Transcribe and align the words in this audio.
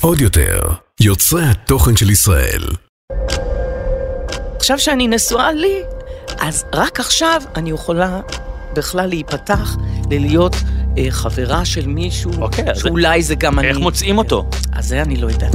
עוד 0.00 0.20
יותר, 0.20 0.60
יוצרי 1.00 1.44
התוכן 1.44 1.96
של 1.96 2.10
ישראל. 2.10 2.62
עכשיו 4.56 4.78
שאני 4.78 5.08
נשואה 5.08 5.52
לי, 5.52 5.82
אז 6.40 6.64
רק 6.74 7.00
עכשיו 7.00 7.42
אני 7.56 7.70
יכולה 7.70 8.20
בכלל 8.74 9.06
להיפתח 9.06 9.76
ללהיות 10.10 10.56
אה, 10.98 11.06
חברה 11.10 11.64
של 11.64 11.86
מישהו, 11.86 12.30
אוקיי, 12.40 12.70
אז 12.70 12.78
שאולי 12.78 13.22
זה 13.22 13.34
גם 13.34 13.58
אני. 13.58 13.68
איך 13.68 13.78
מוצאים 13.78 14.18
אותו? 14.18 14.48
אז 14.72 14.88
זה 14.88 15.02
אני 15.02 15.16
לא 15.16 15.26
יודעת. 15.26 15.54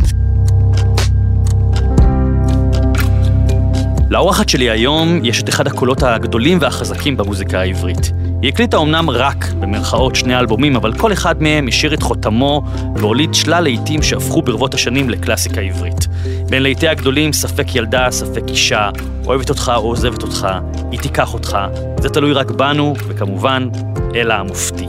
לאורחת 4.10 4.50
שלי 4.50 4.70
היום 4.70 5.26
יש 5.26 5.42
את 5.44 5.50
אחד 5.50 5.68
הקולות 5.68 6.04
הגדולים 6.04 6.58
והחזקים 6.62 7.18
במוזיקה 7.18 7.60
העברית. 7.60 8.12
היא 8.42 8.50
הקליטה 8.50 8.78
אמנם 8.78 9.10
רק, 9.10 9.46
במרכאות, 9.60 10.16
שני 10.16 10.40
אלבומים, 10.40 10.76
אבל 10.76 10.94
כל 10.94 11.14
אחד 11.14 11.42
מהם 11.42 11.68
השאיר 11.68 11.94
את 11.94 12.04
חותמו 12.04 12.62
והוליד 12.96 13.34
שלל 13.34 13.64
להיטים 13.64 14.02
שהפכו 14.02 14.42
ברבות 14.42 14.74
השנים 14.74 15.10
לקלאסיקה 15.10 15.62
עברית. 15.62 16.08
בין 16.50 16.64
להיטי 16.64 16.88
הגדולים, 16.88 17.34
ספק 17.34 17.76
ילדה, 17.76 18.08
ספק 18.12 18.44
אישה, 18.48 18.90
אוהבת 19.26 19.50
אותך 19.50 19.72
או 19.76 19.88
עוזבת 19.88 20.24
אותך, 20.24 20.48
היא 20.92 21.00
תיקח 21.00 21.34
אותך, 21.34 21.58
זה 22.00 22.10
תלוי 22.10 22.34
רק 22.34 22.52
בנו, 22.52 22.94
וכמובן, 23.08 23.70
אלה 24.16 24.36
המופתי. 24.36 24.86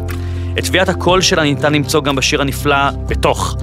את 0.58 0.64
טביעת 0.64 0.88
הקול 0.88 1.20
שלה 1.20 1.42
ניתן 1.42 1.72
למצוא 1.72 2.02
גם 2.02 2.16
בשיר 2.16 2.40
הנפלא 2.40 2.90
"בתוך", 3.08 3.56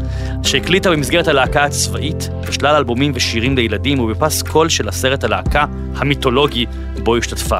שהקליטה 0.43 0.91
במסגרת 0.91 1.27
הלהקה 1.27 1.63
הצבאית, 1.63 2.29
בשלל 2.47 2.75
אלבומים 2.75 3.11
ושירים 3.15 3.55
לילדים 3.55 3.99
ובפס 3.99 4.41
קול 4.41 4.69
של 4.69 4.87
הסרט 4.87 5.23
הלהקה 5.23 5.65
המיתולוגי 5.95 6.65
בו 7.03 7.17
השתתפה. 7.17 7.57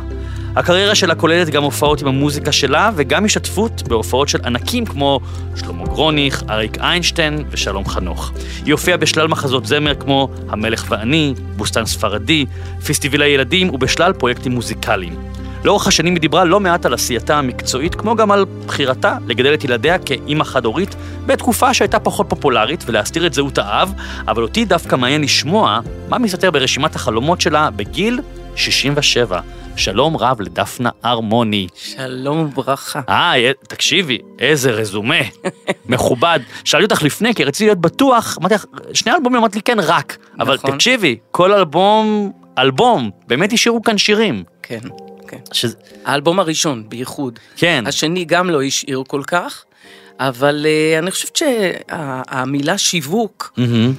הקריירה 0.56 0.96
שלה 0.96 1.16
כוללת 1.16 1.50
גם 1.50 1.64
הופעות 1.64 2.02
עם 2.02 2.08
המוזיקה 2.08 2.52
שלה 2.52 2.92
וגם 2.96 3.26
השתתפות 3.26 3.84
בהופעות 3.88 4.30
של 4.30 4.40
ענקים 4.46 4.86
כמו 4.86 5.20
שלמה 5.56 5.84
גרוניך, 5.84 6.44
אריק 6.50 6.78
איינשטיין 6.78 7.44
ושלום 7.50 7.86
חנוך. 7.86 8.32
היא 8.66 8.72
הופיעה 8.72 8.98
בשלל 8.98 9.28
מחזות 9.28 9.66
זמר 9.66 9.96
כמו 9.96 10.30
המלך 10.50 10.86
ואני, 10.90 11.34
בוסטן 11.56 11.86
ספרדי, 11.86 12.46
פסטיבל 12.88 13.22
הילדים 13.22 13.70
ובשלל 13.70 14.14
פרויקטים 14.14 14.52
מוזיקליים. 14.52 15.16
לאורך 15.64 15.88
השנים 15.88 16.14
היא 16.14 16.22
דיברה 16.22 16.46
לא 16.46 16.60
מעט 16.60 16.86
על 16.86 16.94
עשייתה 16.94 17.38
המקצועית, 17.38 17.96
כמו 17.96 18.16
גם 18.16 18.32
על 18.32 18.46
בחירתה 18.66 19.18
לגדל 19.28 19.54
את 19.54 19.64
ילדיה 19.64 19.98
כאימא 19.98 20.44
חד-הורית, 20.44 20.96
בתקופה 21.26 21.74
שהייתה 21.74 22.00
פחות 22.00 22.30
פופולרית 22.30 22.84
ולהסתיר 22.88 23.26
את 23.26 23.34
זהות 23.34 23.58
האב, 23.58 23.94
אבל 24.28 24.44
אותי 24.44 24.66
דווקא 24.66 24.96
מעניין 24.96 25.22
לשמוע 25.22 25.80
מה 26.10 26.18
מסתתר 26.18 26.52
ברשימת 26.52 26.96
החלומות 26.96 27.42
שלה 27.42 27.70
בגיל 27.70 28.20
67. 28.56 29.40
שלום 29.76 30.18
רב 30.18 30.42
לדפנה 30.42 30.90
ארמוני. 31.06 31.68
שלום 31.76 32.40
וברכה. 32.40 33.02
אה, 33.10 33.52
תקשיבי, 33.68 34.18
איזה 34.40 34.72
רזומה, 34.72 35.16
מכובד. 35.90 36.40
שאלתי 36.64 36.84
אותך 36.84 37.04
לפני, 37.04 37.36
כי 37.36 37.44
רציתי 37.44 37.66
להיות 37.66 37.82
בטוח, 37.82 38.38
אמרתי 38.42 38.56
לך, 38.56 38.66
שני 38.94 39.12
אלבומים, 39.12 39.40
אמרת 39.40 39.56
לי 39.56 39.62
כן, 39.62 39.78
רק. 39.80 40.18
אבל 40.40 40.56
נכון. 40.56 40.72
תקשיבי, 40.72 41.18
כל 41.32 41.54
אלבום, 41.54 42.32
אלבום, 42.58 43.10
באמת 43.28 43.54
השאירו 43.54 43.82
כאן 43.82 43.98
שירים. 43.98 44.44
כן, 44.64 44.80
כן. 45.28 45.38
שזה, 45.52 45.76
האלבום 46.06 46.40
הראשון, 46.40 46.84
בייחוד. 46.90 47.40
כן. 47.56 47.84
השני 47.88 48.26
גם 48.26 48.50
לא 48.50 48.64
השאיר 48.64 49.04
כל 49.08 49.22
כך, 49.28 49.66
אבל 50.20 50.66
uh, 50.66 51.00
אני 51.04 51.12
חושבת 51.12 51.36
שהמילה 51.36 52.78
שיווק 52.78 53.54
מהמם, 53.58 53.94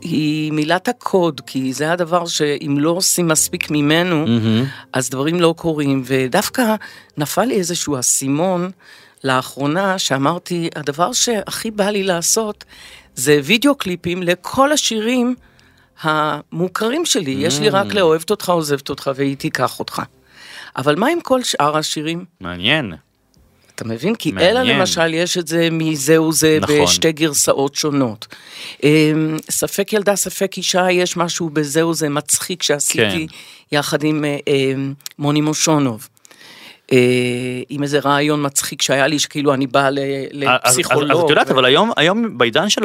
היא 0.00 0.52
מילת 0.52 0.88
הקוד, 0.88 1.40
כי 1.46 1.72
זה 1.72 1.92
הדבר 1.92 2.26
שאם 2.26 2.76
לא 2.78 2.90
עושים 2.90 3.28
מספיק 3.28 3.70
ממנו, 3.70 4.26
מהמם. 4.26 4.64
אז 4.92 5.10
דברים 5.10 5.40
לא 5.40 5.54
קורים, 5.56 6.02
ודווקא 6.06 6.74
נפל 7.16 7.44
לי 7.44 7.54
איזשהו 7.54 7.98
אסימון 7.98 8.70
לאחרונה, 9.24 9.98
שאמרתי, 9.98 10.68
הדבר 10.76 11.12
שהכי 11.12 11.70
בא 11.70 11.90
לי 11.90 12.02
לעשות, 12.02 12.64
זה 13.14 13.40
וידאו 13.44 13.74
קליפים 13.74 14.22
לכל 14.22 14.72
השירים 14.72 15.34
המוכרים 16.02 17.06
שלי. 17.06 17.30
יש 17.30 17.60
לי 17.60 17.68
רק 17.68 17.94
לאוהבת 17.94 18.30
אותך, 18.30 18.48
עוזבת 18.48 18.88
אותך, 18.90 19.10
והיא 19.16 19.36
תיקח 19.36 19.78
אותך. 19.78 20.02
אבל 20.76 20.96
מה 20.96 21.08
עם 21.08 21.20
כל 21.20 21.42
שאר 21.42 21.76
השירים? 21.76 22.24
מעניין. 22.40 22.94
אתה 23.74 23.84
מבין? 23.84 24.14
כי 24.14 24.32
מעניין. 24.32 24.56
אלה 24.56 24.62
למשל, 24.64 25.14
יש 25.14 25.38
את 25.38 25.46
זה 25.46 25.68
מזהו 25.72 26.32
זה 26.32 26.58
נכון. 26.60 26.82
בשתי 26.82 27.12
גרסאות 27.12 27.74
שונות. 27.74 28.26
אמ, 28.82 29.36
ספק 29.50 29.92
ילדה, 29.92 30.16
ספק 30.16 30.56
אישה, 30.56 30.90
יש 30.90 31.16
משהו 31.16 31.50
בזהו 31.50 31.94
זה 31.94 32.08
מצחיק 32.08 32.62
שעשיתי 32.62 33.26
כן. 33.28 33.76
יחד 33.76 34.04
עם 34.04 34.24
אה, 34.24 34.36
אמ, 34.46 34.94
מוני 35.18 35.40
מושונוב. 35.40 36.08
אה, 36.92 36.98
עם 37.68 37.82
איזה 37.82 37.98
רעיון 37.98 38.46
מצחיק 38.46 38.82
שהיה 38.82 39.06
לי, 39.06 39.18
שכאילו 39.18 39.54
אני 39.54 39.66
באה 39.66 39.88
אז- 39.88 39.94
לפסיכולוג. 40.32 41.10
אז 41.10 41.18
את 41.24 41.30
יודעת, 41.30 41.50
אבל 41.50 41.64
היום, 41.64 41.90
היום 41.96 42.38
בעידן 42.38 42.68
של 42.68 42.82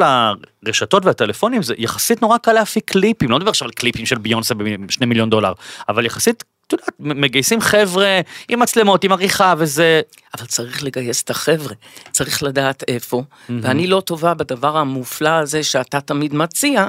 הרשתות 0.66 1.04
והטלפונים, 1.06 1.62
זה 1.62 1.74
יחסית 1.78 2.22
נורא 2.22 2.38
קל 2.38 2.52
להפיק 2.52 2.90
קליפים, 2.90 3.30
לא 3.30 3.36
מדבר 3.36 3.50
עכשיו 3.50 3.66
על 3.68 3.72
קליפים 3.72 4.06
של 4.06 4.18
ביונסה 4.18 4.54
בשני 4.54 5.06
מיליון 5.06 5.30
דולר, 5.30 5.52
אבל 5.88 6.06
יחסית, 6.06 6.44
את 6.70 6.72
יודעת, 6.72 6.94
מגייסים 6.98 7.60
חבר'ה 7.60 8.20
עם 8.48 8.60
מצלמות, 8.60 9.04
עם 9.04 9.12
עריכה 9.12 9.54
וזה, 9.58 10.00
אבל 10.38 10.46
צריך 10.46 10.84
לגייס 10.84 11.22
את 11.22 11.30
החבר'ה, 11.30 11.74
צריך 12.10 12.42
לדעת 12.42 12.84
איפה, 12.88 13.22
ואני 13.48 13.86
לא 13.86 14.00
טובה 14.00 14.34
בדבר 14.34 14.76
המופלא 14.76 15.28
הזה 15.28 15.62
שאתה 15.62 16.00
תמיד 16.00 16.34
מציע, 16.34 16.88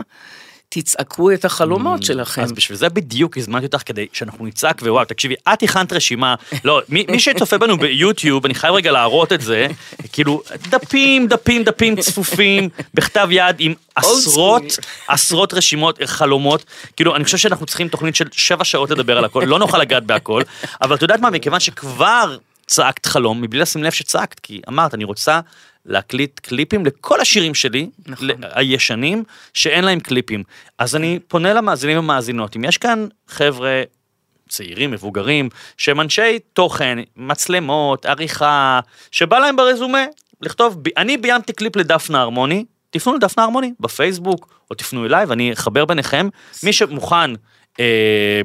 תצעקו 0.73 1.31
את 1.31 1.45
החלומות 1.45 2.03
שלכם. 2.03 2.41
אז 2.41 2.51
בשביל 2.51 2.77
זה 2.77 2.89
בדיוק 2.89 3.37
הזמנתי 3.37 3.65
אותך 3.65 3.81
כדי 3.85 4.07
שאנחנו 4.13 4.45
נצעק 4.45 4.81
ווואו 4.81 5.05
תקשיבי 5.05 5.35
את 5.53 5.63
הכנת 5.63 5.93
רשימה. 5.93 6.35
לא 6.65 6.81
מי, 6.89 7.05
מי 7.09 7.19
שצופה 7.19 7.57
בנו 7.57 7.77
ביוטיוב 7.77 8.45
אני 8.45 8.53
חייב 8.53 8.73
רגע 8.73 8.91
להראות 8.91 9.33
את 9.33 9.41
זה. 9.41 9.67
כאילו 10.11 10.41
דפים 10.69 11.27
דפים 11.27 11.63
דפים 11.63 11.95
צפופים 11.95 12.69
בכתב 12.93 13.27
יד 13.31 13.55
עם 13.59 13.73
עשרות 13.95 14.79
עשרות 15.07 15.53
רשימות 15.53 15.99
חלומות. 16.05 16.65
כאילו 16.95 17.15
אני 17.15 17.23
חושב 17.23 17.37
שאנחנו 17.37 17.65
צריכים 17.65 17.87
תוכנית 17.87 18.15
של 18.15 18.25
שבע 18.31 18.63
שעות 18.63 18.91
לדבר 18.91 19.17
על 19.17 19.25
הכל 19.25 19.43
לא 19.47 19.59
נוכל 19.59 19.77
לגעת 19.77 20.03
בהכל. 20.03 20.41
אבל 20.81 20.95
את 20.95 21.01
יודעת 21.01 21.19
מה 21.19 21.29
מכיוון 21.29 21.59
שכבר 21.59 22.37
צעקת 22.67 23.05
חלום 23.05 23.41
מבלי 23.41 23.59
לשים 23.59 23.83
לב 23.83 23.91
שצעקת 23.91 24.39
כי 24.39 24.61
אמרת 24.69 24.93
אני 24.93 25.03
רוצה 25.03 25.39
להקליט 25.85 26.39
קליפים 26.39 26.85
לכל 26.85 27.21
השירים 27.21 27.53
שלי, 27.55 27.89
נכון. 28.07 28.29
הישנים, 28.41 29.23
שאין 29.53 29.83
להם 29.83 29.99
קליפים. 29.99 30.43
אז 30.77 30.95
אני 30.95 31.19
פונה 31.27 31.53
למאזינים 31.53 31.99
ומאזינות, 31.99 32.55
אם 32.55 32.63
יש 32.63 32.77
כאן 32.77 33.07
חבר'ה 33.27 33.83
צעירים, 34.49 34.91
מבוגרים, 34.91 35.49
שהם 35.77 36.01
אנשי 36.01 36.39
תוכן, 36.53 36.97
מצלמות, 37.17 38.05
עריכה, 38.05 38.79
שבא 39.11 39.39
להם 39.39 39.55
ברזומה 39.55 40.05
לכתוב, 40.41 40.77
"ב- 40.81 40.97
אני 40.97 41.17
ביימתי 41.17 41.53
קליפ 41.53 41.75
לדפנה 41.75 42.21
הרמוני, 42.21 42.65
תפנו 42.89 43.13
לדפנה 43.15 43.43
הרמוני 43.43 43.73
בפייסבוק, 43.79 44.53
או 44.71 44.75
תפנו 44.75 45.05
אליי 45.05 45.25
ואני 45.25 45.53
אחבר 45.53 45.85
ביניכם. 45.85 46.29
מי 46.63 46.73
שמוכן, 46.73 47.31
אה, 47.79 48.41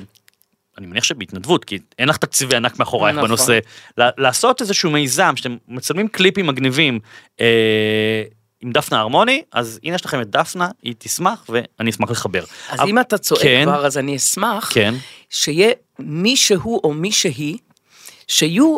אני 0.78 0.86
מניח 0.86 1.04
שבהתנדבות, 1.04 1.64
כי 1.64 1.78
אין 1.98 2.08
לך 2.08 2.16
תקציבי 2.16 2.56
ענק 2.56 2.78
מאחורייך 2.78 3.16
נכון. 3.16 3.28
בנושא, 3.28 3.58
לעשות 3.96 4.60
איזשהו 4.60 4.90
מיזם 4.90 5.32
שאתם 5.36 5.56
מצלמים 5.68 6.08
קליפים 6.08 6.46
מגניבים 6.46 6.98
אה, 7.40 8.22
עם 8.60 8.72
דפנה 8.72 9.00
הרמוני, 9.00 9.42
אז 9.52 9.80
הנה 9.84 9.94
יש 9.94 10.04
לכם 10.04 10.20
את 10.20 10.30
דפנה, 10.30 10.68
היא 10.82 10.94
תשמח 10.98 11.44
ואני 11.48 11.90
אשמח 11.90 12.10
לחבר. 12.10 12.44
אז 12.68 12.80
אבל- 12.80 12.88
אם 12.88 12.98
אתה 13.00 13.18
צועק 13.18 13.42
כן, 13.42 13.62
כבר, 13.64 13.86
אז 13.86 13.98
אני 13.98 14.16
אשמח 14.16 14.70
כן. 14.74 14.94
שיהיה 15.30 15.70
מישהו 15.98 16.80
או 16.84 16.92
מישהי, 16.94 17.58
שיהיו 18.28 18.76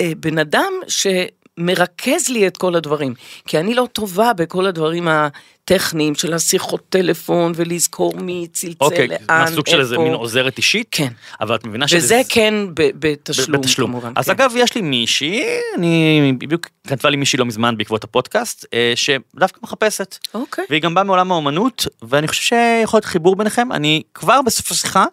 אה, 0.00 0.12
בן 0.16 0.38
אדם 0.38 0.72
שמרכז 1.58 2.28
לי 2.28 2.46
את 2.46 2.56
כל 2.56 2.74
הדברים. 2.74 3.14
כי 3.46 3.58
אני 3.58 3.74
לא 3.74 3.88
טובה 3.92 4.32
בכל 4.32 4.66
הדברים 4.66 5.08
הטכניים 5.08 6.14
של 6.14 6.34
השיחות 6.34 6.80
טלפון 6.88 7.52
ולזכור 7.56 8.16
מי 8.16 8.46
צלצל 8.52 8.74
אוקיי, 8.80 9.08
לאן, 9.08 9.18
מהסוג 9.28 9.66
של 9.66 9.80
איזה 9.80 9.94
איפה. 9.94 10.04
מין 10.04 10.14
עוזרת 10.14 10.56
אישית? 10.58 10.86
כן. 10.90 11.08
אבל 11.40 11.54
את 11.54 11.66
מבינה 11.66 11.84
וזה 11.84 11.98
שזה- 11.98 12.20
כן 12.28 12.54
ב- 12.74 12.90
בתשלום, 12.98 13.60
בתשלום. 13.60 13.90
כמובן. 13.90 14.12
אז 14.16 14.24
כן. 14.24 14.30
אגב, 14.30 14.52
יש 14.56 14.74
לי 14.74 14.80
מישהי, 14.82 15.42
אני 15.78 16.32
בדיוק 16.38 16.68
כתבה 16.86 17.10
לי 17.10 17.16
מישהי 17.16 17.38
לא 17.38 17.44
מזמן 17.46 17.76
בעקבות 17.76 18.04
הפודקאסט, 18.04 18.66
אה, 18.74 18.92
שדווקא 18.94 19.58
מחפשת. 19.62 20.18
אוקיי. 20.34 20.64
והיא 20.70 20.82
גם 20.82 20.94
באה 20.94 21.04
מעולם 21.04 21.32
האומנות, 21.32 21.86
ואני 22.02 22.28
חושב 22.28 22.42
שיכול 22.42 22.96
להיות 22.96 23.04
חיבור 23.04 23.36
ביניכם. 23.36 23.72
אני 23.72 24.02
כבר 24.14 24.42
בסוף 24.46 24.70
השיחה, 24.70 25.04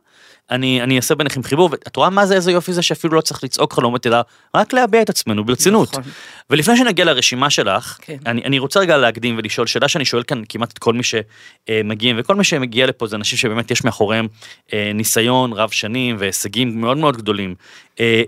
אני, 0.52 0.82
אני 0.82 0.96
אעשה 0.96 1.16
ביניכם 1.16 1.44
חיבור, 1.44 1.70
ואת 1.72 1.96
רואה 1.96 2.10
מה 2.10 2.26
זה 2.26 2.36
איזה 2.36 2.52
יופי 2.52 2.74
זה 2.74 2.82
שאפילו 2.82 3.16
לא 3.16 3.22
צריך 3.22 3.44
לצעוק 3.44 3.74
חלומות, 3.74 4.08
אלא 4.08 4.18
רק 4.56 4.74
להביע 4.74 5.02
את 5.02 5.10
עצמנו 5.10 5.46
ברצינות. 5.46 5.90
נכון. 5.90 6.04
ולפני 6.50 6.78
שנגיע 6.78 7.06
לרשימה 7.06 7.50
שלך, 7.50 7.98
כן. 8.02 8.18
אני, 8.26 8.44
אני 8.44 8.60
רוצה 8.60 8.80
רגע 8.80 8.98
להקדים 8.98 9.38
ולשאול 9.38 9.68
שאלה 9.68 9.88
שאני 9.88 10.06
שואל 10.06 10.24
כאן 10.24 10.42
כמעט 10.50 10.72
את 10.72 10.78
כל 10.78 10.94
מי 10.94 11.04
שמגיעים, 11.04 12.16
וכל 12.20 12.36
מי 12.36 12.44
שמגיע 12.44 12.86
לפה 12.86 13.08
זה 13.08 13.16
אנשים 13.16 13.38
שבאמת 13.38 13.72
יש 13.72 13.84
מאחוריהם 13.84 14.28
אה, 14.74 14.92
ניסיון 14.94 15.54
רב 15.54 15.70
שנים 15.70 16.16
והישגים 16.20 16.82
מאוד 16.82 16.98
מאוד 16.98 17.18
גדולים. 17.18 17.56
אה, 18.00 18.22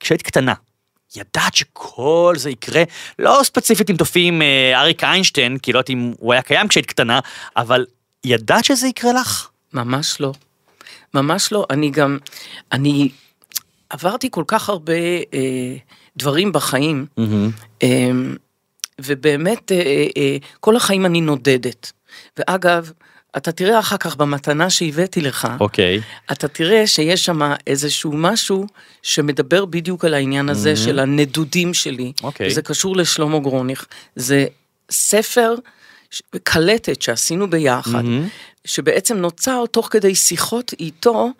כשהיית 0.00 0.22
קטנה, 0.22 0.54
ידעת 1.16 1.54
שכל 1.54 2.34
זה 2.38 2.50
יקרה, 2.50 2.82
לא 3.18 3.40
ספציפית 3.42 3.90
אם 3.90 3.96
תופיעי 3.96 4.28
עם 4.28 4.42
אה, 4.42 4.80
אריק 4.80 5.04
איינשטיין, 5.04 5.58
כי 5.58 5.72
לא 5.72 5.78
יודעת 5.78 5.90
אם 5.90 6.12
הוא 6.18 6.32
היה 6.32 6.42
קיים 6.42 6.68
כשהיית 6.68 6.86
קטנה, 6.86 7.20
אבל 7.56 7.86
ידעת 8.24 8.64
שזה 8.64 8.88
יקרה 8.88 9.12
לך? 9.12 9.48
ממש 9.72 10.20
לא. 10.20 10.32
ממש 11.14 11.52
לא. 11.52 11.66
אני 11.70 11.90
גם, 11.90 12.18
אני 12.72 13.08
עברתי 13.90 14.28
כל 14.30 14.44
כך 14.46 14.68
הרבה 14.68 14.92
אה, 15.34 15.76
דברים 16.16 16.52
בחיים, 16.52 17.06
אה, 17.82 18.10
ובאמת, 19.00 19.72
אה, 19.72 19.76
אה, 19.76 20.06
אה, 20.16 20.36
כל 20.60 20.76
החיים 20.76 21.06
אני 21.06 21.20
נודדת. 21.20 21.92
ואגב, 22.38 22.90
אתה 23.36 23.52
תראה 23.52 23.78
אחר 23.78 23.96
כך 23.96 24.16
במתנה 24.16 24.70
שהבאתי 24.70 25.20
לך, 25.20 25.48
אוקיי. 25.60 26.00
אתה 26.32 26.48
תראה 26.48 26.86
שיש 26.86 27.24
שם 27.24 27.52
איזשהו 27.66 28.12
משהו 28.12 28.66
שמדבר 29.02 29.64
בדיוק 29.64 30.04
על 30.04 30.14
העניין 30.14 30.48
הזה 30.48 30.76
של 30.76 30.98
הנדודים 30.98 31.74
שלי. 31.74 32.12
אוקיי. 32.22 32.50
זה 32.50 32.62
קשור 32.62 32.96
לשלמה 32.96 33.38
גרוניך. 33.38 33.86
זה 34.16 34.46
ספר, 34.90 35.54
קלטת 36.42 37.02
שעשינו 37.02 37.50
ביחד, 37.50 38.02
שבעצם 38.64 39.16
נוצר 39.16 39.64
תוך 39.70 39.88
כדי 39.90 40.14
שיחות 40.14 40.72
איתו, 40.80 41.30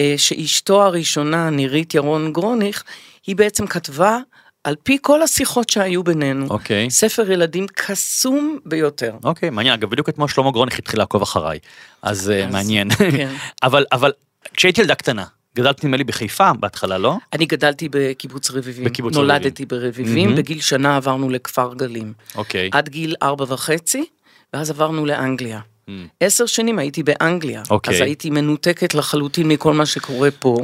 אה, 0.00 0.14
שאשתו 0.16 0.82
הראשונה, 0.82 1.50
נירית 1.50 1.94
ירון 1.94 2.32
גרוניך, 2.32 2.84
היא 3.26 3.36
בעצם 3.36 3.66
כתבה 3.66 4.18
על 4.64 4.74
פי 4.82 4.98
כל 5.02 5.22
השיחות 5.22 5.68
שהיו 5.68 6.04
בינינו. 6.04 6.46
אוקיי. 6.50 6.90
ספר 6.90 7.30
ילדים 7.30 7.66
קסום 7.74 8.58
ביותר. 8.66 9.14
אוקיי, 9.24 9.50
מעניין. 9.50 9.74
אגב, 9.74 9.90
בדיוק 9.90 10.08
אתמול 10.08 10.28
שלמה 10.28 10.50
גרוניך 10.50 10.78
התחיל 10.78 11.00
לעקוב 11.00 11.22
אחריי. 11.22 11.58
אז 12.02 12.30
אה, 12.30 12.44
אז, 12.44 12.52
מעניין. 12.52 12.90
כן. 12.90 13.32
אבל, 13.62 13.84
אבל, 13.92 14.12
כשהייתי 14.56 14.80
ילדה 14.80 14.94
קטנה, 14.94 15.24
גדלת 15.56 15.84
נדמה 15.84 15.96
לי 15.96 16.04
בחיפה 16.04 16.52
בהתחלה, 16.52 16.98
לא? 16.98 17.16
אני 17.32 17.46
גדלתי 17.46 17.88
בקיבוץ 17.90 18.50
רביבים. 18.50 18.84
בקיבוץ 18.84 19.14
נולדתי 19.14 19.66
ברביבים, 19.66 20.24
מהמם. 20.24 20.36
בגיל 20.36 20.60
שנה 20.60 20.96
עברנו 20.96 21.30
לכפר 21.30 21.74
גלים. 21.74 22.12
אוקיי. 22.34 22.70
עד 22.72 22.88
גיל 22.88 23.14
ארבע 23.22 23.44
וחצי, 23.48 24.04
ואז 24.52 24.70
עברנו 24.70 25.06
לאנגליה. 25.06 25.60
Mm. 25.88 25.92
עשר 26.20 26.46
שנים 26.46 26.78
הייתי 26.78 27.02
באנגליה, 27.02 27.62
אוקיי. 27.70 27.94
אז 27.94 28.00
הייתי 28.00 28.30
מנותקת 28.30 28.94
לחלוטין 28.94 29.48
מכל 29.48 29.74
מה 29.74 29.86
שקורה 29.86 30.30
פה, 30.30 30.56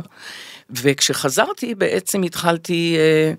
וכשחזרתי 0.71 1.75
בעצם 1.75 2.23
התחלתי 2.23 2.97
אה, 2.99 3.33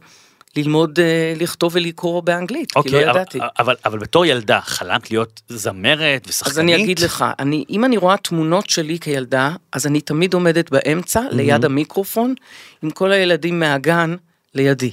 ללמוד 0.56 1.00
אה, 1.00 1.34
לכתוב 1.40 1.76
ולקרוא 1.76 2.22
באנגלית, 2.22 2.72
כי 2.72 2.76
לא 2.76 2.80
אוקיי, 2.80 3.10
אבל, 3.10 3.20
ידעתי. 3.20 3.40
אבל, 3.60 3.76
אבל 3.86 4.00
בתור 4.00 4.26
ילדה, 4.26 4.60
חלמת 4.62 5.12
להיות 5.12 5.42
זמרת 5.50 6.26
ושחקנית? 6.28 6.52
אז 6.52 6.60
אני 6.60 6.76
אגיד 6.76 7.00
לך, 7.00 7.26
אני, 7.40 7.66
אם 7.70 7.86
אני 7.86 7.98
רואה 7.98 8.18
תמונות 8.18 8.70
שלי 8.70 9.00
כילדה, 9.00 9.52
אז 9.74 9.88
אני 9.88 10.02
תמיד 10.02 10.34
עומדת 10.34 10.70
באמצע, 10.70 11.22
ליד 11.32 11.66
המיקרופון, 11.66 12.34
עם 12.84 12.90
כל 12.90 13.12
הילדים 13.12 13.60
מהגן 13.60 14.16
לידי. 14.56 14.92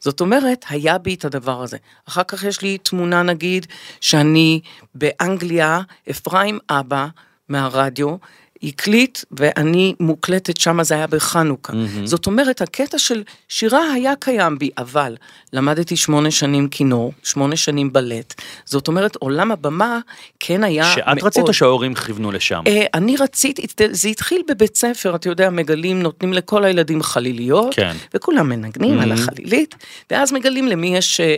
זאת 0.00 0.20
אומרת, 0.20 0.64
היה 0.68 0.98
בי 0.98 1.14
את 1.14 1.24
הדבר 1.24 1.62
הזה. 1.62 1.76
אחר 2.08 2.22
כך 2.28 2.44
יש 2.44 2.62
לי 2.62 2.78
תמונה, 2.78 3.22
נגיד, 3.22 3.66
שאני 4.00 4.60
באנגליה, 4.94 5.80
אפרים 6.10 6.58
אבא 6.70 7.06
מהרדיו, 7.48 8.16
הקליט 8.62 9.18
ואני 9.30 9.94
מוקלטת 10.00 10.56
שם, 10.56 10.82
זה 10.82 10.94
היה 10.94 11.06
בחנוכה. 11.06 11.72
זאת 12.04 12.26
אומרת, 12.26 12.62
הקטע 12.62 12.98
של 12.98 13.22
שירה 13.48 13.92
היה 13.92 14.12
קיים 14.20 14.58
בי, 14.58 14.70
אבל 14.78 15.16
למדתי 15.52 15.96
שמונה 15.96 16.30
שנים 16.30 16.68
כינור, 16.68 17.12
שמונה 17.22 17.56
שנים 17.56 17.92
בלט. 17.92 18.34
זאת 18.64 18.88
אומרת, 18.88 19.16
עולם 19.16 19.52
הבמה 19.52 19.98
כן 20.40 20.64
היה 20.64 20.82
מאוד... 20.96 21.18
שאת 21.18 21.24
רצית 21.24 21.48
או 21.48 21.52
שההורים 21.54 21.94
כיוונו 21.94 22.32
לשם? 22.32 22.62
אה, 22.66 22.84
אני 22.94 23.16
רציתי, 23.16 23.66
זה 23.90 24.08
התחיל 24.08 24.42
בבית 24.48 24.76
ספר, 24.76 25.14
אתה 25.14 25.28
יודע, 25.28 25.50
מגלים, 25.50 26.02
נותנים 26.02 26.32
לכל 26.32 26.64
הילדים 26.64 27.02
חליליות, 27.02 27.74
כן. 27.74 27.96
וכולם 28.14 28.48
מנגנים 28.48 28.98
על 29.00 29.12
Mhm. 29.12 29.14
החלילית, 29.14 29.74
ואז 30.10 30.32
מגלים 30.32 30.68
למי 30.68 30.96
יש 30.96 31.20
אה, 31.20 31.26
אה, 31.26 31.34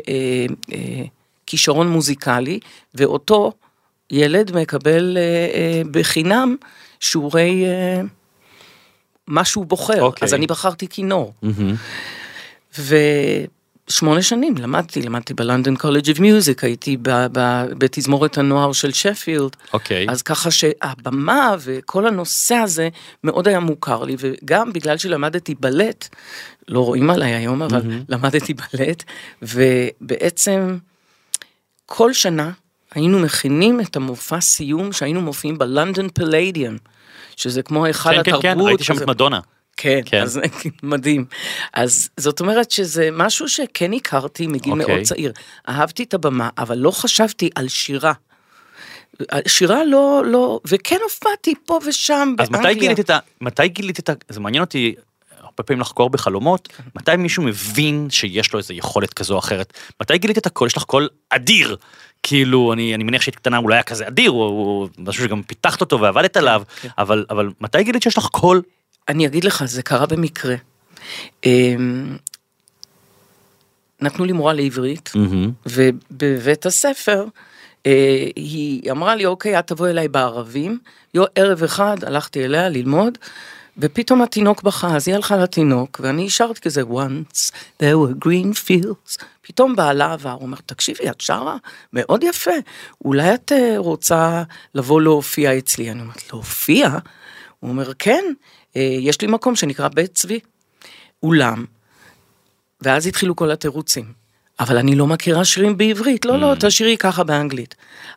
אה, 0.73 1.02
כישרון 1.46 1.88
מוזיקלי, 1.88 2.61
ואותו 2.94 3.52
ילד 4.11 4.56
מקבל 4.56 5.16
אה, 5.16 5.23
אה, 5.23 5.82
בחינם 5.90 6.56
שיעורי 7.00 7.64
אה, 7.64 8.00
מה 9.26 9.44
שהוא 9.44 9.67
בוחר. 9.67 10.02
אוקיי. 10.02 10.26
אז 10.26 10.35
אני 10.35 10.47
בחרתי 10.47 10.88
כינור. 10.88 11.32
מהמם. 11.43 11.75
ושמונה 13.88 14.23
שנים 14.23 14.55
למדתי, 14.56 15.02
למדתי 15.02 15.35
ב 15.35 15.41
London 15.41 15.76
College 15.76 16.11
of 16.11 16.19
Music, 16.19 16.64
הייתי 16.64 16.97
ב- 16.97 17.26
ב- 17.32 17.64
בתזמורת 17.79 18.38
הנוער 18.38 18.73
של 18.73 18.93
שפילד. 18.93 19.56
אוקיי. 19.73 20.06
אז 20.08 20.23
ככה 20.23 20.50
שהבמה 20.50 21.55
וכל 21.61 22.06
הנושא 22.06 22.55
הזה 22.55 22.88
מאוד 23.25 23.49
היה 23.49 23.61
מוכר 23.61 24.05
לי, 24.05 24.17
וגם 24.19 24.73
בגלל 24.73 24.99
שלמדתי 24.99 25.55
בלט, 25.61 26.08
לא 26.69 26.85
רואים 26.85 27.11
עליי 27.11 27.35
היום, 27.35 27.62
אבל 27.62 27.82
למדתי 28.08 28.55
בלט, 28.55 29.05
ובעצם 29.43 30.79
כל 31.87 32.12
שנה 32.12 32.50
היינו 32.94 33.19
מכינים 33.19 33.81
את 33.81 33.97
המופע 33.97 34.41
סיום 34.41 34.93
שהיינו 34.93 35.20
מופיעים 35.20 35.58
בלונדון 35.58 36.08
פליידיום, 36.08 36.76
שזה 37.40 37.62
כמו 37.62 37.84
היכל 37.84 38.10
כן, 38.10 38.14
כן, 38.14 38.20
התרבות. 38.20 38.42
כן, 38.42 38.60
ראיתי 38.60 38.84
שם. 38.84 38.96
את 38.96 39.08
מדונה. 39.08 39.40
כן, 39.76 40.00
כן. 40.04 40.10
כן. 40.10 40.22
אז 40.22 40.40
מדהים. 40.82 41.25
אז 41.72 42.08
זאת 42.16 42.40
אומרת 42.40 42.70
שזה 42.70 43.08
משהו 43.12 43.48
שכן 43.48 43.92
הכרתי 43.92 44.46
מגיל 44.46 44.72
אוקיי. 44.72 44.87
okay. 44.87 44.88
מאוד 44.88 45.02
צעיר. 45.02 45.32
אהבתי 45.69 46.02
את 46.02 46.14
הבמה, 46.14 46.48
אבל 46.58 46.78
לא 46.78 46.90
חשבתי 46.90 47.50
על 47.54 47.69
שירה. 47.69 48.12
שירה 49.48 49.84
לא, 49.84 50.22
לא, 50.26 50.60
וכן 50.66 50.96
הופעתי 51.02 51.54
פה 51.66 51.78
ושם 51.87 52.34
אז 52.38 52.48
באנגליה. 52.48 52.72
מתי 52.72 52.81
גילית 52.81 53.00
את 53.00 53.10
ה... 53.10 53.19
מתי 53.40 53.69
גילית 53.69 53.98
את 53.98 54.08
ה... 54.08 54.12
זה 54.28 54.40
מעניין 54.40 54.64
אותי 54.64 54.94
הרבה 55.38 55.62
פעמים 55.62 55.81
לחקור 55.81 56.10
בחלומות, 56.10 56.69
מתי 56.94 57.16
מישהו 57.16 57.42
מבין 57.42 58.08
שיש 58.10 58.52
לו 58.52 58.58
איזה 58.58 58.75
יכולת 58.75 59.14
כזו 59.14 59.34
או 59.34 59.38
אחרת? 59.38 59.72
מתי 60.00 60.19
גילית 60.19 60.38
את 60.38 60.46
הקול? 60.46 60.66
יש 60.66 60.76
לך 60.76 60.82
קול 60.82 61.08
אדיר. 61.31 61.76
כאילו, 62.22 62.72
אני, 62.72 62.94
אני 62.94 63.05
מניח 63.05 63.22
שהיית 63.22 63.37
קטנה, 63.37 63.56
הוא 63.56 63.70
לא 63.70 63.75
היה 63.75 63.82
כזה 63.82 64.08
אדיר, 64.08 64.31
הוא, 64.31 64.44
הוא 64.44 64.88
משהו 64.99 65.25
שגם 65.25 65.43
פיתחת 65.43 65.81
אותו 65.81 66.00
ועבדת 66.00 66.37
עליו, 66.37 66.62
כן. 66.81 66.88
אבל, 66.99 67.25
אבל 67.31 67.50
מתי 67.61 67.84
גילית 67.84 68.02
שיש 68.02 68.19
לך 68.19 68.26
קול? 68.26 68.62
אני 69.08 69.26
אגיד 69.26 69.44
לך, 69.44 69.64
זה 69.64 69.82
קרה 69.82 70.06
במקרה. 70.06 70.55
אמ, 71.46 72.17
נתנו 74.00 74.25
לי 74.25 74.32
מורה 74.32 74.52
לעברית, 74.52 75.12
ובבית 75.67 76.67
הספר 76.67 77.25
אה, 77.87 78.26
היא 78.37 78.90
אמרה 78.90 79.14
לי, 79.14 79.26
אוקיי, 79.26 79.58
את 79.58 79.66
תבואי 79.66 79.90
אליי 79.90 80.08
בערבים. 80.08 80.78
יו, 81.14 81.25
ערב 81.34 81.62
אחד 81.62 81.96
הלכתי 82.05 82.44
אליה 82.44 82.69
ללמוד, 82.69 83.19
ופתאום 83.81 84.23
התינוק 84.23 84.62
בכה, 84.62 84.97
אז 84.97 85.09
היא 85.09 85.15
הלכה 85.15 85.37
לתינוק, 85.37 86.00
ואני 86.03 86.31
שרתי 86.31 86.61
כזה, 86.61 86.82
once 86.82 87.53
there 87.82 87.97
were 87.97 88.27
green 88.27 88.55
fields. 88.55 89.25
פתאום 89.43 89.77
בעלה 89.77 90.12
עבר, 90.12 90.31
הוא 90.31 90.43
אומר, 90.43 90.59
תקשיבי, 90.67 91.11
את 91.11 91.21
שרה 91.21 91.56
מאוד 91.93 92.23
יפה, 92.23 92.50
אולי 93.05 93.35
את 93.35 93.53
אה, 93.53 93.75
רוצה 93.77 94.43
לבוא 94.75 95.00
להופיע 95.00 95.59
אצלי? 95.59 95.91
אני 95.91 96.00
אומרת, 96.00 96.32
להופיע? 96.32 96.88
הוא 97.61 97.71
אומר, 97.71 97.93
כן, 97.99 98.25
אה, 98.77 98.97
יש 99.00 99.21
לי 99.21 99.27
מקום 99.27 99.56
שנקרא 99.56 99.88
בית 99.88 100.15
צבי, 100.15 100.41
אולם. 101.23 101.65
ואז 102.81 103.06
התחילו 103.06 103.37
כל 103.37 103.50
התירוצים. 103.50 104.12
אבל 104.61 104.76
אני 104.79 104.94
לא 104.94 105.06
מכירה 105.06 105.44
שירים 105.44 105.76
בעברית, 105.76 106.25
לא, 106.25 106.41
לא, 106.41 106.55
תשאירי 106.61 106.97
ככה 106.97 107.25
באנגלית. 107.25 107.75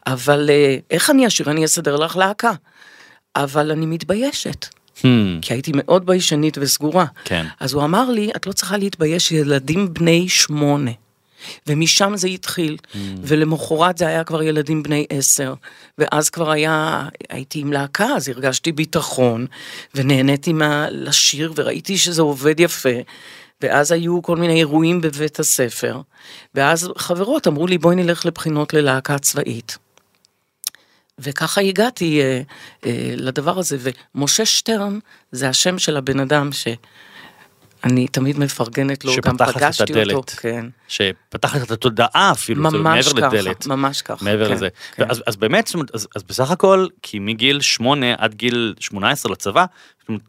אבל 0.08 0.50
אה, 0.50 0.78
איך 0.92 1.10
אני 1.10 1.28
אשיר? 1.28 1.52
אני 1.52 1.66
אסדר 1.66 1.96
לך 1.96 2.18
להקה. 2.18 2.52
אבל 3.36 3.72
אני 3.72 3.86
מתביישת, 3.86 4.66
כי 5.42 5.54
הייתי 5.54 5.72
מאוד 5.76 6.06
ביישנית 6.06 6.58
וסגורה. 6.62 7.06
כן. 7.26 7.46
אז 7.60 7.74
הוא 7.74 7.84
אמר 7.84 8.12
לי, 8.12 8.32
את 8.36 8.48
לא 8.48 8.52
צריכה 8.52 8.78
להתבייש, 8.78 9.32
ילדים 9.32 9.94
בני 9.94 10.30
שמונה. 10.30 10.92
ומשם 11.68 12.14
זה 12.16 12.28
התחיל, 12.28 12.78
ולמחרת 13.22 13.98
זה 13.98 14.08
היה 14.08 14.24
כבר 14.24 14.44
ילדים 14.44 14.84
בני 14.84 15.06
עשר, 15.10 15.54
ואז 15.98 16.30
כבר 16.30 16.52
היה, 16.52 17.08
הייתי 17.30 17.60
עם 17.60 17.74
להקה, 17.74 18.06
אז 18.06 18.30
הרגשתי 18.30 18.72
ביטחון, 18.72 19.46
ונהניתי 19.96 20.54
מה, 20.54 20.88
לשיר, 20.92 21.54
וראיתי 21.56 21.98
שזה 21.98 22.22
עובד 22.22 22.60
יפה, 22.60 22.90
ואז 23.62 23.92
היו 23.92 24.22
כל 24.22 24.38
מיני 24.38 24.60
אירועים 24.60 25.02
בבית 25.02 25.40
הספר, 25.40 26.02
ואז 26.56 26.90
חברות 26.98 27.48
אמרו 27.48 27.68
לי, 27.68 27.78
בואי 27.78 27.96
נלך 27.96 28.26
לבחינות 28.26 28.74
ללהקה 28.74 29.20
צבאית. 29.20 29.78
וככה 31.24 31.62
הגעתי 31.62 32.22
אה, 32.22 32.42
אה, 32.86 33.14
לדבר 33.18 33.60
הזה, 33.60 33.78
ומשה 34.16 34.46
שטרן 34.46 35.00
זה 35.32 35.50
השם 35.50 35.80
של 35.80 35.98
הבן 35.98 36.20
אדם 36.20 36.50
שאני 37.84 38.08
תמיד 38.08 38.40
מפרגנת 38.40 39.06
לו, 39.06 39.14
גם 39.24 39.36
לך 39.40 39.50
את 39.50 39.56
פגשתי 39.56 39.84
אותו, 39.84 40.00
הדלת. 40.00 40.30
כן. 40.30 40.66
שפתח 40.88 41.56
לך 41.56 41.64
את 41.64 41.72
התודעה 41.72 42.32
אפילו, 42.32 42.72
זה 42.72 42.78
מעבר 42.78 43.02
ככה, 43.02 43.28
לדלת. 43.28 43.68
ממש 43.68 44.02
ככה. 44.02 44.26
מעבר 44.26 44.48
כן, 44.48 44.54
לזה. 44.54 44.68
כן. 44.96 45.04
אז, 45.10 45.24
אז 45.28 45.36
באמת, 45.36 45.72
אז, 45.94 46.08
אז 46.16 46.24
בסך 46.24 46.52
הכל, 46.52 46.88
כי 47.02 47.20
מגיל 47.20 47.62
8 47.62 48.06
עד 48.18 48.34
גיל 48.34 48.74
18 48.80 49.32
לצבא, 49.32 49.66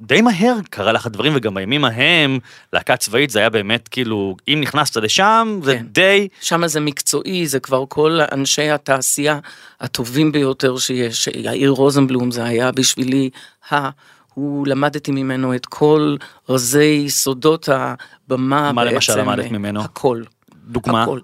די 0.00 0.20
מהר 0.20 0.54
קרה 0.70 0.92
לך 0.92 1.06
דברים, 1.06 1.32
וגם 1.36 1.54
בימים 1.54 1.84
ההם, 1.84 2.38
להקה 2.72 2.96
צבאית 2.96 3.30
זה 3.30 3.38
היה 3.38 3.50
באמת 3.50 3.88
כאילו, 3.88 4.36
אם 4.48 4.58
נכנסת 4.60 4.96
לשם, 4.96 5.60
זה 5.62 5.76
כן. 5.76 5.86
די... 5.92 6.28
שם 6.40 6.66
זה 6.66 6.80
מקצועי, 6.80 7.46
זה 7.46 7.60
כבר 7.60 7.84
כל 7.88 8.18
אנשי 8.32 8.70
התעשייה 8.70 9.38
הטובים 9.80 10.32
ביותר 10.32 10.78
שיש. 10.78 11.28
יאיר 11.34 11.70
רוזנבלום 11.70 12.30
זה 12.30 12.44
היה 12.44 12.72
בשבילי 12.72 13.30
ה... 13.72 13.90
הוא 14.34 14.66
למדתי 14.66 15.10
ממנו 15.12 15.54
את 15.54 15.66
כל 15.66 16.16
רזי 16.48 17.10
סודות 17.10 17.68
הבמה 17.72 18.72
מה 18.72 18.82
בעצם. 18.84 18.94
למשל 18.94 19.18
למדת 19.18 19.50
ממנו? 19.50 19.80
הכל. 19.80 20.22
דוגמה? 20.66 21.02
הכל. 21.02 21.18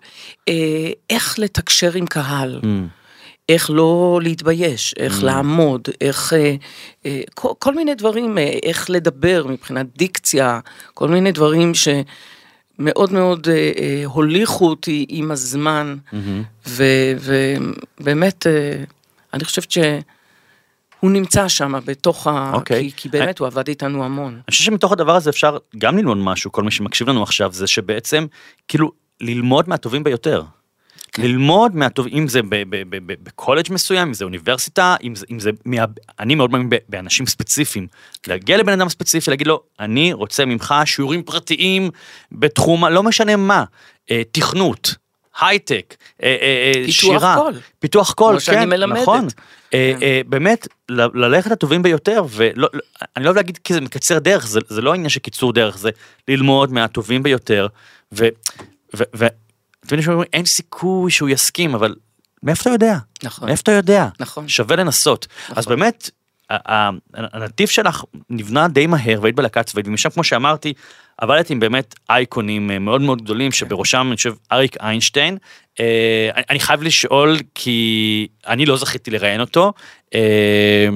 אה, 0.49 0.91
איך 1.11 1.39
לתקשר 1.39 1.91
עם 1.95 2.07
קהל. 2.07 2.61
Mm. 2.63 2.67
איך 3.49 3.71
לא 3.71 4.21
להתבייש, 4.23 4.95
איך 4.99 5.21
Mm. 5.21 5.25
לעמוד, 5.25 5.89
איך... 6.01 6.33
אה, 6.33 6.55
אה, 7.07 7.21
כל, 7.35 7.49
כל 7.59 7.75
מיני 7.75 7.95
דברים, 7.95 8.39
אה, 8.39 8.59
איך 8.63 8.91
לדבר 8.91 9.47
מבחינת 9.49 9.87
דיקציה, 9.97 10.61
כל 10.95 11.09
מיני 11.09 11.33
דברים 11.33 11.75
ש... 11.75 11.89
מאוד 13.13 13.49
אה, 13.49 13.73
אה, 13.79 14.03
הוליכו 14.05 14.69
אותי 14.69 15.07
עם 15.09 15.31
הזמן, 15.31 15.97
ובאמת, 16.67 18.47
אה, 18.47 18.85
אני 19.35 19.45
חושבת 19.45 19.71
שהוא 21.01 21.11
נמצא 21.11 21.49
שם 21.49 21.73
בתוך 21.85 22.27
ה... 22.27 22.53
אוקיי. 22.55 22.91
כי, 22.91 22.97
כי 22.97 23.09
באמת 23.09 23.39
הוא 23.39 23.47
עבד 23.47 23.69
איתנו 23.69 24.05
המון. 24.05 24.33
אני 24.33 24.43
חושב 24.51 24.65
שמתוך 24.65 24.93
הדבר 24.93 25.17
הזה 25.17 25.31
אפשר 25.31 25.57
גם 25.79 25.99
ללמוד 25.99 26.17
משהו, 26.17 26.53
כל 26.53 26.63
מי 26.63 26.71
שמקשיב 26.71 27.09
לנו 27.09 27.23
עכשיו, 27.23 27.53
זה 27.53 27.67
שבעצם, 27.67 28.27
כאילו, 28.69 28.93
ללמוד 29.21 29.69
מהטובים 29.69 30.05
ביותר. 30.05 30.43
כן. 31.13 31.23
ללמוד 31.23 31.77
מהטוב, 31.77 32.07
אם 32.07 32.29
זה 32.29 32.41
בקולג' 33.23 33.73
מסוים, 33.73 34.09
אם 34.09 34.15
זה 34.15 34.25
אוניברסיטה, 34.25 34.97
אם 35.05 35.15
זה, 35.15 35.27
אם 35.31 35.39
זה 35.39 35.51
מה, 35.65 35.85
אני 36.19 36.35
מאוד 36.35 36.51
מאמין 36.51 36.69
באנשים 36.89 37.27
ספציפיים. 37.27 37.87
להגיע 38.27 38.57
לבן 38.57 38.73
אדם 38.73 38.89
ספציפי, 38.89 39.31
להגיד 39.31 39.47
לו, 39.47 39.63
אני 39.81 40.13
רוצה 40.13 40.45
ממך 40.45 40.75
שיעורים 40.85 41.23
פרטיים 41.23 41.91
בתחום, 42.33 42.85
לא 42.85 43.03
משנה 43.03 43.37
מה, 43.37 43.65
אה, 44.11 44.23
תכנות, 44.33 44.95
הייטק, 45.41 45.97
אה, 46.23 46.37
אה, 46.41 46.73
אה, 46.87 46.93
שירה, 46.93 47.37
קול. 47.39 47.55
פיתוח 47.79 48.13
קול, 48.13 48.33
כמו 48.33 48.41
שאני 48.41 48.57
כן, 48.57 48.69
מלמדת. 48.69 49.03
נכון. 49.03 49.29
כן. 49.71 49.99
באמת, 50.27 50.69
ללכת 50.91 51.51
לטובים 51.51 51.83
ביותר, 51.83 52.23
ואני 52.29 52.53
לא 52.57 52.69
לא 53.17 53.25
אוהב 53.25 53.37
להגיד 53.37 53.59
כי 53.65 53.75
זה 53.75 53.81
מקצר 53.81 54.19
דרך, 54.19 54.47
זה, 54.47 54.61
לא 54.81 54.95
עניין 54.95 55.09
של 55.09 55.21
קיצור 55.21 55.53
דרך, 55.53 55.79
זה 55.79 55.91
ללמוד 56.29 56.73
מהטובים 56.73 57.23
ביותר, 57.23 57.67
ו... 58.13 58.29
ו, 58.97 59.03
ו 59.17 59.27
אתם 59.87 59.97
יודעים 59.97 60.03
שאומרים, 60.03 60.29
אין 60.33 60.45
סיכוי 60.45 61.11
שהוא 61.11 61.29
יסכים, 61.29 61.75
אבל 61.75 61.95
מאיפה 62.43 62.63
אתה 62.63 62.71
יודע? 62.71 62.97
נכון. 63.23 63.49
מאיפה 63.49 63.63
אתה 63.63 63.73
יודע? 63.73 64.09
נכון. 64.21 64.49
שווה 64.49 64.77
לנסות. 64.77 65.27
נכון. 65.45 65.59
אז 65.59 65.67
באמת, 65.67 66.05
ה- 66.05 66.11
ה- 66.11 66.20
הנתיב 67.15 67.69
שלך 67.69 68.05
נבנה 68.31 68.69
די 68.69 68.87
מהר 68.87 69.19
והיית 69.23 69.35
בלהקה 69.37 69.63
צבאית, 69.63 69.89
ומשם, 69.89 70.11
כמו 70.11 70.25
שאמרתי, 70.25 70.73
עבדת 71.19 71.51
עם 71.51 71.61
באמת 71.61 71.95
אייקונים 72.11 72.71
אה, 72.71 72.79
מאוד 72.79 73.01
מאוד 73.01 73.23
גדולים, 73.23 73.53
שבראשם, 73.53 74.07
אני 74.09 74.17
חושב, 74.17 74.35
אריק 74.53 74.77
איינשטיין. 74.81 75.39
אה, 75.81 76.31
אני- 76.37 76.45
אני 76.51 76.61
חייב 76.61 76.83
לשאול, 76.83 77.37
כי 77.55 78.29
אני 78.47 78.67
לא 78.67 78.77
זכיתי 78.77 79.11
לראיין 79.11 79.41
אותו. 79.41 79.73
אה, 80.15 80.89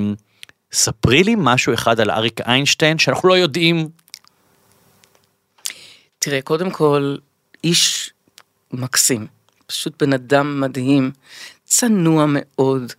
ספרי 0.73 1.25
לי 1.25 1.35
משהו 1.39 1.75
אחד 1.75 2.01
על 2.01 2.11
אריק 2.11 2.41
איינשטיין 2.41 2.99
שאנחנו 2.99 3.29
לא 3.29 3.35
יודעים. 3.35 3.89
תראה, 6.19 6.43
קודם 6.43 6.71
כל, 6.71 7.17
איש 7.65 8.11
מקסים, 8.73 9.27
פשוט 9.67 10.03
בן 10.03 10.13
אדם 10.13 10.61
מדהים, 10.61 11.11
צנוע 11.65 12.25
מאוד, 12.29 12.93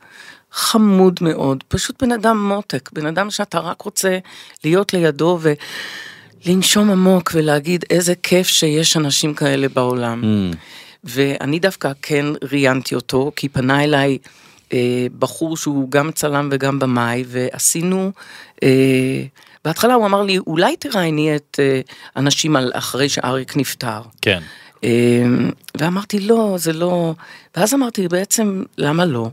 חמוד 0.55 1.19
מאוד, 1.21 1.63
פשוט 1.67 2.03
בן 2.03 2.11
אדם 2.11 2.47
מותק, 2.47 2.89
בן 2.93 3.05
אדם 3.05 3.31
שאתה 3.31 3.59
רק 3.59 3.81
רוצה 3.81 4.17
להיות 4.63 4.93
לידו 4.93 5.39
ולנשום 5.41 6.91
עמוק 6.91 7.31
ולהגיד 7.35 7.85
איזה 7.89 8.13
כיף 8.23 8.47
שיש 8.47 8.97
אנשים 8.97 9.33
כאלה 9.33 9.67
בעולם. 9.69 10.23
Mm. 10.23 10.55
ואני 11.03 11.59
דווקא 11.59 11.91
כן 12.01 12.25
ראיינתי 12.51 12.95
אותו, 12.95 13.31
כי 13.35 13.49
פנה 13.49 13.83
אליי 13.83 14.17
אה, 14.73 15.07
בחור 15.19 15.57
שהוא 15.57 15.91
גם 15.91 16.11
צלם 16.11 16.49
וגם 16.51 16.79
במאי, 16.79 17.23
ועשינו, 17.27 18.11
אה, 18.63 19.23
בהתחלה 19.65 19.93
הוא 19.93 20.05
אמר 20.05 20.21
לי, 20.23 20.37
אולי 20.37 20.77
תראייני 20.77 21.35
את 21.35 21.59
אה, 21.59 21.81
אנשים 22.17 22.55
על 22.55 22.71
אחרי 22.73 23.09
שאריק 23.09 23.57
נפטר. 23.57 24.01
כן. 24.21 24.39
אה, 24.83 25.23
ואמרתי, 25.77 26.19
לא, 26.19 26.55
זה 26.57 26.73
לא... 26.73 27.13
ואז 27.57 27.73
אמרתי, 27.73 28.07
בעצם, 28.07 28.63
למה 28.77 29.05
לא? 29.05 29.29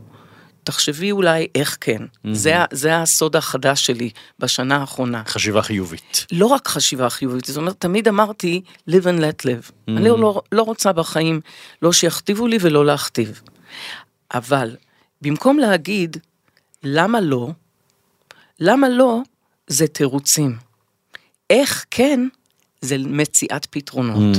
תחשבי 0.63 1.11
אולי 1.11 1.47
איך 1.55 1.77
כן. 1.81 2.01
זה, 2.31 2.57
ה- 2.59 2.65
זה 2.71 2.97
הסוד 3.01 3.35
החדש 3.35 3.85
שלי 3.85 4.09
בשנה 4.39 4.77
האחרונה. 4.77 5.23
חשיבה 5.27 5.61
חיובית. 5.61 6.25
לא 6.31 6.45
רק 6.45 6.67
חשיבה 6.67 7.09
חיובית, 7.09 7.45
זאת 7.45 7.57
אומרת, 7.57 7.75
תמיד 7.79 8.07
אמרתי, 8.07 8.61
live 8.89 9.03
and 9.03 9.19
let 9.19 9.45
live. 9.45 9.71
אני 9.87 10.03
לא, 10.09 10.41
לא 10.51 10.61
רוצה 10.61 10.93
בחיים, 10.93 11.41
לא 11.81 11.93
שיכתיבו 11.93 12.47
לי 12.47 12.57
ולא 12.61 12.85
להכתיב. 12.85 13.41
אבל, 14.33 14.75
במקום 15.21 15.59
להגיד, 15.59 16.17
למה 16.83 17.21
לא, 17.21 17.49
למה 18.59 18.89
לא, 18.89 19.19
זה 19.67 19.87
תירוצים. 19.87 20.57
איך 21.49 21.85
כן, 21.91 22.27
זה 22.81 22.95
מציאת 22.99 23.65
פתרונות. 23.69 24.37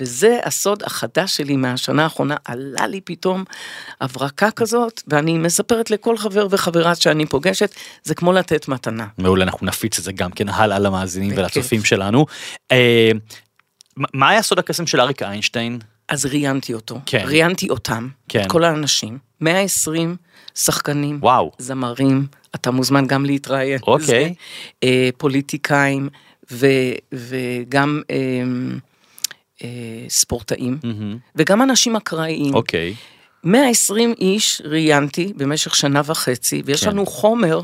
וזה 0.00 0.38
הסוד 0.44 0.82
החדש 0.82 1.36
שלי 1.36 1.56
מהשנה 1.56 2.02
האחרונה, 2.04 2.36
עלה 2.44 2.86
לי 2.86 3.00
פתאום 3.00 3.44
הברקה 4.00 4.50
כזאת, 4.50 5.02
ואני 5.06 5.38
מספרת 5.38 5.90
לכל 5.90 6.18
חבר 6.18 6.46
וחברה 6.50 6.94
שאני 6.94 7.26
פוגשת, 7.26 7.74
זה 8.04 8.14
כמו 8.14 8.32
לתת 8.32 8.68
מתנה. 8.68 9.06
מעולה, 9.18 9.44
אנחנו 9.44 9.66
נפיץ 9.66 9.98
את 9.98 10.04
זה 10.04 10.12
גם 10.12 10.30
כן 10.30 10.48
הלאה 10.48 10.78
למאזינים 10.78 11.30
בכיף. 11.30 11.40
ולצופים 11.56 11.84
שלנו. 11.84 12.26
אה, 12.72 13.10
מה- 13.96 14.28
היה 14.28 14.42
סוד 14.42 14.58
הקסם 14.58 14.86
של 14.86 15.00
אריק 15.00 15.22
איינשטיין? 15.22 15.78
אז 16.08 16.26
ראיינתי 16.26 16.74
אותו, 16.74 17.00
כן. 17.06 17.22
ראיינתי 17.26 17.68
אותם, 17.70 18.08
כן. 18.28 18.42
את 18.42 18.46
כל 18.50 18.64
האנשים, 18.64 19.18
120 19.40 20.16
שחקנים, 20.54 21.18
וואו. 21.22 21.52
זמרים, 21.58 22.26
אתה 22.54 22.70
מוזמן 22.70 23.06
גם 23.06 23.24
להתראיין, 23.24 23.78
אוקיי. 23.86 24.04
בזה, 24.04 24.28
אה, 24.84 25.08
פוליטיקאים 25.16 26.08
ו, 26.50 26.66
וגם 27.12 28.02
אה, 28.10 28.16
אה, 29.64 29.68
ספורטאים, 30.08 30.78
מהמם. 30.82 31.18
וגם 31.36 31.62
אנשים 31.62 31.96
אקראיים. 31.96 32.54
אוקיי. 32.54 32.94
120 33.44 34.14
איש 34.18 34.62
ראיינתי 34.64 35.32
במשך 35.36 35.76
שנה 35.76 36.02
וחצי, 36.04 36.62
ויש 36.64 36.84
כן. 36.84 36.90
לנו 36.90 37.06
חומר 37.06 37.60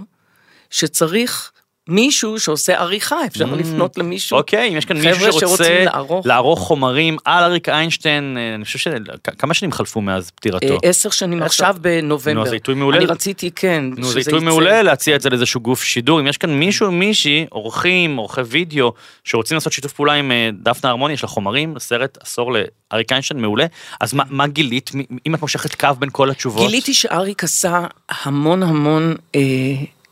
שצריך 0.70 1.52
מישהו 1.88 2.40
שעושה 2.40 2.80
עריכה, 2.80 3.16
אפשר 3.26 3.44
Mm. 3.52 3.56
לפנות 3.56 3.98
למישהו. 3.98 4.38
אוקיי, 4.38 4.68
אם 4.72 4.76
יש 4.76 4.84
כאן 4.84 4.96
מישהו 4.96 5.32
שרוצה 5.40 5.84
לערוך. 5.84 6.26
לערוך 6.26 6.60
חומרים 6.60 7.16
על 7.24 7.44
אריק 7.44 7.68
איינשטיין, 7.68 8.36
אה, 8.38 8.54
אני 8.54 8.64
חושב 8.64 8.78
שכמה 8.78 9.54
שנים 9.54 9.72
חלפו 9.72 10.00
מאז 10.00 10.30
פטירתו? 10.30 10.66
אה, 10.66 10.76
עשר 10.82 11.10
שנים 11.10 11.38
עשר. 11.38 11.46
עכשיו 11.46 11.76
בנובמבר. 11.80 12.32
נו, 12.34 12.42
אז 12.42 12.48
זה 12.48 12.54
עיתוי 12.56 12.74
מעולה. 12.74 12.96
אני 12.98 13.06
רציתי, 13.06 13.50
כן, 13.50 13.84
נו, 13.96 14.06
זה 14.06 14.18
עיתוי 14.18 14.36
יצא. 14.36 14.44
מעולה 14.44 14.82
להציע 14.82 15.16
את 15.16 15.20
זה 15.20 15.30
לאיזשהו 15.30 15.60
גוף 15.60 15.82
שידור. 15.82 16.20
אם 16.20 16.26
יש 16.26 16.36
כאן 16.36 16.58
מישהו, 16.58 16.92
מישהי, 16.92 17.46
עורכים, 17.50 18.16
עורכי 18.16 18.40
וידאו, 18.40 18.92
שרוצים 19.24 19.54
לעשות 19.54 19.72
שיתוף 19.72 19.92
פעולה 19.92 20.12
עם 20.12 20.32
אה, 20.32 20.50
דפנה 20.62 20.90
הרמוני, 20.90 21.14
יש 21.14 21.22
לה 21.22 21.28
חומרים, 21.28 21.74
סרט 21.78 22.18
עשור 22.22 22.52
לאריק 22.92 23.12
איינשטיין, 23.12 23.40
מעולה. 23.40 23.66
אז 24.00 24.14
מה- 24.14 24.24
מה 24.30 24.46
גילית, 24.46 24.90
אם 25.26 25.34
את 25.34 25.40
מושכת 25.40 25.74
קו 25.74 25.88
בין 25.98 26.08
כל 26.12 26.30
התשובות? 26.30 26.66
גיליתי 26.70 26.94
שאריק 26.94 27.44
עשה 27.44 27.86
המון 28.08 28.62
המון 28.62 29.14
אה, 29.34 29.40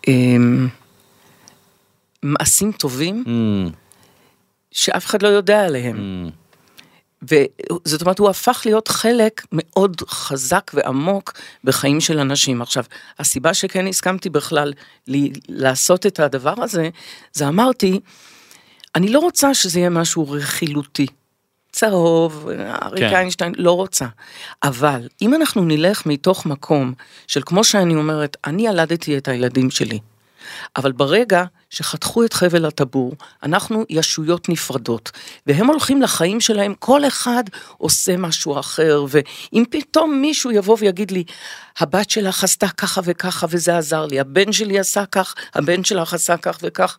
אה, 0.09 0.13
מעשים 2.23 2.73
טובים 2.73 3.25
Mm, 3.27 3.73
שאף 4.73 5.07
אחד 5.07 5.23
לא 5.23 5.29
יודע 5.29 5.65
עליהם. 5.65 6.29
mm, 6.29 6.33
וזאת 7.23 8.01
אומרת, 8.03 8.19
הוא 8.19 8.29
הפך 8.31 8.63
להיות 8.65 8.89
חלק 8.89 9.43
מאוד 9.53 9.97
חזק 10.09 10.71
ועמוק 10.75 11.33
בחיים 11.65 12.01
של 12.01 12.19
אנשים. 12.19 12.63
עכשיו, 12.63 12.85
הסיבה 13.19 13.55
שכן 13.55 13.87
הסכמתי 13.87 14.31
בכלל 14.31 14.73
ל- 15.09 15.29
לעשות 15.49 16.07
את 16.07 16.21
הדבר 16.21 16.55
הזה, 16.59 16.89
זה 17.33 17.49
אמרתי, 17.49 18.01
אני 18.95 19.09
לא 19.09 19.19
רוצה 19.19 19.55
שזה 19.55 19.79
יהיה 19.79 19.91
משהו 19.91 20.31
רכילותי. 20.31 21.07
צהוב, 21.73 22.49
אריק 22.83 23.01
כן. 23.01 23.15
איינשטיין, 23.15 23.53
לא 23.57 23.73
רוצה. 23.73 24.07
אבל 24.63 25.09
אם 25.23 25.35
אנחנו 25.35 25.65
נלך 25.65 26.07
מתוך 26.07 26.47
מקום 26.47 26.93
של 27.27 27.41
כמו 27.47 27.65
שאני 27.65 27.95
אומרת, 27.95 28.37
אני 28.47 28.67
ילדתי 28.67 29.19
את 29.19 29.29
הילדים 29.29 29.71
שלי, 29.71 29.99
אבל 30.77 30.93
ברגע 30.93 31.45
שחתכו 31.71 32.25
את 32.25 32.33
חבל 32.33 32.65
הטבור, 32.65 33.13
אנחנו 33.43 33.85
ישויות 33.89 34.49
נפרדות, 34.49 35.11
והם 35.47 35.67
הולכים 35.67 36.03
לחיים 36.03 36.41
שלהם, 36.41 36.75
כל 36.79 37.07
אחד 37.07 37.45
עושה 37.79 38.17
משהו 38.17 38.61
אחר, 38.61 39.05
ואם 39.09 39.65
פתאום 39.71 40.21
מישהו 40.21 40.51
יבוא 40.51 40.77
ויגיד 40.81 41.11
לי, 41.11 41.25
הבת 41.79 42.11
שלך 42.11 42.45
עשתה 42.45 42.69
ככה 42.69 43.01
וככה 43.05 43.47
וזה 43.51 43.79
עזר 43.79 44.07
לי, 44.07 44.21
הבן 44.21 44.53
שלי 44.53 44.79
עשה 44.79 45.07
כך, 45.07 45.35
הבן 45.55 45.85
שלך 45.85 46.15
עשה 46.15 46.37
כך 46.37 46.59
וכך, 46.63 46.97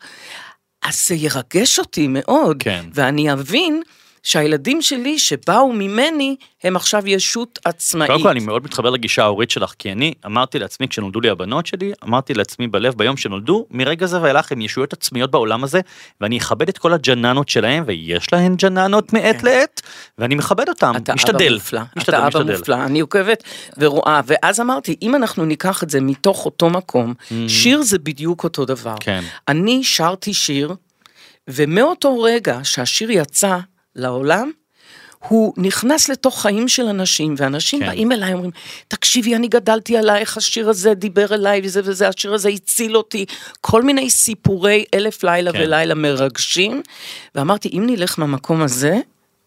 אז 0.84 1.08
זה 1.08 1.16
ירגש 1.16 1.80
אותי 1.80 2.08
מאוד, 2.08 2.58
כן. 2.64 2.86
ואני 2.94 3.34
אבין 3.34 3.82
שהילדים 4.24 4.82
שלי 4.82 5.20
שבאו 5.20 5.74
ממני, 5.74 6.36
הם 6.64 6.76
עכשיו 6.76 7.08
ישות 7.08 7.60
עצמאית. 7.66 8.12
קודם 8.12 8.24
כל 8.24 8.30
אני 8.30 8.40
מאוד 8.40 8.64
מתחבר 8.64 8.90
לגישה 8.90 9.24
ההורית 9.24 9.52
שלך, 9.52 9.74
כי 9.80 9.92
אני 9.92 10.14
אמרתי 10.26 10.60
לעצמי 10.60 10.88
כשנולדו 10.88 11.22
לי 11.22 11.30
הבנות 11.30 11.66
שלי, 11.66 11.92
אמרתי 12.04 12.34
לעצמי 12.34 12.68
בלב 12.68 12.94
ביום 12.98 13.18
שנולדו, 13.18 13.66
מרגע 13.72 14.06
זה 14.06 14.22
ואילך 14.22 14.52
הם 14.52 14.62
ישויות 14.62 14.94
עצמיות 14.94 15.32
בעולם 15.32 15.64
הזה, 15.64 15.82
ואני 16.22 16.38
אכבד 16.38 16.70
את 16.70 16.78
כל 16.78 16.94
הג'ננות 16.94 17.50
שלהם, 17.50 17.84
ויש 17.88 18.34
להן 18.34 18.56
ג'ננות 18.56 19.14
מעת 19.14 19.42
כן. 19.42 19.46
לעת, 19.48 19.82
ואני 20.18 20.36
מכבד 20.36 20.70
אותם, 20.70 20.94
אתה 20.96 21.14
משתדל, 21.14 21.46
אבא 21.46 21.54
מופלא, 21.54 21.82
משתדל, 21.96 22.18
אתה 22.18 22.28
אבא 22.28 22.40
משתדל. 22.40 22.58
מופלא, 22.58 22.76
אני 22.76 23.00
עוקבת 23.00 23.44
ורואה, 23.78 24.22
ואז 24.26 24.60
אמרתי, 24.60 24.96
אם 25.02 25.16
אנחנו 25.16 25.46
ניקח 25.46 25.84
את 25.84 25.90
זה 25.90 26.02
מתוך 26.02 26.46
אותו 26.46 26.70
מקום, 26.70 27.14
שיר 27.48 27.82
זה 27.82 28.00
בדיוק 28.00 28.44
אותו 28.44 28.66
דבר. 28.66 28.96
כן. 29.00 29.24
אני 29.48 29.84
שרתי 29.84 30.34
שיר, 30.34 30.74
ומאותו 31.48 32.22
רגע 32.22 32.60
שהשיר 32.64 33.12
יצא 33.12 33.58
לעולם, 33.96 34.52
הוא 35.28 35.54
נכנס 35.58 36.10
לתוך 36.10 36.42
חיים 36.42 36.68
של 36.68 36.86
אנשים, 36.88 37.36
ואנשים 37.38 37.80
כן. 37.80 37.86
באים 37.86 38.12
אליי, 38.12 38.34
אומרים, 38.34 38.52
תקשיבי, 38.88 39.36
אני 39.36 39.48
גדלתי 39.48 39.98
עלייך, 39.98 40.38
השיר 40.38 40.70
הזה 40.70 40.94
דיבר 40.94 41.34
אליי, 41.34 41.62
וזה 41.64 41.82
וזה, 41.84 42.08
השיר 42.08 42.34
הזה 42.34 42.50
הציל 42.50 42.98
אותי, 42.98 43.26
כל 43.62 43.82
מיני 43.82 44.10
סיפורי 44.10 44.86
אלף 44.94 45.24
לילה 45.24 45.52
כן. 45.52 45.60
ולילה 45.62 45.96
מרגשים, 45.96 46.82
ואמרתי, 47.36 47.70
אם 47.74 47.84
נלך 47.86 48.20
מהמקום 48.20 48.62
הזה, 48.62 49.00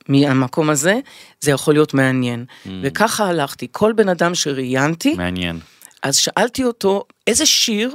מהמקום 0.08 0.70
הזה, 0.70 0.98
זה 1.40 1.50
יכול 1.50 1.74
להיות 1.74 1.94
מעניין. 1.94 2.44
וככה 2.82 3.24
הלכתי, 3.24 3.66
כל 3.72 3.92
בן 3.92 4.08
אדם 4.08 4.34
שראיינתי, 4.34 5.14
מעניין. 5.14 5.60
אז 6.02 6.16
שאלתי 6.16 6.64
אותו, 6.64 7.04
איזה 7.26 7.46
שיר 7.46 7.94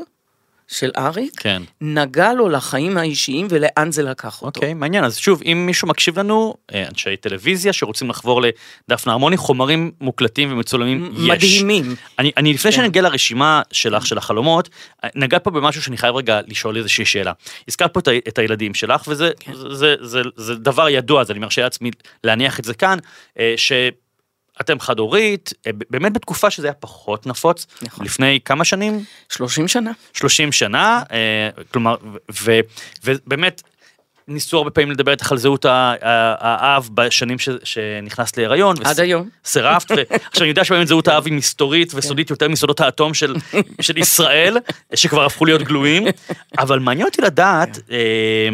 של 0.71 0.91
אריק 0.97 1.31
כן. 1.39 1.61
נגע 1.81 2.33
לו 2.33 2.49
לחיים 2.49 2.97
האישיים 2.97 3.47
ולאן 3.49 3.91
זה 3.91 4.03
לקח 4.03 4.41
אותו? 4.41 4.59
אוקיי, 4.59 4.73
מעניין. 4.73 5.03
אז 5.03 5.17
שוב, 5.17 5.41
אם 5.45 5.63
מישהו 5.65 5.87
מקשיב 5.87 6.19
לנו, 6.19 6.53
אה, 6.73 6.87
אנשי 6.89 7.17
טלוויזיה 7.17 7.73
שרוצים 7.73 8.09
לחבור 8.09 8.41
לדפנה 8.89 9.13
הרמוני, 9.13 9.37
חומרים 9.37 9.91
מוקלטים 10.01 10.51
ומצולמים 10.53 11.11
יש. 11.13 11.19
מדהימים. 11.29 11.95
אני, 12.19 12.31
אני 12.37 12.53
לפני 12.53 12.71
כן. 12.71 12.77
שנגיע 12.77 13.01
לרשימה 13.01 13.61
שלך, 13.71 14.05
של 14.05 14.17
החלומות, 14.17 14.69
נגעת 15.15 15.43
פה 15.43 15.51
במשהו 15.51 15.81
שאני 15.83 15.97
חייב 15.97 16.15
רגע 16.15 16.39
לשאול 16.47 16.77
איזושהי 16.77 17.05
שאלה. 17.05 17.31
הזכרת 17.67 17.93
פה 17.93 17.99
את, 17.99 18.07
ה- 18.07 18.11
את 18.27 18.37
הילדים 18.39 18.73
שלך, 18.73 19.03
וזה 19.07 19.31
כן. 19.39 19.53
זה, 19.53 19.67
זה, 19.71 19.95
זה, 20.01 20.21
זה 20.35 20.55
דבר 20.55 20.89
ידוע, 20.89 21.21
אז 21.21 21.31
אני 21.31 21.39
מרשה 21.39 21.61
לעצמי 21.61 21.91
להניח 22.23 22.59
את 22.59 22.65
זה 22.65 22.73
כאן, 22.73 22.97
אה, 23.39 23.53
שאתם 24.61 24.79
חד 24.79 24.99
הורית, 24.99 25.53
אה, 25.67 25.71
באמת 25.89 26.13
בתקופה 26.13 26.49
שזה 26.49 26.67
היה 26.67 26.73
פחות 26.73 27.27
נפוץ, 27.27 27.67
נכון. 27.81 28.05
לפני 28.05 28.39
כמה 28.45 28.65
שנים? 28.65 29.03
30 29.29 29.67
שנה. 29.67 29.91
30 30.13 30.51
שנה, 30.51 31.03
אה, 31.11 31.49
כלומר, 31.71 31.95
ו- 32.43 32.59
ובאמת, 33.03 33.61
ניסו 34.27 34.57
הרבה 34.57 34.69
פעמים 34.69 34.91
לדבר 34.91 35.11
איתך 35.11 35.31
על 35.31 35.37
זהות 35.37 35.65
האב 35.65 36.89
בשנים 36.93 37.39
ש- 37.39 37.49
שנכנסת 37.63 38.37
להיריון. 38.37 38.75
עד 38.85 38.99
היום. 38.99 39.29
סירבת, 39.45 39.91
ו- 39.91 39.95
עכשיו 40.09 40.41
אני 40.41 40.49
יודע 40.49 40.63
שבאמת 40.63 40.87
זהות 40.87 41.07
האב 41.07 41.25
היא 41.25 41.33
מסתורית 41.33 41.91
וסודית 41.95 42.29
יותר 42.29 42.47
מסודות 42.49 42.79
האטום 42.81 43.13
של, 43.13 43.35
של 43.81 43.97
ישראל, 43.97 44.57
שכבר 44.95 45.25
הפכו 45.25 45.45
להיות 45.45 45.61
גלויים, 45.61 46.03
אבל 46.59 46.79
מעניין 46.79 47.07
אותי 47.07 47.21
לדעת, 47.21 47.79
אה, 47.91 48.49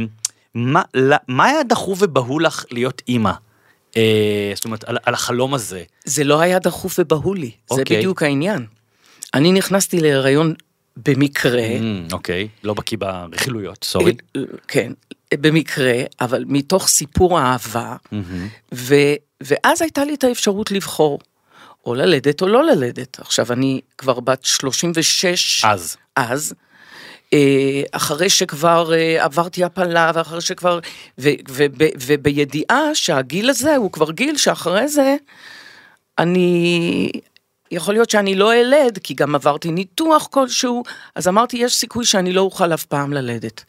מה, 0.56 0.82
מה 1.28 1.46
היה 1.46 1.64
דחוף 1.64 2.00
ובהול 2.02 2.46
לך 2.46 2.66
להיות 2.72 3.02
אימא? 3.08 3.32
אה, 3.98 4.51
זאת 4.56 4.66
אומרת, 4.66 4.84
על, 4.84 4.98
על 5.04 5.13
החלום 5.13 5.54
הזה. 5.54 5.84
זה 6.06 6.24
לא 6.24 6.39
היה 6.42 6.60
דחוף 6.60 6.96
ובהול 7.00 7.38
לי, 7.38 7.51
זה 7.74 7.80
אוקיי. 7.80 7.98
בדיוק 7.98 8.24
העניין. 8.24 8.66
אני 9.34 9.51
נכנסתי 9.51 10.00
להיריון 10.00 10.54
במקרה, 10.98 11.68
Mm, 11.80 12.13
אוקיי, 12.13 12.48
לא 12.63 12.74
בקיא 12.74 12.98
ברכילויות, 12.98 13.84
סורי. 13.84 14.13
אה, 14.36 14.42
כן, 14.68 14.92
במקרה, 15.34 15.94
אבל 16.22 16.44
מתוך 16.48 16.88
סיפור 16.88 17.39
אהבה, 17.39 17.96
ו, 18.74 18.96
ואז 19.44 19.82
הייתה 19.82 20.06
לי 20.06 20.13
את 20.13 20.24
האפשרות 20.24 20.72
לבחור, 20.72 21.20
או 21.86 21.96
ללדת 21.96 22.42
או 22.42 22.48
לא 22.48 22.63
ללדת. 22.66 23.20
עכשיו, 23.20 23.54
אני 23.54 23.82
כבר 23.98 24.20
בת 24.20 24.44
36 24.44 25.66
אז. 25.66 25.98
אז, 26.16 26.54
אה, 26.54 26.67
אחרי 27.92 28.30
שכבר 28.30 28.94
אה, 28.94 29.24
עברתי 29.24 29.64
הפלה, 29.64 30.12
ואחרי 30.14 30.42
שכבר, 30.42 30.80
ובידיעה 32.08 32.96
שהגיל 32.96 33.50
הזה 33.50 33.76
הוא 33.76 33.92
כבר 33.92 34.12
גיל 34.12 34.38
שאחרי 34.38 34.88
זה, 34.88 35.16
אני, 36.20 37.12
יכול 37.72 37.94
להיות 37.94 38.10
שאני 38.10 38.36
לא 38.36 38.54
אלד, 38.54 38.98
כי 39.04 39.14
גם 39.14 39.36
עברתי 39.36 39.72
ניתוח 39.72 40.28
כלשהו, 40.32 40.84
אז 41.16 41.28
אמרתי, 41.28 41.58
יש 41.58 41.76
סיכוי 41.76 42.06
שאני 42.06 42.34
לא 42.34 42.42
אוכל 42.42 42.74
אף 42.74 42.86
פעם 42.86 43.14
ללדת. 43.14 43.64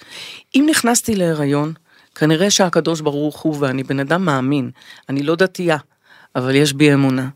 אם 0.54 0.66
נכנסתי 0.70 1.16
להיריון, 1.16 1.72
כנראה 2.14 2.50
שהקדוש 2.50 3.00
ברוך 3.00 3.40
הוא, 3.40 3.56
ואני 3.60 3.82
בן 3.82 4.00
אדם 4.00 4.24
מאמין, 4.24 4.70
אני 5.08 5.22
לא 5.22 5.36
דתייה, 5.36 5.76
אבל 6.36 6.54
יש 6.54 6.72
בי 6.72 6.94
אמונה. 6.94 7.28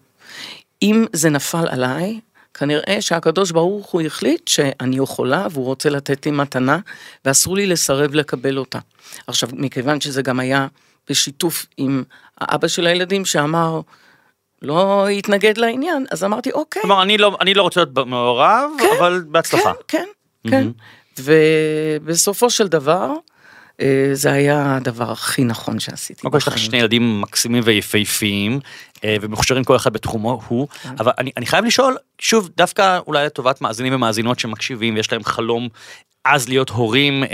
אם 0.83 1.07
זה 1.13 1.31
נפל 1.31 1.69
עליי, 1.69 2.21
כנראה 2.55 2.97
שהקדוש 3.01 3.51
ברוך 3.51 3.91
הוא 3.91 4.03
החליט 4.03 4.49
שאני 4.49 4.97
יכולה 4.97 5.47
והוא 5.51 5.65
רוצה 5.65 5.91
לתת 5.91 6.27
לי 6.27 6.33
מתנה, 6.33 6.79
ואסור 7.25 7.57
לי 7.57 7.67
לסרב 7.67 8.15
לקבל 8.15 8.59
אותה. 8.59 8.79
עכשיו, 9.27 9.49
מכיוון 9.53 10.01
שזה 10.01 10.23
גם 10.23 10.41
היה 10.41 10.67
בשיתוף 11.11 11.67
עם 11.77 12.05
האבא 12.41 12.69
של 12.69 12.87
הילדים 12.87 13.25
שאמר, 13.25 13.81
לא 14.63 15.09
התנגד 15.09 15.59
לעניין, 15.59 16.07
אז 16.11 16.25
אמרתי, 16.25 16.53
אוקיי. 16.53 16.83
כלומר, 16.83 17.03
אני 17.03 17.19
לא, 17.19 17.37
אני 17.41 17.55
לא 17.55 17.63
רוצה 17.63 17.81
להיות 17.81 18.07
מעורב, 18.07 18.71
כן, 18.79 18.87
אבל 18.99 19.25
בהצלחה. 19.29 19.73
כן, 19.89 20.05
כן, 20.49 20.51
כן. 20.51 20.69
ובסופו 21.23 22.51
של 22.51 22.69
דבר, 22.69 23.13
אה, 23.81 24.11
זה 24.13 24.33
היה 24.33 24.77
הדבר 24.77 25.13
הכי 25.13 25.45
נכון 25.45 25.81
שעשיתי. 25.81 26.21
קודם 26.21 26.33
כל 26.33 26.39
יש 26.39 26.49
לך. 26.49 26.59
שני 26.59 26.79
ילדים 26.79 27.21
מקסימים 27.21 27.63
ויפהפיים, 27.67 28.61
ומוכשרים 29.05 29.65
כל 29.65 29.77
אחד 29.77 29.93
בתחומו 29.93 30.41
הוא, 30.49 30.69
כן. 30.69 30.95
אבל 30.99 31.13
אני, 31.19 31.31
אני 31.37 31.47
חייב 31.47 31.65
לשאול, 31.65 31.97
שוב, 32.19 32.51
דווקא 32.57 32.99
אולי 33.07 33.27
לטובת 33.27 33.61
מאזינים 33.61 33.95
ומאזינות 33.95 34.39
שמקשיבים 34.39 34.95
ויש 34.95 35.13
להם 35.13 35.25
חלום 35.25 35.69
אז 36.25 36.49
להיות 36.49 36.71
הורים, 36.71 37.25
אה, 37.25 37.29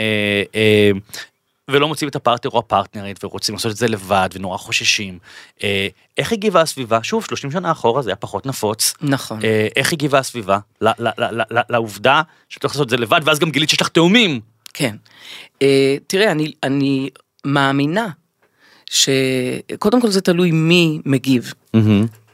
אה, 0.54 0.90
ולא 1.70 1.88
מוצאים 1.88 2.08
את 2.08 2.16
הפרטנר 2.16 2.50
או 2.52 2.58
הפרטנרית 2.58 3.24
ורוצים 3.24 3.54
לעשות 3.54 3.72
את 3.72 3.76
זה 3.76 3.88
לבד 3.88 4.28
ונורא 4.32 4.56
חוששים. 4.56 5.18
אה, 5.62 5.88
איך 6.18 6.32
הגיבה 6.32 6.60
הסביבה? 6.60 7.02
שוב, 7.02 7.24
30 7.24 7.50
שנה 7.50 7.72
אחורה 7.72 8.02
זה 8.02 8.10
היה 8.10 8.16
פחות 8.16 8.46
נפוץ. 8.46 8.94
נכון. 9.02 9.40
אה, 9.44 9.68
איך 9.76 9.92
הגיבה 9.92 10.18
הסביבה 10.18 10.58
ל- 10.80 10.88
ל- 10.88 11.08
ל- 11.18 11.42
ל- 11.58 11.60
לעובדה 11.70 12.22
שאת 12.48 12.62
הולכת 12.62 12.74
לעשות 12.74 12.84
את 12.86 12.90
זה 12.90 12.96
לבד, 12.96 13.20
ואז 13.24 13.38
גם 13.38 13.50
גילית 13.50 13.70
שיש 13.70 13.80
לך 13.80 13.88
תאומים. 13.88 14.40
כן. 14.74 14.96
אה, 15.62 15.96
תראה, 16.06 16.30
אני, 16.30 16.52
אני 16.62 17.10
מאמינה 17.44 18.08
שקודם 18.90 20.00
כל 20.00 20.10
זה 20.10 20.20
תלוי 20.20 20.50
מי 20.50 21.00
מגיב. 21.04 21.52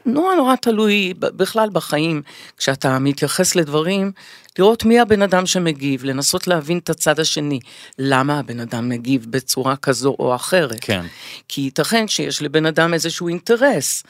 נורא 0.07 0.35
נורא 0.35 0.57
תלוי 0.57 1.15
בכלל 1.19 1.69
בחיים, 1.73 2.23
כשאתה 2.57 2.99
מתייחס 2.99 3.57
לדברים, 3.57 4.13
לראות 4.59 4.85
מי 4.85 5.01
הבן 5.01 5.23
אדם 5.23 5.47
שמגיב, 5.47 6.05
לנסות 6.05 6.47
להבין 6.47 6.79
את 6.79 6.91
הצד 6.91 7.21
השני, 7.21 7.61
למה 7.99 8.39
הבן 8.39 8.61
אדם 8.61 8.89
מגיב 8.89 9.27
בצורה 9.31 9.77
כזו 9.77 10.17
או 10.19 10.35
אחרת. 10.35 10.79
כן. 10.81 11.07
כי 11.49 11.61
ייתכן 11.61 12.09
שיש 12.09 12.43
לבן 12.43 12.67
אדם 12.67 12.95
איזשהו 12.95 13.29
אינטרס, 13.29 14.03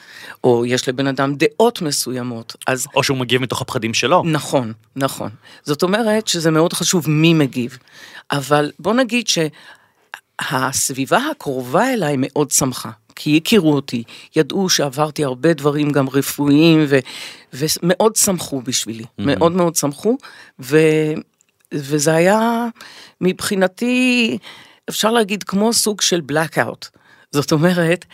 או 0.43 0.65
יש 0.65 0.89
לבן 0.89 1.07
אדם 1.07 1.35
דעות 1.35 1.81
מסוימות, 1.81 2.55
אז 2.67 2.87
או 2.95 3.03
שהוא 3.03 3.17
מגיב 3.17 3.41
מתוך 3.41 3.61
הפחדים 3.61 3.93
שלו. 3.93 4.23
נכון, 4.25 4.73
נכון. 4.95 5.29
זאת 5.63 5.83
אומרת 5.83 6.27
שזה 6.27 6.51
מאוד 6.51 6.73
חשוב 6.73 7.09
מי 7.09 7.33
מגיב. 7.33 7.77
אבל 8.31 8.71
בוא 8.79 8.93
נגיד 8.93 9.27
שהסביבה 10.41 11.19
הקרובה 11.31 11.93
אליי 11.93 12.15
מאוד 12.17 12.51
שמחה. 12.51 12.91
כי 13.15 13.37
הכירו 13.37 13.73
אותי, 13.73 14.03
ידעו 14.35 14.69
שעברתי 14.69 15.23
הרבה 15.23 15.53
דברים 15.53 15.91
גם 15.91 16.09
רפואיים, 16.09 16.85
ו, 16.87 16.99
ומאוד 17.53 18.15
שמחו 18.15 18.61
בשבילי, 18.61 19.03
mm-hmm. 19.03 19.23
מאוד 19.25 19.51
מאוד 19.51 19.75
שמחו, 19.75 20.17
ו, 20.59 20.77
וזה 21.73 22.15
היה 22.15 22.67
מבחינתי, 23.21 24.37
אפשר 24.89 25.11
להגיד, 25.11 25.43
כמו 25.43 25.73
סוג 25.73 26.01
של 26.01 26.21
blackout. 26.31 26.89
זאת 27.31 27.51
אומרת, 27.51 28.05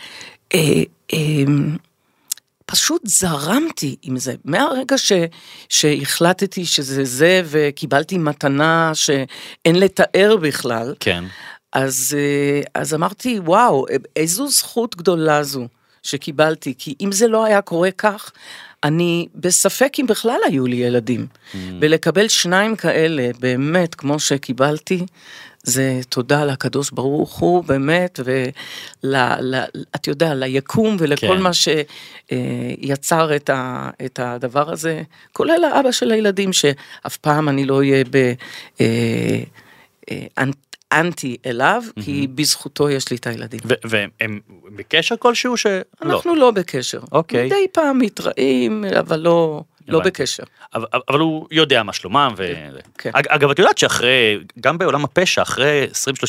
אה, 0.54 0.84
אה, 1.14 1.44
פשוט 2.66 3.02
זרמתי 3.06 3.96
עם 4.02 4.18
זה. 4.18 4.36
מהרגע 4.46 4.98
ש, 4.98 5.12
שהחלטתי 5.70 6.66
שזה 6.66 7.06
זה 7.06 7.42
וקיבלתי 7.46 8.18
מתנה 8.18 8.92
שאין 8.94 9.76
לתאר 9.76 10.38
בכלל, 10.42 10.94
כן. 11.00 11.24
אז, 11.74 12.18
אה, 12.18 12.62
אז 12.82 12.94
אמרתי, 12.94 13.40
וואו, 13.40 13.86
איזו 14.16 14.48
זכות 14.48 14.96
גדולה 14.96 15.44
זו 15.44 15.68
שקיבלתי, 16.04 16.74
כי 16.78 16.96
אם 17.02 17.12
זה 17.12 17.28
לא 17.28 17.46
היה 17.46 17.62
קורה 17.62 17.92
כך, 17.92 18.32
אני 18.84 19.28
בספק 19.36 19.94
אם 20.00 20.08
בכלל 20.08 20.40
היו 20.48 20.68
לי 20.68 20.76
ילדים. 20.76 21.28
Mm. 21.32 21.58
ולקבל 21.82 22.28
שניים 22.28 22.76
כאלה, 22.76 23.30
באמת, 23.40 23.96
כמו 23.96 24.20
שקיבלתי, 24.20 25.06
זה 25.64 26.00
תודה 26.10 26.46
לקדוש 26.46 26.92
ברוך 26.92 27.40
הוא, 27.40 27.64
באמת, 27.64 28.20
ואת 29.04 30.08
יודע, 30.08 30.34
ליקום 30.34 30.96
ולכל 31.00 31.28
כן. 31.28 31.42
מה 31.42 31.52
שיצר 32.84 33.36
את, 33.36 33.50
ה, 33.50 33.90
את 34.06 34.20
הדבר 34.20 34.72
הזה, 34.72 35.02
כולל 35.34 35.64
האבא 35.64 35.92
של 35.92 36.12
הילדים, 36.12 36.54
שאף 36.54 37.18
פעם 37.18 37.50
אני 37.50 37.66
לא 37.66 37.78
אהיה 37.78 38.04
ב... 38.12 38.34
אה, 38.82 39.44
אה, 40.12 40.26
אנטי 40.92 41.38
אליו, 41.46 41.84
כי 42.04 42.28
בזכותו 42.36 42.90
יש 42.90 43.10
לי 43.12 43.18
את 43.18 43.28
הילדים. 43.28 43.60
והם 43.84 44.10
בקשר 44.76 45.16
כלשהו 45.20 45.58
ש... 45.58 45.66
לא. 45.66 45.82
אנחנו 46.16 46.36
לא 46.36 46.52
בקשר. 46.52 47.00
אוקיי. 47.12 47.46
מדי 47.46 47.66
פעם 47.74 48.00
מתראים, 48.00 48.84
אבל 49.00 49.20
לא, 49.20 49.64
לא. 49.88 50.00
בקשר. 50.00 50.44
אבל, 50.76 50.86
אבל 51.10 51.20
הוא 51.20 51.48
יודע 51.52 51.84
מה 51.84 51.94
שלומם. 51.94 52.34
ו... 52.38 52.54
כן. 52.98 53.12
אג- 53.14 53.28
אגב, 53.28 53.50
את 53.50 53.60
יודעת 53.60 53.78
שאחרי, 53.78 54.38
גם 54.60 54.78
בעולם 54.78 55.04
הפשע, 55.04 55.42
אחרי 55.42 55.88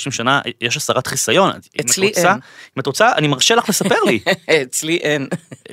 20-30 0.08 0.10
שנה, 0.10 0.40
יש 0.60 0.76
הסרת 0.76 1.06
חיסיון. 1.06 1.50
אם 1.50 1.58
אצלי 1.80 2.06
רוצה- 2.08 2.20
אין. 2.32 2.38
אם 2.76 2.80
את 2.80 2.86
רוצה, 2.86 3.12
אני 3.16 3.28
מרשה 3.28 3.54
לך 3.54 3.68
לספר 3.68 4.02
לי. 4.06 4.20
אצלי 4.62 4.96
אין. 4.96 5.26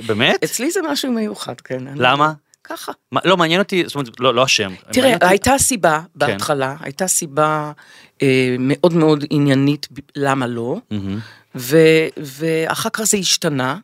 באמת? 0.07 0.43
אצלי 0.43 0.71
זה 0.71 0.79
משהו 0.91 1.11
מיוחד, 1.11 1.61
כן. 1.61 1.87
אני- 1.87 1.99
למה? 1.99 2.33
ככה. 2.69 2.91
מה- 3.11 3.21
לא, 3.25 3.37
מעניין 3.37 3.61
אותי, 3.61 3.83
זאת 3.85 3.95
אומרת, 3.95 4.09
לא 4.19 4.33
לא 4.35 4.43
השם. 4.43 4.71
תראה, 4.91 4.95
מעניין 5.01 5.13
אותי- 5.13 5.25
הייתה 5.25 5.57
סיבה 5.57 6.01
בהתחלה, 6.15 6.75
הייתה 6.81 7.07
סיבה 7.07 7.71
אה, 8.21 8.55
מאוד 8.59 8.93
מאוד 8.93 9.23
עניינית 9.29 9.87
למה 10.15 10.47
לא, 10.47 10.77
מהמם. 10.91 11.19
ו- 11.55 11.77
ואחר 12.17 12.89
כך 12.93 13.03
זה 13.03 13.17
השתנה, 13.17 13.77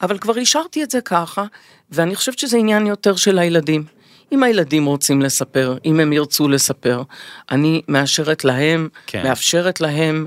אבל 0.00 0.18
כבר 0.18 0.38
השארתי 0.38 0.82
את 0.82 0.90
זה 0.90 1.00
ככה, 1.04 1.44
ואני 1.90 2.16
חושבת 2.16 2.38
שזה 2.38 2.56
עניין 2.56 2.86
יותר 2.86 3.16
של 3.16 3.38
הילדים. 3.38 3.84
אם 4.32 4.42
הילדים 4.42 4.84
רוצים 4.86 5.22
לספר, 5.22 5.76
אם 5.84 6.00
הם 6.00 6.12
ירצו 6.12 6.48
לספר, 6.48 7.02
אני 7.50 7.82
מאשרת 7.88 8.44
להם, 8.44 8.88
כן. 9.06 9.22
מאפשרת 9.22 9.80
להם, 9.80 10.26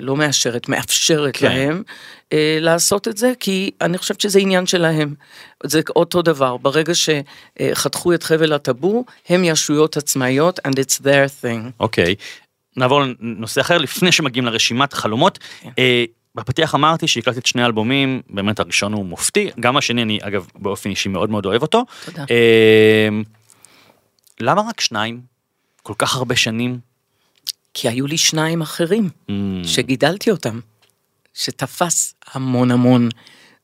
לא 0.00 0.16
מאשרת, 0.16 0.68
מאפשרת 0.68 1.36
כן. 1.36 1.46
להם 1.46 1.82
אה, 2.32 2.58
לעשות 2.60 3.08
את 3.08 3.16
זה, 3.16 3.32
כי 3.40 3.70
אני 3.80 3.98
חושבת 3.98 4.20
שזה 4.20 4.38
עניין 4.38 4.66
שלהם. 4.66 5.14
זה 5.64 5.80
אותו 5.96 6.22
דבר, 6.22 6.56
ברגע 6.56 6.92
שחתכו 6.94 8.14
את 8.14 8.22
חבל 8.22 8.52
הטבור, 8.52 9.04
הם 9.28 9.44
ישויות 9.44 9.96
עצמאיות, 9.96 10.58
and 10.66 10.70
it's 10.72 11.00
their 11.00 11.42
thing. 11.42 11.70
אוקיי, 11.80 12.14
נעבור 12.76 13.02
לנושא 13.20 13.60
אחר 13.60 13.78
לפני 13.78 14.12
שמגיעים 14.12 14.46
לרשימת 14.46 14.92
החלומות. 14.92 15.38
כן. 15.60 15.70
אה, 15.78 16.04
בפתיח 16.34 16.74
אמרתי 16.74 17.08
שהקלטת 17.08 17.46
שני 17.46 17.64
אלבומים, 17.64 18.22
באמת 18.30 18.60
הראשון 18.60 18.92
הוא 18.92 19.06
מופתי, 19.06 19.50
גם 19.60 19.76
השני 19.76 20.02
אני 20.02 20.18
אגב 20.22 20.46
באופן 20.54 20.90
אישי 20.90 21.08
מאוד 21.08 21.30
מאוד 21.30 21.46
אוהב 21.46 21.62
אותו. 21.62 21.84
תודה. 22.04 22.24
אה, 22.30 23.08
למה 24.40 24.62
רק 24.68 24.80
שניים? 24.80 25.20
כל 25.82 25.94
כך 25.98 26.16
הרבה 26.16 26.36
שנים? 26.36 26.91
כי 27.74 27.88
היו 27.88 28.06
לי 28.06 28.18
שניים 28.18 28.62
אחרים, 28.62 29.10
Mm, 29.28 29.32
שגידלתי 29.64 30.30
אותם, 30.30 30.60
שתפס 31.34 32.14
המון 32.32 32.70
המון 32.70 33.08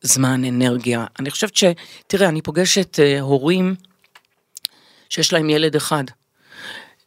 זמן, 0.03 0.45
אנרגיה. 0.45 1.07
אני 1.19 1.31
חושבת 1.31 1.57
ש... 1.57 1.65
תראה, 2.07 2.29
אני 2.29 2.43
פוגשת 2.43 3.01
אה, 3.01 3.21
הורים 3.21 3.75
שיש 5.09 5.33
להם 5.33 5.51
ילד 5.51 5.77
אחד. 5.77 6.05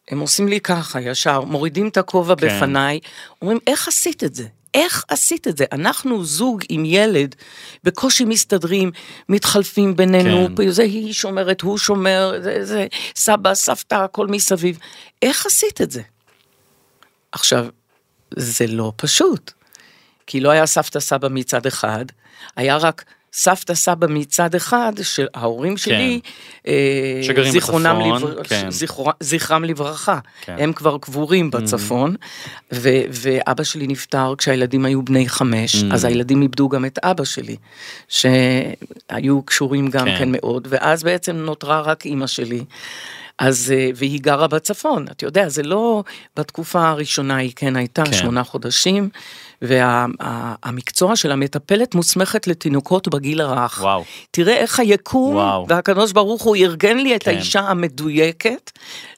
הם 0.10 0.20
עושים 0.20 0.48
לי 0.48 0.60
ככה 0.60 1.02
ישר, 1.02 1.42
מורידים 1.42 1.88
את 1.88 1.98
הכובע 1.98 2.36
כן. 2.36 2.48
בפניי, 2.48 3.00
אומרים, 3.42 3.60
איך 3.68 3.88
עשית 3.88 4.24
את 4.24 4.36
זה? 4.36 4.48
איך 4.74 5.06
עשית 5.08 5.48
את 5.48 5.58
זה? 5.58 5.66
אנחנו 5.72 6.24
זוג 6.24 6.64
עם 6.70 6.86
ילד, 6.86 7.36
בקושי 7.84 8.26
מסתדרים, 8.26 8.92
מתחלפים 9.30 9.96
בינינו, 9.96 10.48
כן. 10.58 10.70
זה 10.70 10.84
היא 10.84 11.14
שומרת, 11.14 11.62
הוא 11.62 11.78
שומר, 11.78 12.34
זה, 12.42 12.66
זה 12.66 12.88
סבא, 13.16 13.54
סבתא, 13.54 13.96
הכל 13.96 14.28
מסביב. 14.28 14.80
איך 15.22 15.46
עשית 15.46 15.82
את 15.82 15.92
זה? 15.92 16.02
עכשיו, 17.32 17.66
זה 18.36 18.68
לא 18.68 18.94
פשוט, 18.96 19.52
כי 20.28 20.40
לא 20.40 20.50
היה 20.50 20.66
סבתא 20.66 21.00
סבא 21.00 21.28
מצד 21.32 21.66
אחד, 21.66 22.06
היה 22.56 22.78
רק 22.78 23.04
סבתא 23.34 23.74
סבא 23.74 24.08
מצד 24.10 24.56
אחד, 24.56 24.94
שההורים 25.02 25.78
שלי, 25.78 26.20
אה, 26.68 27.22
זיכרונם 27.52 28.00
בצפון, 28.00 28.32
לבר- 28.32 28.44
כן. 28.44 28.72
זכר- 28.72 29.12
זכרם 29.20 29.64
לברכה, 29.64 30.20
כן. 30.42 30.56
הם 30.60 30.74
כבר 30.74 30.98
קבורים 31.02 31.52
בצפון, 31.52 32.16
ו- 32.74 32.90
ואבא 33.12 33.64
שלי 33.64 33.88
נפטר 33.88 34.34
כשהילדים 34.38 34.86
היו 34.86 35.02
בני 35.06 35.30
חמש, 35.30 35.76
אז 35.94 36.06
הילדים 36.06 36.42
איבדו 36.42 36.70
גם 36.70 36.86
את 36.86 37.00
אבא 37.04 37.24
שלי, 37.24 37.56
שהיו 38.08 39.42
קשורים 39.46 39.88
גם 39.90 40.06
כן. 40.06 40.18
כן 40.20 40.30
מאוד, 40.32 40.68
ואז 40.72 41.04
בעצם 41.04 41.36
נותרה 41.36 41.82
רק 41.82 42.06
אימא 42.06 42.28
שלי. 42.28 42.64
אז, 43.42 43.74
אה, 43.76 43.90
והיא 43.96 44.22
גרה 44.22 44.48
בצפון, 44.48 45.06
אתה 45.12 45.26
יודע, 45.26 45.50
זה 45.50 45.64
לא 45.64 46.04
בתקופה 46.38 46.90
הראשונה 46.90 47.36
היא 47.36 47.52
כן 47.56 47.76
הייתה, 47.76 48.04
כן. 48.04 48.12
כן. 48.12 48.18
שמונה 48.18 48.44
חודשים, 48.44 49.10
והמקצוע 49.62 51.16
של 51.16 51.32
המטפלת 51.32 51.96
מוסמכת 51.96 52.48
לתינוקות 52.48 53.08
בגיל 53.08 53.42
הרך. 53.42 53.80
וואו. 53.82 54.04
תראה 54.32 54.58
איך 54.58 54.80
היקום, 54.80 55.36
וואו. 55.36 55.66
והקדוש 55.70 56.12
ברוך 56.12 56.42
הוא 56.42 56.56
ארגן 56.56 56.98
לי 56.98 57.16
את 57.16 57.24
כן. 57.24 57.32
האישה 57.32 57.60
המדויקת 57.60 58.72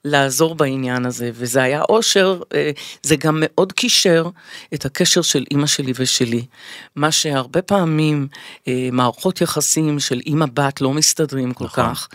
לעזור 0.05 0.55
בעניין 0.55 1.05
הזה, 1.05 1.31
וזה 1.33 1.63
היה 1.63 1.81
אושר, 1.89 2.41
אה, 2.53 2.71
זה 3.03 3.15
גם 3.15 3.37
מאוד 3.41 3.71
קישר 3.71 4.29
את 4.73 4.85
הקשר 4.85 5.21
של 5.21 5.43
אימא 5.51 5.67
שלי 5.67 5.93
ושלי. 5.95 6.45
מה 6.95 7.11
שהרבה 7.11 7.61
פעמים 7.61 8.27
אה, 8.67 8.89
מערכות 8.91 9.41
יחסים 9.41 9.99
של 9.99 10.21
אימא 10.25 10.45
בת 10.53 10.81
לא 10.81 10.93
מסתדרים 10.93 11.53
כל 11.53 11.65
נכון. 11.65 11.83
כך, 11.83 12.07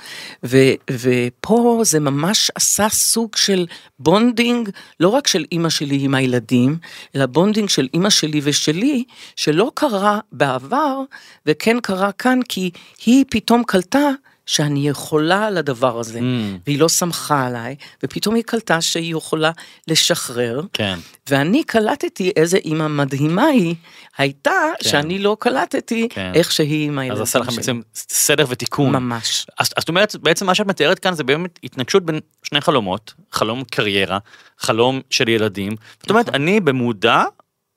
ו, 0.44 0.56
ופה 0.90 1.80
זה 1.84 2.00
ממש 2.00 2.50
עשה 2.54 2.88
סוג 2.88 3.36
של 3.36 3.66
bonding, 3.98 4.70
לא 5.00 5.08
רק 5.08 5.26
של 5.26 5.44
אימא 5.52 5.68
שלי 5.68 5.98
עם 6.00 6.14
הילדים, 6.14 6.76
אלא 7.16 7.26
bonding 7.26 7.68
של 7.68 7.88
אימא 7.94 8.10
שלי 8.18 8.40
ושלי, 8.42 9.04
שלא 9.36 9.72
קרה 9.74 10.18
בעבר, 10.32 11.00
וכן 11.46 11.80
קרה 11.80 12.12
כאן, 12.12 12.40
כי 12.48 12.70
היא 13.06 13.24
פתאום 13.30 13.62
קלטה 13.66 14.08
שאני 14.46 14.88
יכולה 14.88 15.46
על 15.46 15.58
הדבר 15.58 15.98
הזה, 15.98 16.18
Mm. 16.18 16.22
והיא 16.66 16.78
לא 16.78 16.88
סמכה 16.88 17.46
עליי, 17.46 17.76
ופתאום 18.02 18.34
היא 18.34 18.44
קלטה 18.44 18.80
שהיא 18.80 19.14
יכולה 19.14 19.50
לשחרר, 19.88 20.60
כן. 20.72 20.98
ואני 21.30 21.64
קלטתי 21.64 22.32
איזה 22.36 22.56
אימא 22.56 22.88
מדהימה 22.88 23.44
היא 23.44 23.74
הייתה, 24.18 24.50
כן. 24.82 24.88
שאני 24.90 25.18
לא 25.18 25.36
קלטתי 25.40 26.08
כן. 26.10 26.32
איך 26.34 26.52
שהיא 26.52 26.86
עם 26.86 26.98
אז 26.98 27.02
הילדים 27.02 27.22
עשה 27.22 27.38
לכם 27.38 27.50
שלי. 27.50 27.56
בעצם 27.60 27.80
סדר 27.94 28.44
ותיקון. 28.48 28.92
ממש. 28.92 29.46
אז 29.58 29.66
אז 29.76 29.80
זאת 29.80 29.88
אומרת, 29.88 30.16
בעצם 30.16 30.46
מה 30.46 30.54
שאת 30.54 30.66
מתארת 30.66 30.98
כאן 30.98 31.14
זה 31.14 31.24
באמת 31.24 31.58
התנגשות 31.64 32.04
בין 32.04 32.20
שני 32.42 32.60
חלומות, 32.60 33.14
חלום 33.32 33.64
קריירה, 33.70 34.18
חלום 34.58 35.00
של 35.10 35.28
ילדים. 35.28 35.72
זאת 36.00 36.10
אומרת, 36.10 36.28
נכון. 36.28 36.40
אני 36.42 36.60
במודע 36.60 37.22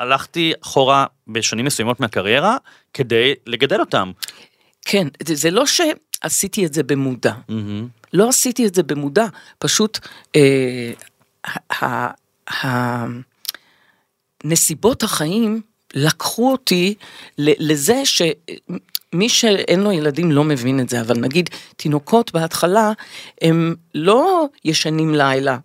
הלכתי 0.01 0.53
אחורה 0.63 1.05
בשנים 1.27 1.65
מסוימות 1.65 1.99
מהקריירה 1.99 2.57
כדי 2.93 3.33
לגדל 3.47 3.79
אותם. 3.79 4.11
כן, 4.85 5.07
זה, 5.23 5.35
זה 5.35 5.51
לא 5.51 5.63
שעשיתי 5.65 6.65
את 6.65 6.73
זה 6.73 6.83
במודע. 6.83 7.33
לא 8.13 8.29
עשיתי 8.29 8.67
את 8.67 8.75
זה 8.75 8.83
במודע, 8.83 9.25
פשוט 9.59 9.99
אה, 10.35 10.91
ה- 11.45 11.85
ה- 11.85 12.11
ה- 12.65 13.05
נסיבות 14.43 15.03
החיים 15.03 15.61
לקחו 15.93 16.51
אותי 16.51 16.95
לזה 17.37 18.01
שמי 18.05 19.29
שאין 19.29 19.79
לו 19.79 19.91
ילדים 19.91 20.31
לא 20.31 20.43
מבין 20.43 20.79
את 20.79 20.89
זה, 20.89 21.01
אבל 21.01 21.17
נגיד 21.17 21.49
תינוקות 21.75 22.33
בהתחלה 22.33 22.91
הם 23.41 23.75
לא 23.95 24.45
ישנים 24.65 25.15
לילה. 25.15 25.57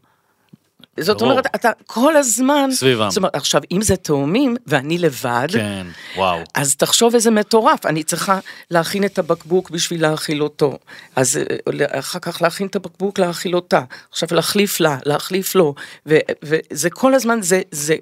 זאת 1.01 1.17
ברור. 1.17 1.31
אומרת, 1.31 1.47
אתה 1.55 1.71
כל 1.87 2.17
הזמן, 2.17 2.71
סביבם. 2.73 3.11
זאת 3.11 3.17
אומרת, 3.17 3.37
עכשיו, 3.37 3.61
אם 3.73 3.83
זה 3.83 3.97
תאומים 3.97 4.57
ואני 4.67 4.99
לבד, 4.99 5.49
כן, 5.51 5.87
וואו. 6.17 6.39
אז 6.55 6.77
תחשוב 6.77 7.15
איזה 7.15 7.31
מטורף, 7.31 7.87
אני 7.87 8.03
צריכה 8.03 8.39
להכין 8.71 9.05
את 9.05 9.19
הבקבוק 9.19 9.71
בשביל 9.71 10.03
להאכיל 10.03 10.43
אותו, 10.43 10.79
אז 11.17 11.37
אה, 11.81 11.99
אחר 11.99 12.19
כך 12.19 12.43
להכין 12.43 12.67
את 12.67 12.77
הבקבוק 12.77 13.19
להאכיל 13.19 13.55
אותה, 13.55 13.81
עכשיו 14.11 14.29
להחליף 14.33 14.81
לה, 14.81 14.99
להחליף 15.07 15.55
לו, 15.55 15.75
ו- 16.07 16.19
וזה 16.45 16.91
כל 16.91 17.15
הזמן, 17.15 17.43
זה, 17.43 17.63
זה, 17.71 17.97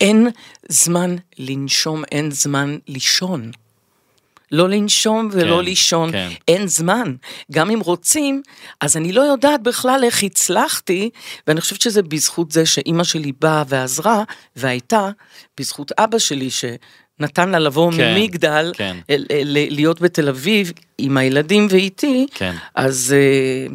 אין 0.00 0.28
זמן 0.68 1.16
לנשום, 1.38 2.04
אין 2.12 2.30
זמן 2.30 2.76
לישון. 2.88 3.50
לא 4.52 4.68
לנשום 4.68 5.28
ולא 5.32 5.56
כן, 5.58 5.64
לישון, 5.64 6.12
כן. 6.12 6.28
אין 6.48 6.66
זמן. 6.66 7.14
גם 7.52 7.70
אם 7.70 7.80
רוצים, 7.80 8.42
אז 8.80 8.96
אני 8.96 9.12
לא 9.12 9.20
יודעת 9.20 9.62
בכלל 9.62 10.00
איך 10.04 10.22
הצלחתי, 10.22 11.10
ואני 11.46 11.60
חושבת 11.60 11.80
שזה 11.80 12.02
בזכות 12.02 12.52
זה 12.52 12.66
שאימא 12.66 13.04
שלי 13.04 13.32
באה 13.40 13.62
ועזרה, 13.68 14.22
והייתה 14.56 15.08
בזכות 15.60 15.92
אבא 15.98 16.18
שלי 16.18 16.48
שנתן 16.50 17.48
לה 17.48 17.58
לבוא 17.58 17.92
כן, 17.96 18.14
ממגדל, 18.14 18.72
כן. 18.76 18.96
ל- 19.10 19.14
ל- 19.58 19.74
להיות 19.74 20.00
בתל 20.00 20.28
אביב 20.28 20.72
עם 20.98 21.16
הילדים 21.16 21.66
ואיתי, 21.70 22.26
כן. 22.34 22.54
אז, 22.74 23.14
אה, 23.18 23.74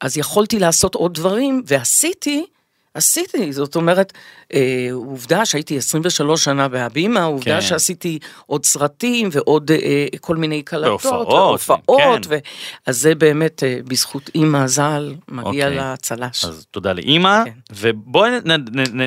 אז 0.00 0.16
יכולתי 0.16 0.58
לעשות 0.58 0.94
עוד 0.94 1.14
דברים, 1.14 1.62
ועשיתי, 1.66 2.46
עשיתי, 2.94 3.52
זאת 3.52 3.76
אומרת, 3.76 4.12
אה, 4.54 4.88
עובדה 4.92 5.44
שהייתי 5.46 5.76
23 5.76 6.44
שנה 6.44 6.68
בהבימה, 6.68 7.24
עובדה 7.24 7.54
כן. 7.54 7.60
שעשיתי 7.60 8.18
עוד 8.46 8.64
סרטים 8.64 9.28
ועוד 9.32 9.70
אה, 9.70 10.06
כל 10.20 10.36
מיני 10.36 10.62
קלטות, 10.62 11.04
והופעות, 11.06 12.26
כן. 12.26 12.28
ו... 12.28 12.38
אז 12.86 12.98
זה 12.98 13.14
באמת 13.14 13.64
אה, 13.64 13.78
בזכות 13.84 14.30
אימא 14.34 14.66
ז"ל, 14.66 15.14
מגיע 15.28 15.64
אוקיי. 15.64 15.76
לה 15.76 15.94
צל"ש. 15.96 16.44
אז 16.44 16.66
תודה 16.70 16.92
לאימא, 16.92 17.44
כן. 17.44 17.50
ובואי 17.72 18.30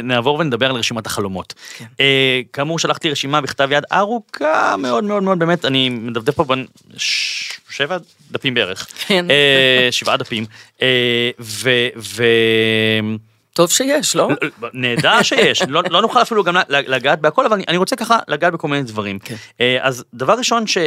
נעבור 0.03 0.39
ונדבר 0.39 0.69
על 0.69 0.75
רשימת 0.75 1.05
החלומות. 1.05 1.53
כן. 1.77 1.85
אה, 1.99 2.41
כאמור 2.53 2.79
שלחתי 2.79 3.09
רשימה 3.09 3.41
בכתב 3.41 3.69
יד 3.71 3.83
ארוכה 3.93 4.75
מאוד 4.77 5.03
מאוד 5.03 5.23
מאוד, 5.23 5.39
באמת, 5.39 5.65
אני 5.65 5.89
מדפדף 5.89 6.35
פה 6.35 6.43
בין 6.43 6.65
ש- 6.97 7.59
שבע 7.69 7.97
דפים 8.31 8.53
בערך. 8.53 8.87
כן. 9.07 9.25
אה, 9.31 9.87
שבעה 9.91 10.17
דפים. 10.17 10.45
אה, 10.81 11.29
ו- 11.39 11.87
ו... 11.97 12.23
טוב 13.53 13.71
שיש, 13.71 14.15
לא? 14.15 14.29
נהדר 14.73 15.21
שיש, 15.21 15.61
לא, 15.61 15.81
לא 15.89 16.01
נוכל 16.01 16.21
אפילו 16.21 16.43
גם 16.43 16.55
לגעת 16.69 17.21
בהכל, 17.21 17.45
אבל 17.45 17.53
אני, 17.53 17.63
אני 17.67 17.77
רוצה 17.77 17.95
ככה 17.95 18.19
לגעת 18.27 18.53
בכל 18.53 18.67
מיני 18.67 18.83
דברים. 18.83 19.19
כן. 19.19 19.35
אה, 19.61 19.77
אז 19.81 20.03
דבר 20.13 20.33
ראשון 20.33 20.67
ש... 20.67 20.77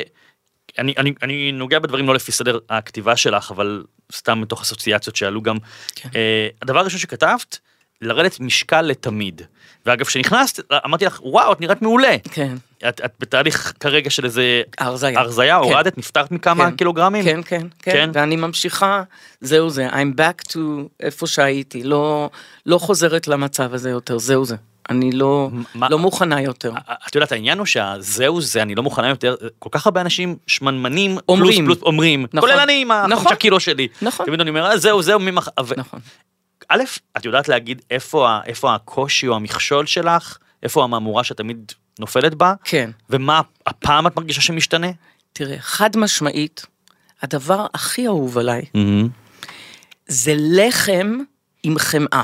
אני, 0.78 0.94
אני, 0.98 1.12
אני 1.22 1.52
נוגע 1.52 1.78
בדברים 1.78 2.06
לא 2.06 2.14
לפי 2.14 2.32
סדר 2.32 2.58
הכתיבה 2.70 3.16
שלך, 3.16 3.50
אבל 3.50 3.84
סתם 4.12 4.40
מתוך 4.40 4.62
אסוציאציות 4.62 5.16
שעלו 5.16 5.42
גם. 5.42 5.56
כן. 5.94 6.08
אה, 6.14 6.48
הדבר 6.62 6.78
הראשון 6.78 7.00
שכתבת, 7.00 7.58
לרדת 8.02 8.40
משקל 8.40 8.82
לתמיד. 8.82 9.42
ואגב, 9.86 10.06
כשנכנסת, 10.06 10.72
אמרתי 10.84 11.04
לך, 11.04 11.20
וואו, 11.22 11.52
את 11.52 11.60
נראית 11.60 11.82
מעולה. 11.82 12.16
כן. 12.32 12.54
את, 12.88 13.00
את 13.04 13.12
בתהליך 13.20 13.72
כרגע 13.80 14.10
של 14.10 14.24
איזה 14.24 14.62
הרזייה. 14.78 15.20
הרזייה, 15.20 15.58
כן. 15.58 15.64
הורדת, 15.64 15.98
נפטרת 15.98 16.30
מכמה 16.30 16.70
כן. 16.70 16.76
קילוגרמים? 16.76 17.24
כן, 17.24 17.40
כן, 17.46 17.66
כן? 17.78 17.92
כן, 17.92 18.10
ואני 18.12 18.36
ממשיכה, 18.36 19.02
זהו 19.40 19.70
זה, 19.70 19.88
I'm 19.88 20.18
back 20.20 20.52
to 20.52 20.58
איפה 21.00 21.26
שהייתי, 21.26 21.82
לא, 21.82 22.30
לא 22.66 22.78
חוזרת 22.78 23.28
למצב 23.28 23.74
הזה 23.74 23.90
יותר, 23.90 24.18
זהו 24.18 24.44
זה. 24.44 24.56
אני 24.90 25.12
לא, 25.12 25.48
מה- 25.74 25.88
לא 25.90 25.98
מוכנה 25.98 26.42
יותר. 26.42 26.72
את 27.08 27.14
יודעת, 27.14 27.32
העניין 27.32 27.58
הוא 27.58 27.66
שהזהו 27.66 28.40
זה, 28.40 28.62
אני 28.62 28.74
לא 28.74 28.82
מוכנה 28.82 29.08
יותר, 29.08 29.34
כל 29.58 29.68
כך 29.72 29.86
הרבה 29.86 30.00
אנשים 30.00 30.36
שמנמנים, 30.46 31.18
אומרים. 31.28 31.64
פלוס 31.64 31.78
פלוס 31.78 31.86
אומרים, 31.88 32.26
נכון. 32.32 32.40
כולל 32.50 32.60
אני 32.60 32.82
עם 32.82 32.90
החמישה 32.90 33.20
נכון. 33.20 33.34
קילו 33.34 33.60
שלי. 33.60 33.88
נכון. 34.02 34.26
תמיד 34.26 34.40
אני 34.40 34.50
אומר, 34.50 34.66
"אה, 34.66 34.78
זהו, 34.78 35.02
זהו, 35.02 35.20
ממח... 35.20 35.48
נכון. 35.76 36.00
א', 36.68 36.80
את 37.16 37.24
יודעת 37.24 37.48
להגיד 37.48 37.82
איפה, 37.90 38.38
איפה 38.46 38.74
הקושי 38.74 39.28
או 39.28 39.36
המכשול 39.36 39.86
שלך, 39.86 40.38
איפה 40.62 40.84
המהמורה 40.84 41.24
שתמיד 41.24 41.72
נופלת 41.98 42.34
בה, 42.34 42.54
כן. 42.64 42.90
ומה 43.10 43.40
הפעם 43.66 44.06
את 44.06 44.16
מרגישה 44.16 44.40
שמשתנה? 44.40 44.86
תראה, 45.32 45.56
חד 45.60 45.96
משמעית, 45.96 46.66
הדבר 47.22 47.66
הכי 47.74 48.06
אהוב 48.06 48.38
עליי 48.38 48.62
זה 50.08 50.34
לחם 50.36 51.18
עם 51.62 51.78
חמאה. 51.78 52.22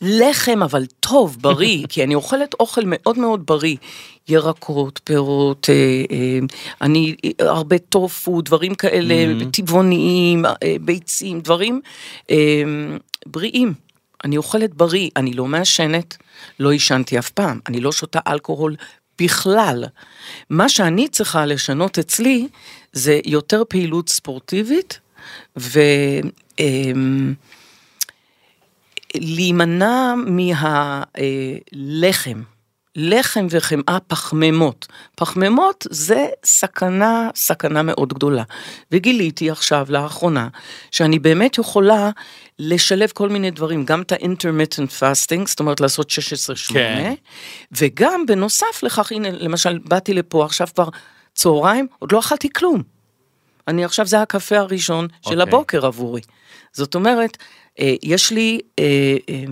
לחם 0.00 0.62
אבל 0.62 0.86
טוב, 1.00 1.36
בריא, 1.40 1.86
כי 1.88 2.04
אני 2.04 2.14
אוכלת 2.14 2.54
אוכל 2.60 2.80
מאוד 2.86 3.18
מאוד 3.18 3.46
בריא. 3.46 3.76
ירקות, 4.28 5.00
פירות, 5.04 5.70
אה, 5.70 5.74
אה, 6.10 6.38
אני, 6.80 7.14
אה, 7.24 7.50
הרבה 7.50 7.78
טופו, 7.78 8.40
דברים 8.40 8.74
כאלה, 8.74 9.14
טבעוניים, 9.52 10.46
אה, 10.46 10.52
ביצים, 10.80 11.40
דברים 11.40 11.80
אה, 12.30 12.62
בריאים. 13.26 13.74
אני 14.24 14.36
אוכלת 14.36 14.74
בריא, 14.74 15.10
אני 15.16 15.32
לא 15.32 15.46
מעשנת, 15.46 16.16
לא 16.60 16.72
עישנתי 16.72 17.18
אף 17.18 17.30
פעם, 17.30 17.60
אני 17.66 17.80
לא 17.80 17.92
שותה 17.92 18.20
אלכוהול 18.26 18.76
בכלל. 19.22 19.84
מה 20.50 20.68
שאני 20.68 21.08
צריכה 21.08 21.46
לשנות 21.46 21.98
אצלי 21.98 22.48
זה 22.92 23.20
יותר 23.24 23.62
פעילות 23.68 24.08
ספורטיבית 24.08 25.00
ו... 25.58 25.80
אמ, 26.58 27.34
מהלחם, 30.26 32.42
לחם 32.96 33.46
וחמאה 33.50 33.98
פחמימות. 34.06 34.86
פחמימות 35.14 35.86
זה 35.90 36.26
סכנה, 36.44 37.30
סכנה 37.34 37.82
מאוד 37.82 38.12
גדולה. 38.12 38.42
וגיליתי 38.92 39.50
עכשיו, 39.50 39.86
לאחרונה, 39.88 40.48
שאני 40.90 41.18
באמת 41.18 41.58
יכולה 41.58 42.10
לשלב 42.58 43.10
כל 43.14 43.28
מיני 43.28 43.50
דברים, 43.50 43.84
גם 43.84 44.02
את 44.02 44.12
ה-intermittent 44.12 45.00
fasting, 45.00 45.46
זאת 45.46 45.60
אומרת 45.60 45.80
לעשות 45.80 46.10
16-8, 46.10 46.72
כן. 46.72 47.14
וגם 47.72 48.26
בנוסף 48.26 48.82
לכך, 48.82 49.12
הנה, 49.12 49.30
למשל, 49.30 49.78
באתי 49.78 50.14
לפה 50.14 50.44
עכשיו 50.44 50.68
כבר 50.74 50.88
צהריים, 51.34 51.86
עוד 51.98 52.12
לא 52.12 52.18
אכלתי 52.18 52.52
כלום. 52.52 52.82
אני 53.68 53.84
עכשיו, 53.84 54.06
זה 54.06 54.22
הקפה 54.22 54.58
הראשון 54.58 55.08
של 55.22 55.40
אוקיי. 55.40 55.42
הבוקר 55.42 55.86
עבורי. 55.86 56.20
זאת 56.72 56.94
אומרת, 56.94 57.36
אה, 57.80 57.94
יש 58.02 58.30
לי 58.30 58.60
אה, 58.78 59.16
אה, 59.28 59.44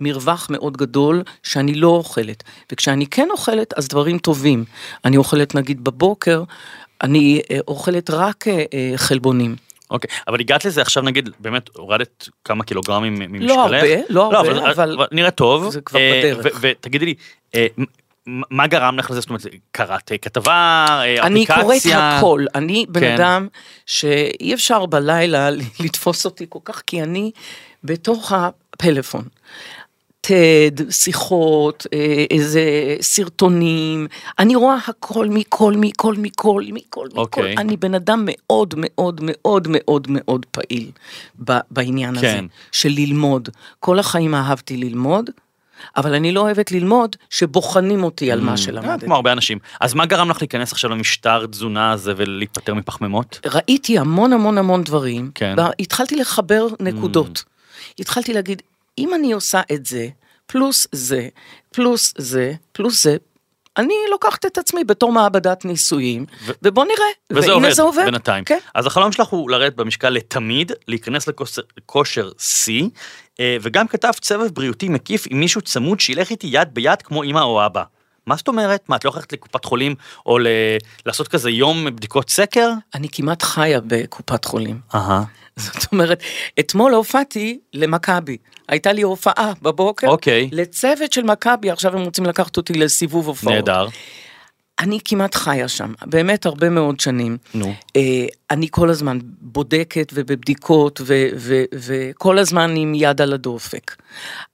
מרווח 0.00 0.46
מאוד 0.50 0.76
גדול 0.76 1.22
שאני 1.42 1.74
לא 1.74 1.88
אוכלת, 1.88 2.42
וכשאני 2.72 3.06
כן 3.06 3.28
אוכלת, 3.30 3.72
אז 3.78 3.88
דברים 3.88 4.18
טובים. 4.18 4.64
אני 5.04 5.16
אוכלת 5.16 5.54
נגיד 5.54 5.84
בבוקר, 5.84 6.42
אני 7.02 7.40
אוכלת 7.68 8.10
רק 8.10 8.44
חלבונים. 8.96 9.56
אוקיי, 9.90 10.10
אבל 10.28 10.40
הגעת 10.40 10.64
לזה 10.64 10.82
עכשיו 10.82 11.02
נגיד, 11.02 11.30
באמת 11.38 11.70
הורדת 11.76 12.28
כמה 12.44 12.64
קילוגרמים 12.64 13.14
ממשקלך? 13.14 13.50
לא 13.50 13.62
הרבה, 13.62 13.78
לא 14.08 14.38
הרבה, 14.38 14.70
אבל- 14.70 14.96
נראה 15.12 15.30
טוב. 15.30 15.70
זה 15.70 15.80
כבר 15.80 15.98
אה, 16.00 16.20
בדרך. 16.24 16.56
ותגידי 16.60 17.04
לי, 17.04 17.14
אה, 17.54 17.66
מה 18.26 18.66
גרם 18.66 18.98
לך 18.98 19.10
לזה? 19.10 19.20
זאת 19.20 19.28
אומרת, 19.28 19.42
קראת 19.72 20.12
כתבה, 20.22 20.86
אה, 20.90 21.22
אני 21.26 21.46
קוראת 21.46 21.60
אפליקציה? 21.64 22.18
הכל, 22.18 22.44
אני 22.54 22.86
בן 22.88 23.00
כן. 23.00 23.14
אדם 23.14 23.48
שאי 23.86 24.54
אפשר 24.54 24.86
בלילה 24.86 25.50
לתפוס 25.84 26.24
אותי 26.24 26.46
כל 26.48 26.58
כך, 26.64 26.82
כי 26.86 27.02
אני 27.02 27.30
בתוך 27.84 28.32
הפלאפון. 28.32 29.24
TED, 30.26 30.90
שיחות, 30.90 31.86
אה, 31.92 32.24
איזה 32.30 32.62
סרטונים, 33.00 34.06
אני 34.38 34.56
רואה 34.56 34.76
הכל 34.88 35.28
מכל, 35.28 35.74
מכל, 35.76 36.14
מכל, 36.18 36.62
מכל, 36.72 37.06
מכל. 37.08 37.08
אוקיי. 37.16 37.56
אני 37.56 37.76
בן 37.76 37.94
אדם 37.94 38.22
מאוד 38.26 38.74
מאוד 38.76 39.20
מאוד 39.22 39.66
מאוד 39.70 40.06
מאוד 40.10 40.46
פעיל 40.50 40.90
בעניין 41.70 42.16
הזה, 42.16 42.26
כן. 42.26 42.44
של 42.72 42.88
ללמוד. 42.88 43.48
כל 43.80 43.98
החיים 43.98 44.34
אהבתי 44.34 44.76
ללמוד, 44.76 45.30
אבל 45.96 46.14
אני 46.14 46.32
לא 46.32 46.40
אוהבת 46.40 46.72
ללמוד 46.72 47.16
שבוחנים 47.30 48.04
אותי 48.04 48.32
על 48.32 48.40
מה 48.40 48.52
אה, 48.52 48.56
שלמדתי. 48.56 49.06
כמו 49.06 49.14
הרבה 49.14 49.32
אנשים. 49.32 49.58
אז 49.80 49.94
מה 49.94 50.06
גרם 50.06 50.30
לך 50.30 50.36
להיכנס 50.40 50.72
עכשיו 50.72 50.90
למשטר 50.90 51.46
תזונה 51.46 51.92
הזה 51.92 52.12
ולהיפטר 52.16 52.74
מפחמימות? 52.74 53.40
ראיתי 53.46 53.98
המון 53.98 54.32
המון 54.32 54.58
המון 54.58 54.84
דברים, 54.84 55.30
כן. 55.34 55.54
והתחלתי 55.56 56.16
לחבר 56.16 56.66
נקודות. 56.80 57.44
התחלתי 57.98 58.32
להגיד, 58.32 58.62
אם 59.00 59.14
אני 59.14 59.32
עושה 59.32 59.60
את 59.72 59.86
זה, 59.86 60.08
פלוס 60.46 60.86
זה, 60.92 61.28
פלוס 61.74 62.14
זה, 62.18 62.52
פלוס 62.72 63.02
זה, 63.02 63.16
אני 63.76 63.94
לוקחת 64.10 64.46
את 64.46 64.58
עצמי 64.58 64.84
בתור 64.84 65.12
מעבדת 65.12 65.64
ניסויים, 65.64 66.26
ו- 66.46 66.52
ובוא 66.62 66.84
נראה. 66.84 67.06
וזה 67.30 67.40
והנה 67.40 67.52
עובד, 67.54 67.70
זה 67.70 67.82
עובד. 67.82 68.04
בינתיים. 68.04 68.44
כן. 68.44 68.58
אז 68.74 68.86
החלום 68.86 69.12
שלך 69.12 69.28
הוא 69.28 69.50
לרדת 69.50 69.74
במשקל 69.74 70.10
לתמיד, 70.10 70.72
להיכנס 70.88 71.28
לכושר- 71.78 72.30
שיא, 72.38 72.84
אה, 73.40 73.56
וגם 73.62 73.88
כתבת 73.88 74.24
סבב 74.24 74.48
בריאותי 74.54 74.88
מקיף 74.88 75.24
עם 75.30 75.40
מישהו 75.40 75.60
צמוד 75.60 76.00
שילך 76.00 76.30
איתי 76.30 76.46
יד 76.50 76.68
ביד 76.72 77.02
כמו 77.02 77.24
אמא 77.24 77.40
או 77.40 77.66
אבא. 77.66 77.82
מה 78.26 78.36
זאת 78.36 78.48
אומרת? 78.48 78.88
מה, 78.88 78.96
את 78.96 79.04
לא 79.04 79.10
הולכת 79.10 79.32
לקופת 79.32 79.64
חולים 79.64 79.94
או 80.26 80.38
ל... 80.38 80.46
לעשות 81.06 81.28
כזה 81.28 81.50
יום 81.50 81.84
בדיקות 81.84 82.30
סקר? 82.30 82.70
אני 82.94 83.08
כמעט 83.12 83.42
חיה 83.42 83.80
בקופת 83.86 84.44
חולים. 84.44 84.80
אהה. 84.94 85.22
זאת 85.72 85.92
אומרת, 85.92 86.22
אתמול 86.60 86.94
הופעתי 86.94 87.58
למכבי. 87.74 88.36
הייתה 88.68 88.92
לי 88.92 89.02
הופעה 89.02 89.52
בבוקר, 89.62 90.08
אוקיי. 90.08 90.48
לצוות 90.52 91.12
של 91.12 91.22
מכבי, 91.22 91.70
עכשיו 91.70 91.96
הם 91.96 92.02
רוצים 92.02 92.26
לקחת 92.26 92.56
אותי 92.56 92.72
לסיבוב 92.72 93.26
הופעות. 93.26 93.54
נהדר. 93.54 93.88
אני 94.78 94.98
כמעט 95.04 95.34
חיה 95.34 95.68
שם, 95.68 95.92
באמת 96.06 96.46
הרבה 96.46 96.70
מאוד 96.70 97.00
שנים. 97.00 97.36
נו. 97.54 97.74
אה, 97.96 98.26
אני 98.50 98.68
כל 98.70 98.90
הזמן 98.90 99.18
בודקת 99.40 100.12
ובבדיקות 100.14 101.00
ו- 101.04 101.28
ו- 101.36 101.64
וכל 101.74 102.38
הזמן 102.38 102.76
עם 102.76 102.92
יד 102.94 103.20
על 103.20 103.32
הדופק. 103.32 103.96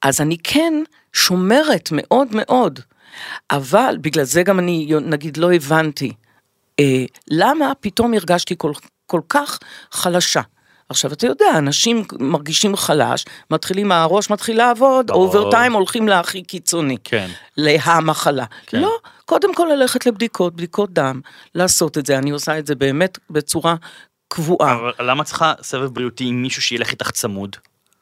אז 0.03 0.21
אני 0.21 0.37
כן 0.45 0.73
שומרת 1.13 1.89
מאוד 1.93 2.29
מאוד, 2.33 2.81
אבל 3.51 3.97
בגלל 4.01 4.25
זה 4.25 4.43
גם 4.43 4.59
אני 4.59 4.93
נגיד 5.03 5.37
לא 5.37 5.53
הבנתי 5.53 6.13
אה, 6.81 7.05
למה 7.31 7.73
פתאום 7.81 8.15
הרגשתי 8.15 8.55
כל, 8.59 8.73
כל 9.07 9.21
כך 9.29 9.59
חלשה. 9.93 10.41
עכשיו 10.89 11.13
אתה 11.13 11.27
יודע, 11.27 11.47
אנשים 11.59 12.05
מרגישים 12.21 12.77
חלש, 12.77 13.25
מתחילים, 13.51 13.93
הראש 13.93 14.31
מתחיל 14.31 14.57
לעבוד. 14.57 15.11
אוברטיים 15.11 15.73
הולכים 15.73 16.09
להכי 16.09 16.43
קיצוני. 16.43 16.97
כן. 17.05 17.29
להמחלה. 17.57 18.45
כן. 18.67 18.81
לא, 18.81 18.97
קודם 19.25 19.55
כל 19.55 19.69
ללכת 19.73 20.07
לבדיקות, 20.07 20.55
בדיקות 20.57 20.93
דם, 20.93 21.21
לעשות 21.55 21.99
את 21.99 22.07
זה, 22.07 22.19
אני 22.19 22.31
עושה 22.31 22.59
את 22.59 22.67
זה 22.67 22.75
באמת 22.75 23.19
בצורה 23.31 23.75
קבועה. 24.29 24.75
אבל 24.75 24.93
למה 25.11 25.25
צריכה 25.25 25.53
סבב 25.63 25.95
בריאותי 25.95 26.25
עם 26.25 26.43
מישהו 26.43 26.63
שילך 26.63 26.91
איתך 26.91 27.11
צמוד? 27.11 27.57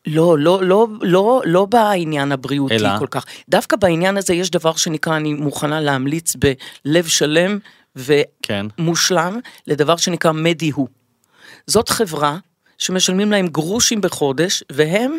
לא, 0.07 0.39
לא, 0.39 0.63
לא, 0.63 0.87
לא, 1.01 1.43
לא 1.45 1.65
בעניין 1.65 2.33
הבריאותי 2.33 2.75
אלא? 2.75 2.99
כל 2.99 3.07
כך. 3.07 3.25
דווקא 3.49 3.77
בעניין 3.77 4.17
הזה 4.17 4.35
יש 4.35 4.51
דבר 4.51 4.77
שנקרא, 4.77 5.17
אני 5.17 5.35
מוכנה 5.35 5.81
להמליץ 5.81 6.33
בלב 6.37 7.07
שלם 7.07 7.59
כן. 8.43 8.67
ומושלם, 8.79 9.39
לדבר 9.67 9.97
שנקרא 9.97 10.33
מדי-הו. 10.33 10.89
זאת 11.67 11.89
חברה 11.89 12.39
שמשלמים 12.85 13.33
להם 13.33 13.47
גרושים 13.47 14.01
בחודש, 14.01 14.65
והם, 14.73 15.19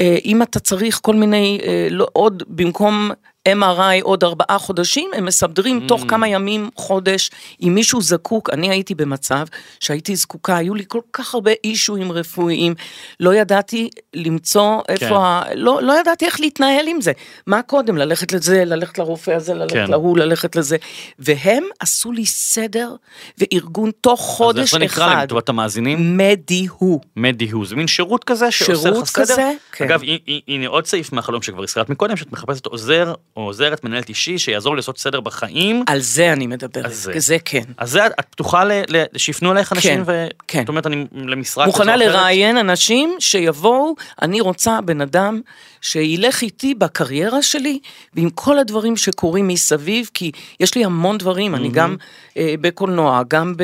אה, 0.00 0.16
אם 0.24 0.42
אתה 0.42 0.60
צריך 0.60 1.00
כל 1.02 1.14
מיני, 1.14 1.60
אה, 1.64 1.88
לא, 1.90 2.06
עוד, 2.12 2.42
במקום 2.48 3.10
MRI 3.48 4.02
עוד 4.02 4.24
ארבעה 4.24 4.58
חודשים, 4.58 5.10
הם 5.16 5.24
מסדרים 5.24 5.86
תוך 5.88 6.04
כמה 6.08 6.28
ימים, 6.28 6.70
חודש, 6.76 7.30
אם 7.62 7.72
מישהו 7.74 8.02
זקוק, 8.02 8.50
אני 8.50 8.70
הייתי 8.70 8.94
במצב 8.94 9.46
שהייתי 9.80 10.16
זקוקה, 10.16 10.56
היו 10.56 10.74
לי 10.74 10.84
כל 10.88 11.00
כך 11.12 11.34
הרבה 11.34 11.50
אישויים 11.64 12.12
רפואיים, 12.12 12.74
לא 13.20 13.34
ידעתי 13.34 13.90
למצוא 14.14 14.80
איפה, 14.88 15.06
כן. 15.06 15.14
ה... 15.14 15.42
לא, 15.54 15.82
לא 15.82 16.00
ידעתי 16.00 16.24
איך 16.24 16.40
להתנהל 16.40 16.88
עם 16.88 17.00
זה. 17.00 17.12
מה 17.46 17.62
קודם, 17.62 17.96
ללכת 17.96 18.32
לזה, 18.32 18.64
ללכת 18.64 18.98
לרופא 18.98 19.30
הזה, 19.30 19.54
ללכת 19.54 19.72
כן. 19.72 19.90
להוא, 19.90 20.18
ללכת 20.18 20.56
לזה. 20.56 20.76
והם 21.18 21.64
עשו 21.80 22.12
לי 22.12 22.26
סדר 22.26 22.94
וארגון 23.38 23.90
תוך 24.00 24.20
אז 24.20 24.26
איך 24.26 24.36
חודש 24.36 24.70
זה 24.70 24.78
נקרא 24.78 25.06
להם 25.06 25.16
אחד. 25.16 25.24
לטובת 25.24 25.48
המאזינים? 25.48 26.16
מדי-הו. 26.16 27.00
מדי-הו, 27.16 27.64
זה 27.64 27.76
מין 27.76 27.86
שירות 27.86 28.24
כזה 28.24 28.50
שעושה 28.50 28.72
לך 28.72 28.80
שירות 28.82 29.06
סדר. 29.06 29.22
כזה, 29.22 29.52
כן. 29.72 29.84
אגב, 29.84 30.00
הנה 30.48 30.68
עוד 30.68 30.86
סעיף 30.86 31.12
מהחלום 31.12 31.42
שכבר 31.42 31.62
הזכרת 31.62 31.88
מקודם, 31.88 32.16
שאת 32.16 32.32
מחפשת 32.32 32.66
עוזר 32.66 33.14
או 33.36 33.42
עוזרת, 33.42 33.84
מנהלת 33.84 34.08
אישי, 34.08 34.38
שיעזור 34.38 34.74
לי 34.74 34.78
לעשות 34.78 34.98
סדר 34.98 35.20
בחיים. 35.20 35.84
על 35.86 36.00
זה 36.00 36.32
אני 36.32 36.46
מדברת, 36.46 36.76
על 36.84 36.92
זה. 36.92 37.12
זה 37.16 37.36
כן. 37.44 37.62
אז 37.78 37.90
זה, 37.90 38.06
את 38.06 38.24
פתוחה 38.30 38.64
ל- 38.64 38.72
ל- 38.88 39.04
שיפנו 39.16 39.52
אלייך 39.52 39.72
אנשים, 39.72 39.96
כן, 39.96 40.02
ו... 40.06 40.26
כן. 40.48 40.60
זאת 40.60 40.68
אומרת, 40.68 40.86
אני 40.86 41.04
למשרה 41.12 41.64
כזו 41.64 41.72
מוכנה 41.72 41.94
או 41.94 42.00
אחרת? 42.00 42.08
לראיין 42.14 42.56
אנשים 42.56 43.16
שיבואו, 43.18 43.94
אני 44.22 44.40
רוצה 44.40 44.80
בן 44.80 45.00
אדם 45.00 45.40
שילך 45.80 46.42
איתי 46.42 46.74
בקריירה 46.74 47.42
שלי 47.42 47.78
ועם 48.14 48.30
כל 48.30 48.58
הדברים 48.58 48.96
שקורים 48.96 49.48
מסביב, 49.48 50.10
כי 50.14 50.30
יש 50.60 50.74
לי 50.74 50.84
המון 50.84 51.18
דברים, 51.18 51.54
אני 51.54 51.68
גם 51.68 51.96
אה, 52.36 52.54
בקולנוע, 52.60 53.22
גם 53.28 53.54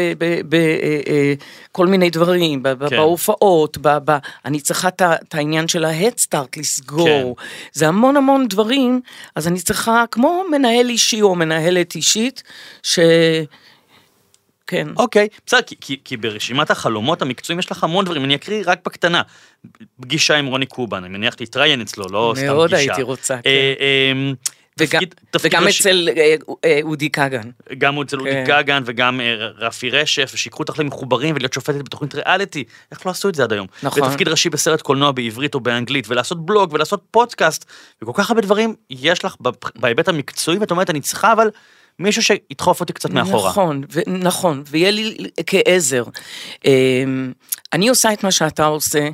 בכל 0.49 1.87
מיני 1.87 2.11
דברים, 2.11 2.63
ב- 2.63 2.89
כן. 2.89 2.97
בהופעות, 2.97 3.79
ב- 3.81 3.99
ב- 4.11 4.17
אני 4.45 4.61
צריכה 4.61 4.89
את 5.03 5.35
העניין 5.35 5.69
של 5.69 5.85
ההדסטארט 5.85 6.57
לסגור, 6.57 7.37
זה 7.73 7.89
המון 7.89 8.17
המון 8.17 8.49
דברים, 8.49 9.01
אז 9.35 9.49
אני 9.49 9.56
צריכה, 9.63 10.05
כמו 10.11 10.45
מנהל 10.51 10.89
אישי 10.89 11.23
או 11.23 11.35
מנהלת 11.35 11.95
אישית, 11.95 12.43
ש... 12.83 12.99
כן. 14.67 14.89
אוקיי, 14.97 15.29
בסדר, 15.47 15.63
כי, 15.63 15.77
כי, 15.81 15.97
כי 16.05 16.17
ברשימת 16.17 16.71
החלומות 16.71 17.23
המקצועיים 17.23 17.59
יש 17.59 17.73
לך 17.73 17.85
המון 17.85 18.05
דברים, 18.05 18.25
אני 18.25 18.35
אקריא 18.35 18.63
רק 18.67 18.79
בקטנה. 18.85 19.23
פגישה 20.01 20.37
עם 20.37 20.47
רוני 20.47 20.67
קובן, 20.67 21.05
אני 21.05 21.19
מניח 21.19 21.35
להתראיין 21.41 21.81
אצלו, 21.81 22.05
לא 22.11 22.33
סתם 22.35 22.41
פגישה. 22.41 22.55
מאוד 22.55 22.75
הייתי 22.75 23.03
רוצה, 23.03 23.35
כן. 23.43 23.51
אה, 23.51 23.75
אה, 23.81 24.33
וגם, 24.81 24.89
תפקיד- 25.01 25.15
תפקיד 25.31 25.53
וגם 25.55 25.65
ראשי- 25.65 25.81
אצל 25.81 26.09
אה, 26.17 26.35
אה, 26.65 26.79
אודי 26.83 27.11
כגן. 27.11 27.51
גם 27.79 28.01
אצל 28.01 28.19
אודי 28.19 28.31
כן. 28.31 28.45
גגן 28.47 28.83
וגם 28.87 29.21
אה, 29.21 29.35
רפי 29.59 29.91
רשף, 29.91 30.31
ושיקחו 30.35 30.59
אותך 30.63 30.79
למחוברים 30.79 31.35
ולהיות 31.35 31.53
שופטת 31.53 31.83
בתוכנית 31.83 32.15
ריאליטי. 32.15 32.65
איך 32.93 33.07
לא 33.07 33.11
עשו 33.11 33.29
את 33.29 33.35
זה 33.35 33.43
עד 33.43 33.53
היום? 33.53 33.67
נכון. 33.83 34.03
ותפקיד 34.03 34.29
ראשי 34.29 34.51
בסרט 34.51 34.81
קולנוע 34.83 35.13
בעברית 35.13 35.55
או 35.55 35.61
באנגלית, 35.61 36.05
ולעשות 36.09 36.47
בלוג 36.47 36.73
ולעשות 36.73 37.03
פודקאסט, 37.11 37.65
וכל 38.03 38.13
כך 38.15 38.31
הרבה 38.31 38.43
דברים 38.43 38.75
יש 38.91 39.25
לך 39.25 39.35
בהיבט 39.77 40.09
המקצועי, 40.09 40.59
ואת 40.59 40.71
אומרת, 40.71 40.91
אני 40.91 41.01
צריכה 41.01 41.33
אבל 41.33 41.51
מישהו 41.99 42.23
שידחוף 42.23 42.81
אותי 42.81 42.93
קצת 42.93 43.11
מאחורה. 43.11 43.51
נכון, 43.51 43.83
ו- 43.93 44.01
נכון, 44.07 44.63
ויהיה 44.67 44.91
לי 44.91 45.17
כעזר. 45.47 46.05
אה, 46.67 46.73
אני 47.73 47.89
עושה 47.89 48.13
את 48.13 48.25
מה 48.25 48.31
שאתה 48.31 48.65
עושה. 48.65 49.09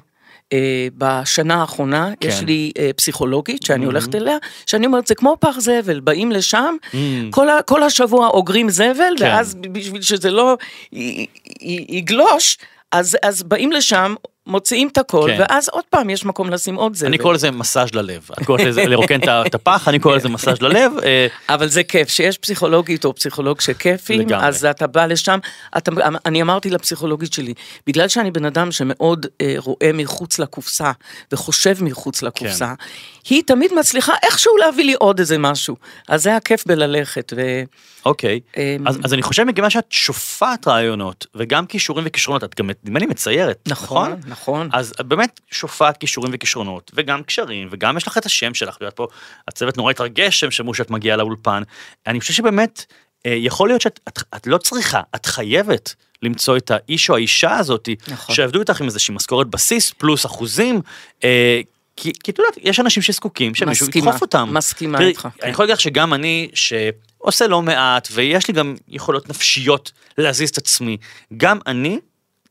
אה, 0.53 0.59
בשנה 0.99 1.55
האחרונה 1.61 2.11
כן. 2.21 2.29
יש 2.29 2.41
לי 2.43 2.73
אה, 2.79 2.91
פסיכולוגית 2.97 3.63
שאני 3.63 3.85
Mhm. 3.85 3.87
הולכת 3.87 4.15
אליה, 4.15 4.37
שאני 4.67 4.87
אומרת 4.87 5.07
זה 5.07 5.15
כמו 5.15 5.37
פח 5.41 5.57
זבל, 5.61 6.01
באים 6.01 6.33
לשם, 6.33 6.75
Mm. 6.93 6.97
כל, 7.31 7.49
ה, 7.49 7.63
כל 7.63 7.83
השבוע 7.83 8.29
אוגרים 8.29 8.71
זבל, 8.71 8.93
כן. 9.19 9.25
ואז 9.25 9.55
בשביל 9.73 10.03
שזה 10.03 10.31
לא 10.31 10.57
י- 10.93 11.27
י- 11.61 11.87
יגלוש, 11.89 12.59
אז, 12.93 13.17
אז 13.23 13.43
באים 13.43 13.73
לשם, 13.73 14.15
מוציאים 14.47 14.89
את 14.89 14.99
הכל, 14.99 15.29
כן. 15.31 15.41
ואז 15.41 15.69
עוד 15.69 15.85
פעם 15.91 16.11
יש 16.11 16.25
מקום 16.25 16.51
לשים 16.51 16.75
עוד 16.75 16.95
זבל. 16.95 17.09
אני 17.09 17.19
קורא 17.19 17.35
לזה 17.35 17.51
מסאז' 17.51 17.95
ללב. 17.95 18.29
את 18.33 18.47
קוראת 18.47 18.61
לזה 18.61 18.85
לרוקן 18.85 19.21
את 19.47 19.55
הפח, 19.55 19.89
אני 19.89 19.99
קורא 19.99 20.17
לזה 20.17 20.29
מסאז' 20.29 20.63
ללב. 20.63 20.93
אה, 21.05 21.27
אבל 21.49 21.69
זה 21.69 21.85
כיף, 21.85 22.09
שיש 22.09 22.39
פסיכולוגית 22.39 23.05
או 23.05 23.15
פסיכולוג 23.15 23.61
שכיפים. 23.61 24.29
אז 24.35 24.65
אתה 24.65 24.87
בא 24.87 25.07
לשם, 25.07 25.39
אתה, 25.77 25.91
אני 26.27 26.43
אמרתי 26.43 26.71
לפסיכולוגית 26.71 27.33
שלי, 27.33 27.55
בגלל 27.87 28.09
שאני 28.09 28.31
בן 28.31 28.45
אדם 28.45 28.73
שמאוד 28.73 29.27
אה, 29.41 29.55
רואה 29.57 29.91
מחוץ 29.95 30.39
לקופסה 30.39 30.93
וחושב 31.33 31.85
מחוץ 31.85 32.23
לקופסה, 32.23 32.67
כן. 32.67 32.85
היא 33.29 33.43
תמיד 33.47 33.75
מצליחה 33.75 34.13
איכשהו 34.23 34.57
להביא 34.57 34.85
לי 34.85 34.95
עוד 34.95 35.19
איזה 35.19 35.39
משהו, 35.39 35.77
אז 36.09 36.23
זה 36.23 36.37
הכיף 36.37 36.67
בללכת, 36.67 37.33
ו... 37.37 37.63
אוקיי, 38.07 38.41
אמ, 38.57 38.89
אז, 38.89 38.99
אז 39.05 39.15
אני 39.15 39.23
חושב 39.23 39.45
מכיוון 39.45 39.71
שאת 39.71 39.87
שופעת 39.91 40.69
רעיונות 40.69 41.27
וגם 41.35 41.67
כישורים 41.67 42.05
וכישרונות, 42.09 42.45
את 42.45 42.55
גם 42.55 42.71
נדמה 42.71 42.99
לי 42.99 43.07
מציירת, 43.07 43.59
נכון? 43.69 44.11
נכון, 44.11 44.31
נכון. 44.31 44.69
אז 44.73 44.93
את 45.01 45.07
באמת 45.07 45.41
שופעת 45.51 45.97
כישורים 45.97 46.33
וכישרונות 46.35 46.91
וגם 46.95 47.23
קשרים 47.23 47.69
וגם 47.71 47.97
יש 47.97 48.07
לך 48.07 48.19
את 48.19 48.27
השם 48.27 48.55
שלך, 48.55 48.77
את 48.77 48.81
יודעת 48.81 48.97
פה, 48.97 49.07
הצוות 49.49 49.77
נורא 49.77 49.91
התרגש 49.91 50.41
שהם 50.41 50.51
שמעו 50.51 50.75
שאת 50.75 50.91
מגיעה 50.91 51.17
לאולפן. 51.17 51.63
אני 52.07 52.21
חושב 52.21 52.33
שבאמת 52.33 52.85
אה, 53.27 53.35
יכול 53.39 53.69
להיות 53.69 53.81
שאת 53.81 54.01
את, 54.09 54.23
את 54.37 54.47
לא 54.47 54.59
צריכה, 54.59 55.01
את 55.15 55.27
חייבת. 55.27 55.95
למצוא 56.23 56.57
את 56.57 56.71
האיש 56.71 57.11
או 57.11 57.15
האישה 57.15 57.57
הזאת, 57.57 57.89
נכון. 58.09 58.35
שיעבדו 58.35 58.61
איתך 58.61 58.81
עם 58.81 58.87
איזושהי 58.87 59.15
משכורת 59.15 59.47
בסיס 59.47 59.91
פלוס 59.91 60.27
אחוזים, 60.27 60.81
אה, 61.25 61.61
כי, 62.03 62.31
את 62.31 62.39
יודעת, 62.39 62.59
יש 62.61 62.81
אנשים 62.81 63.03
שזקוקים 63.03 63.55
שמישהו 63.55 63.87
ידחוף 63.95 64.23
אותם. 64.23 64.49
מסכימה 64.53 65.01
איתך, 65.01 65.25
אני 65.25 65.33
כן. 65.43 65.49
יכול 65.49 65.63
להגיד 65.63 65.73
לך 65.73 65.81
שגם 65.81 66.15
אני, 66.15 66.51
שעושה 66.55 67.47
לא 67.47 67.63
מעט, 67.63 68.09
ויש 68.13 68.49
לי 68.49 68.55
גם 68.55 68.77
יכולות 68.89 69.29
נפשיות 69.29 69.93
להזיז 70.19 70.51
את 70.51 70.59
עצמי, 70.59 70.97
גם 71.37 71.59
אני 71.67 71.99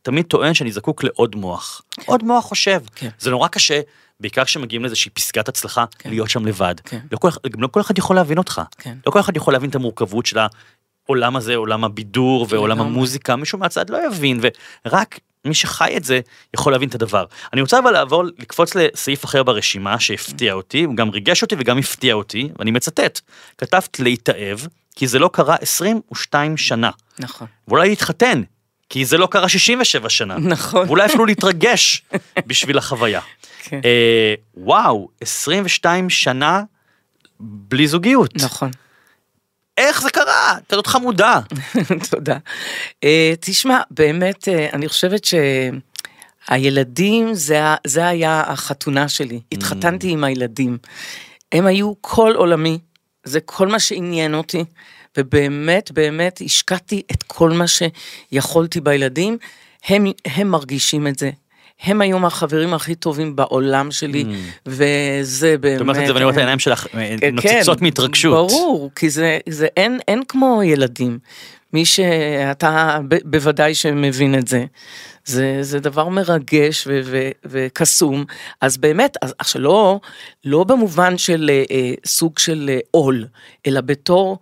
תמיד 0.01 0.25
טוען 0.25 0.53
שאני 0.53 0.71
זקוק 0.71 1.03
לעוד 1.03 1.35
מוח. 1.35 1.81
עוד 2.05 2.23
מוח 2.23 2.43
חושב. 2.43 2.81
כן. 2.95 3.09
זה 3.19 3.29
נורא 3.29 3.47
קשה, 3.47 3.81
בעיקר 4.19 4.45
כשמגיעים 4.45 4.81
לאיזושהי 4.81 5.11
פסגת 5.11 5.49
הצלחה, 5.49 5.85
כן. 5.99 6.09
להיות 6.09 6.29
שם 6.29 6.45
לבד. 6.45 6.75
כן. 6.83 6.99
לא 7.11 7.17
כל, 7.17 7.29
גם 7.49 7.61
לא 7.61 7.67
כל 7.67 7.81
אחד 7.81 7.97
יכול 7.97 8.15
להבין 8.15 8.37
אותך. 8.37 8.61
כן. 8.77 8.97
לא 9.05 9.11
כל 9.11 9.19
אחד 9.19 9.37
יכול 9.37 9.53
להבין 9.53 9.69
את 9.69 9.75
המורכבות 9.75 10.25
של 10.25 10.39
העולם 11.07 11.35
הזה, 11.35 11.55
עולם 11.55 11.83
הבידור 11.83 12.47
ועולם 12.49 12.77
לגמרי. 12.77 12.93
המוזיקה, 12.93 13.35
מישהו 13.35 13.59
מהצד 13.59 13.89
לא 13.89 14.07
יבין, 14.07 14.39
ורק 14.85 15.19
מי 15.45 15.53
שחי 15.53 15.97
את 15.97 16.03
זה 16.03 16.19
יכול 16.53 16.71
להבין 16.71 16.89
את 16.89 16.95
הדבר. 16.95 17.25
אני 17.53 17.61
רוצה 17.61 17.79
אבל 17.79 17.91
לעבור, 17.91 18.23
לקפוץ 18.23 18.75
לסעיף 18.75 19.25
אחר 19.25 19.43
ברשימה 19.43 19.99
שהפתיע 19.99 20.53
אותי, 20.53 20.83
הוא 20.83 20.95
גם 20.95 21.09
ריגש 21.09 21.41
אותי 21.41 21.55
וגם 21.59 21.77
הפתיע 21.77 22.13
אותי, 22.13 22.49
ואני 22.59 22.71
מצטט, 22.71 23.19
כתבת 23.57 23.99
להתאהב, 23.99 24.59
כי 24.95 25.07
זה 25.07 25.19
לא 25.19 25.29
קרה 25.33 25.55
22 25.55 26.57
שנה, 26.57 26.89
נכון. 27.19 27.47
ואולי 27.67 27.89
להתחתן, 27.89 28.41
כי 28.89 29.05
זה 29.05 29.17
לא 29.17 29.27
קרה 29.27 29.49
67 29.49 30.09
שנה, 30.09 30.37
נכון. 30.37 30.87
ואולי 30.87 31.05
אפילו 31.05 31.25
להתרגש 31.25 32.03
בשביל 32.47 32.77
החוויה. 32.77 33.21
כן. 33.63 33.81
אה, 33.85 34.33
וואו, 34.57 35.09
22 35.21 36.09
שנה 36.09 36.63
בלי 37.39 37.87
זוגיות. 37.87 38.35
נכון. 38.35 38.71
איך 39.87 40.01
זה 40.01 40.09
קרה? 40.09 40.57
כזאת 40.69 40.87
חמודה. 40.87 41.39
תודה. 42.11 42.37
אה, 43.03 43.33
תשמע, 43.39 43.81
באמת, 43.91 44.47
אה, 44.47 44.67
אני 44.73 44.87
חושבת 44.87 45.21
שהילדים, 46.49 47.33
זה, 47.33 47.63
ה- 47.63 47.75
זה 47.87 48.07
היה 48.07 48.43
החתונה 48.47 49.09
שלי. 49.09 49.39
התחתנתי 49.51 50.09
עם 50.11 50.23
הילדים. 50.23 50.77
הם 51.51 51.65
היו 51.65 51.93
כל 52.01 52.33
עולמי, 52.35 52.79
זה 53.23 53.39
כל 53.39 53.67
מה 53.67 53.79
שעניין 53.79 54.33
אותי, 54.35 54.63
ובאמת, 55.17 55.91
באמת, 55.91 56.41
השקעתי 56.45 57.01
את 57.11 57.23
כל 57.23 57.51
מה 57.51 57.65
שיכולתי 57.67 58.81
בילדים. 58.81 59.37
הם, 59.87 60.05
הם 60.25 60.47
מרגישים 60.47 61.07
את 61.07 61.19
זה. 61.19 61.31
הם 61.83 62.01
היום 62.01 62.25
החברים 62.25 62.73
הכי 62.73 62.95
טובים 62.95 63.35
בעולם 63.35 63.91
שלי, 63.91 64.25
וזה 64.65 65.55
באמת... 65.57 65.75
את 65.75 65.81
אומרת 65.81 65.97
את 65.97 66.07
זה 66.07 66.13
ואני 66.13 66.23
רואה 66.23 66.33
את 66.33 66.37
העיניים 66.37 66.59
שלך 66.59 66.87
אה, 66.95 67.15
כן, 67.19 67.35
נוצצות 67.35 67.81
מהתרגשות. 67.81 68.33
ברור, 68.51 68.91
כי 68.95 69.09
זה, 69.09 69.39
זה 69.49 69.67
אין, 69.77 69.99
אין 70.07 70.23
כמו 70.27 70.61
ילדים. 70.63 71.19
מי 71.73 71.85
שאתה 71.85 72.99
ב- 73.07 73.17
בוודאי 73.31 73.75
שמבין 73.75 74.35
את 74.35 74.47
זה. 74.47 74.65
זה, 75.25 75.57
זה 75.61 75.79
דבר 75.79 76.09
מרגש 76.09 76.87
ו- 76.87 77.01
ו- 77.05 77.29
וקסום. 77.45 78.25
אז 78.61 78.77
באמת, 78.77 79.17
אז- 79.21 79.33
עכשיו 79.39 79.61
לא, 79.61 79.99
לא 80.45 80.63
במובן 80.63 81.17
של 81.17 81.49
אה, 81.53 81.63
אה, 81.71 81.93
סוג 82.05 82.39
של 82.39 82.69
אה, 82.73 82.79
עול, 82.91 83.25
אלא 83.67 83.81
בתור 83.81 84.37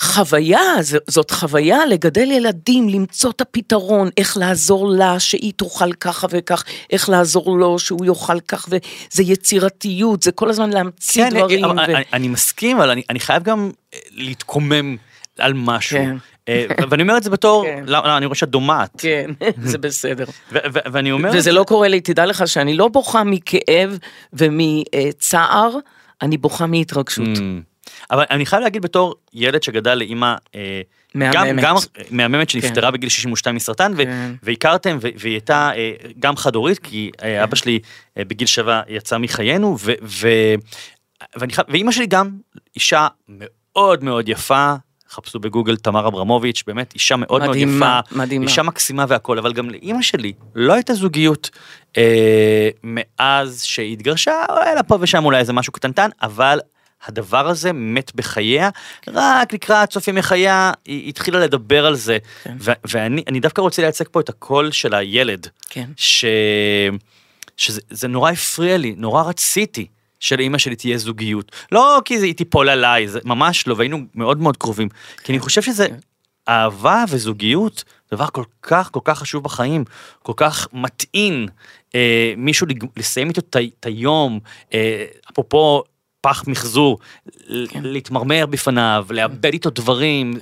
חוויה, 0.00 0.60
זאת 1.06 1.30
חוויה 1.30 1.86
לגדל 1.86 2.30
ילדים, 2.30 2.88
למצוא 2.88 3.30
את 3.30 3.40
הפתרון, 3.40 4.08
איך 4.16 4.36
לעזור 4.36 4.88
לה 4.88 5.20
שהיא 5.20 5.52
תאכל 5.56 5.92
ככה 5.92 6.26
וכך, 6.30 6.64
איך 6.90 7.08
לעזור 7.08 7.58
לו 7.58 7.78
שהוא 7.78 8.06
יאכל 8.06 8.40
כך, 8.40 8.68
וזה 8.68 9.22
יצירתיות, 9.22 10.22
זה 10.22 10.32
כל 10.32 10.50
הזמן 10.50 10.70
להמציא 10.70 11.24
כן, 11.24 11.36
דברים. 11.36 11.64
אבל 11.64 11.76
ו... 11.78 11.80
אני- 11.80 12.04
אני 12.12 12.28
מסכים, 12.28 12.76
אבל 12.76 12.90
אני- 12.90 13.02
אני 13.10 13.20
חייב 13.20 13.42
גם 13.42 13.70
אה, 13.94 13.98
להתקומם 14.12 14.96
על 15.38 15.52
משהו. 15.54 15.98
כן. 15.98 16.16
אה, 16.48 16.64
ואני 16.90 17.02
אומר 17.02 17.16
את 17.16 17.22
זה 17.22 17.30
בתור, 17.30 17.64
כן. 17.64 17.82
לא, 17.86 17.98
לא, 18.04 18.16
אני 18.16 18.26
רואה 18.26 18.36
שאת 18.36 18.48
דומעת. 18.50 18.90
כן, 18.98 19.30
זה 19.62 19.78
בסדר. 19.78 20.24
ואני 20.92 21.12
אומר... 21.12 21.30
וזה 21.34 21.52
לא 21.52 21.64
קורה 21.64 21.88
לי, 21.88 22.00
תדע 22.00 22.26
לך 22.26 22.48
שאני 22.48 22.74
לא 22.76 22.88
בוכה 22.88 23.24
מכאב 23.24 23.98
ומצער, 24.32 25.76
אני 26.22 26.36
בוכה 26.36 26.66
מהתרגשות. 26.66 27.28
אבל 28.10 28.24
אני 28.30 28.46
חייב 28.46 28.62
להגיד 28.62 28.82
בתור 28.82 29.14
ילד 29.32 29.62
שגדל 29.62 29.94
לאימא 29.94 30.34
אה. 30.54 30.80
גם, 31.32 31.46
גם 31.62 31.76
מהממת 32.10 32.50
שנפטרה 32.50 32.90
בגיל 32.90 33.08
62 33.08 33.56
מסרטן 33.56 33.92
כן. 33.96 34.32
והכרתם 34.42 34.98
והיא 35.00 35.32
הייתה 35.32 35.70
אה, 35.76 35.92
גם 36.18 36.36
חד 36.36 36.54
הורית 36.54 36.78
כי 36.78 37.10
כן. 37.18 37.26
אה, 37.26 37.44
אבא 37.44 37.56
שלי 37.56 37.78
אה, 38.18 38.24
בגיל 38.24 38.46
שבע 38.46 38.80
יצא 38.88 39.18
מחיינו 39.18 39.76
ו- 39.80 39.92
ו- 40.02 40.54
ואני 41.36 41.52
ואימא 41.68 41.92
שלי 41.92 42.06
גם 42.06 42.30
אישה 42.76 43.06
מאוד 43.28 44.04
מאוד 44.04 44.28
יפה. 44.28 44.74
חפשו 45.10 45.38
בגוגל 45.38 45.76
תמר 45.76 46.08
אברמוביץ', 46.08 46.62
באמת 46.66 46.94
אישה 46.94 47.16
מאוד 47.16 47.40
מאוד 47.40 47.50
מדהימה, 47.50 48.00
יפה, 48.06 48.18
מדהימה. 48.18 48.44
אישה 48.44 48.62
מקסימה 48.62 49.04
והכל, 49.08 49.38
אבל 49.38 49.52
גם 49.52 49.70
לאימא 49.70 50.02
שלי 50.02 50.32
לא 50.54 50.72
הייתה 50.72 50.94
זוגיות 50.94 51.50
אה, 51.96 52.68
מאז 52.84 53.62
שהיא 53.62 53.92
התגרשה, 53.92 54.44
היה 54.48 54.74
לה 54.74 54.82
פה 54.82 54.96
ושם 55.00 55.24
אולי 55.24 55.38
איזה 55.38 55.52
משהו 55.52 55.72
קטנטן, 55.72 56.08
אבל 56.22 56.60
הדבר 57.06 57.48
הזה 57.48 57.72
מת 57.72 58.12
בחייה, 58.14 58.70
רק 59.08 59.52
לקראת 59.52 59.92
סוף 59.92 60.08
ימי 60.08 60.22
חייה 60.22 60.72
היא 60.84 61.08
התחילה 61.08 61.38
לדבר 61.38 61.86
על 61.86 61.94
זה, 61.94 62.18
כן. 62.42 62.56
ו- 62.60 62.72
ואני 62.90 63.22
אני 63.28 63.40
דווקא 63.40 63.60
רוצה 63.60 63.82
לייצג 63.82 64.04
פה 64.10 64.20
את 64.20 64.28
הקול 64.28 64.70
של 64.70 64.94
הילד, 64.94 65.46
כן. 65.70 65.90
ש... 65.96 66.24
שזה 67.56 67.80
זה 67.90 68.08
נורא 68.08 68.30
הפריע 68.30 68.76
לי, 68.76 68.94
נורא 68.96 69.22
רציתי 69.22 69.86
שלאימא 70.20 70.58
שלי 70.58 70.76
תהיה 70.76 70.98
זוגיות. 70.98 71.52
לא 71.72 72.00
כי 72.04 72.18
זה- 72.18 72.26
היא 72.26 72.34
תיפול 72.34 72.68
עליי, 72.68 73.08
זה 73.08 73.18
ממש 73.24 73.66
לא, 73.66 73.74
והיינו 73.78 73.98
מאוד 74.14 74.38
מאוד 74.40 74.56
קרובים. 74.56 74.88
כי 75.24 75.32
אני 75.32 75.38
חושב 75.38 75.62
שזה 75.62 75.86
אהבה 76.48 77.04
וזוגיות, 77.08 77.84
דבר 78.12 78.26
כל 78.26 78.44
כך 78.62 78.90
כל 78.92 79.00
כך 79.04 79.18
חשוב 79.18 79.44
בחיים, 79.44 79.84
כל 80.22 80.32
כך 80.36 80.68
מטעין 80.72 81.48
אה, 81.94 82.32
מישהו 82.36 82.66
לסיים 82.96 83.28
איתו 83.28 83.40
את 83.56 83.86
היום, 83.86 84.40
אה, 84.74 85.04
אפרופו 85.32 85.84
פח 86.20 86.44
מחזור, 86.46 86.98
כן. 87.68 87.80
להתמרמר 87.82 88.46
בפניו, 88.46 89.06
לאבד 89.10 89.52
איתו 89.52 89.70
דברים, 89.70 90.34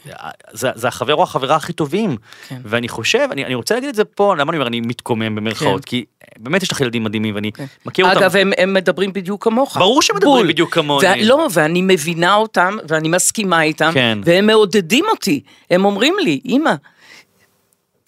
זה, 0.52 0.70
זה 0.74 0.88
החבר 0.88 1.14
או 1.14 1.22
החברה 1.22 1.56
הכי 1.56 1.72
טובים. 1.72 2.16
כן. 2.48 2.60
ואני 2.64 2.88
חושב, 2.88 3.28
אני, 3.32 3.44
אני 3.44 3.54
רוצה 3.54 3.74
להגיד 3.74 3.88
את 3.88 3.94
זה 3.94 4.04
פה, 4.04 4.34
למה 4.36 4.50
אני 4.50 4.58
אומר 4.58 4.66
אני 4.66 4.80
מתקומם 4.80 5.34
במרכאות? 5.34 5.84
כן. 5.84 5.90
כי 5.90 6.04
באמת 6.38 6.62
יש 6.62 6.72
לך 6.72 6.80
ילדים 6.80 7.04
מדהימים 7.04 7.34
ואני 7.34 7.50
מכיר 7.86 8.08
אותם. 8.08 8.18
אגב, 8.18 8.36
הם, 8.36 8.52
הם 8.58 8.74
מדברים 8.74 9.12
בדיוק 9.12 9.44
כמוך. 9.44 9.76
ברור 9.76 10.02
שהם 10.02 10.16
מדברים 10.16 10.36
בול. 10.36 10.48
בדיוק 10.48 10.74
כמוני. 10.74 11.06
וה- 11.08 11.16
לא, 11.24 11.48
ואני 11.52 11.82
מבינה 11.82 12.34
אותם, 12.34 12.76
ואני 12.88 13.08
מסכימה 13.08 13.62
איתם, 13.62 13.90
כן. 13.94 14.18
והם 14.24 14.46
מעודדים 14.46 15.04
אותי. 15.10 15.40
הם 15.70 15.84
אומרים 15.84 16.14
לי, 16.22 16.40
אמא, 16.44 16.72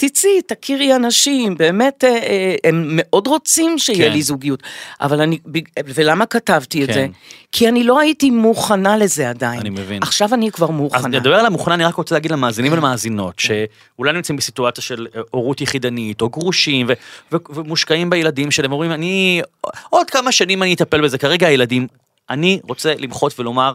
תצאי, 0.00 0.42
תכירי 0.46 0.96
אנשים, 0.96 1.56
באמת, 1.56 2.04
אה, 2.04 2.10
אה, 2.10 2.54
הם 2.64 2.84
מאוד 2.92 3.26
רוצים 3.26 3.78
שיהיה 3.78 4.06
כן. 4.06 4.12
לי 4.12 4.22
זוגיות. 4.22 4.62
אבל 5.00 5.20
אני, 5.20 5.38
ולמה 5.86 6.26
כתבתי 6.26 6.84
את 6.84 6.88
כן. 6.88 6.94
זה? 6.94 7.06
כי 7.52 7.68
אני 7.68 7.84
לא 7.84 8.00
הייתי 8.00 8.30
מוכנה 8.30 8.96
לזה 8.96 9.30
עדיין. 9.30 9.60
אני 9.60 9.70
מבין. 9.70 10.02
עכשיו 10.02 10.34
אני 10.34 10.50
כבר 10.50 10.66
אז 10.66 10.72
מוכנה. 10.72 11.08
נדבר 11.08 11.34
על 11.34 11.46
המוכנה, 11.46 11.74
אני 11.74 11.84
רק 11.84 11.94
רוצה 11.94 12.14
להגיד 12.14 12.32
למאזינים 12.32 12.72
ולמאזינות, 12.72 13.38
שאולי 13.38 14.12
נמצאים 14.12 14.36
בסיטואציה 14.36 14.84
של 14.84 15.06
אה, 15.16 15.20
הורות 15.30 15.60
יחידנית, 15.60 16.20
או 16.20 16.28
גרושים, 16.28 16.86
ו- 16.88 16.92
ו- 17.32 17.52
ומושקעים 17.54 18.10
בילדים 18.10 18.50
שלהם, 18.50 18.72
אומרים, 18.72 18.90
אני, 18.92 19.40
עוד 19.90 20.10
כמה 20.10 20.32
שנים 20.32 20.62
אני 20.62 20.74
אטפל 20.74 21.00
בזה, 21.00 21.18
כרגע 21.18 21.46
הילדים, 21.46 21.86
אני 22.30 22.60
רוצה 22.62 22.94
למחות 22.98 23.40
ולומר, 23.40 23.72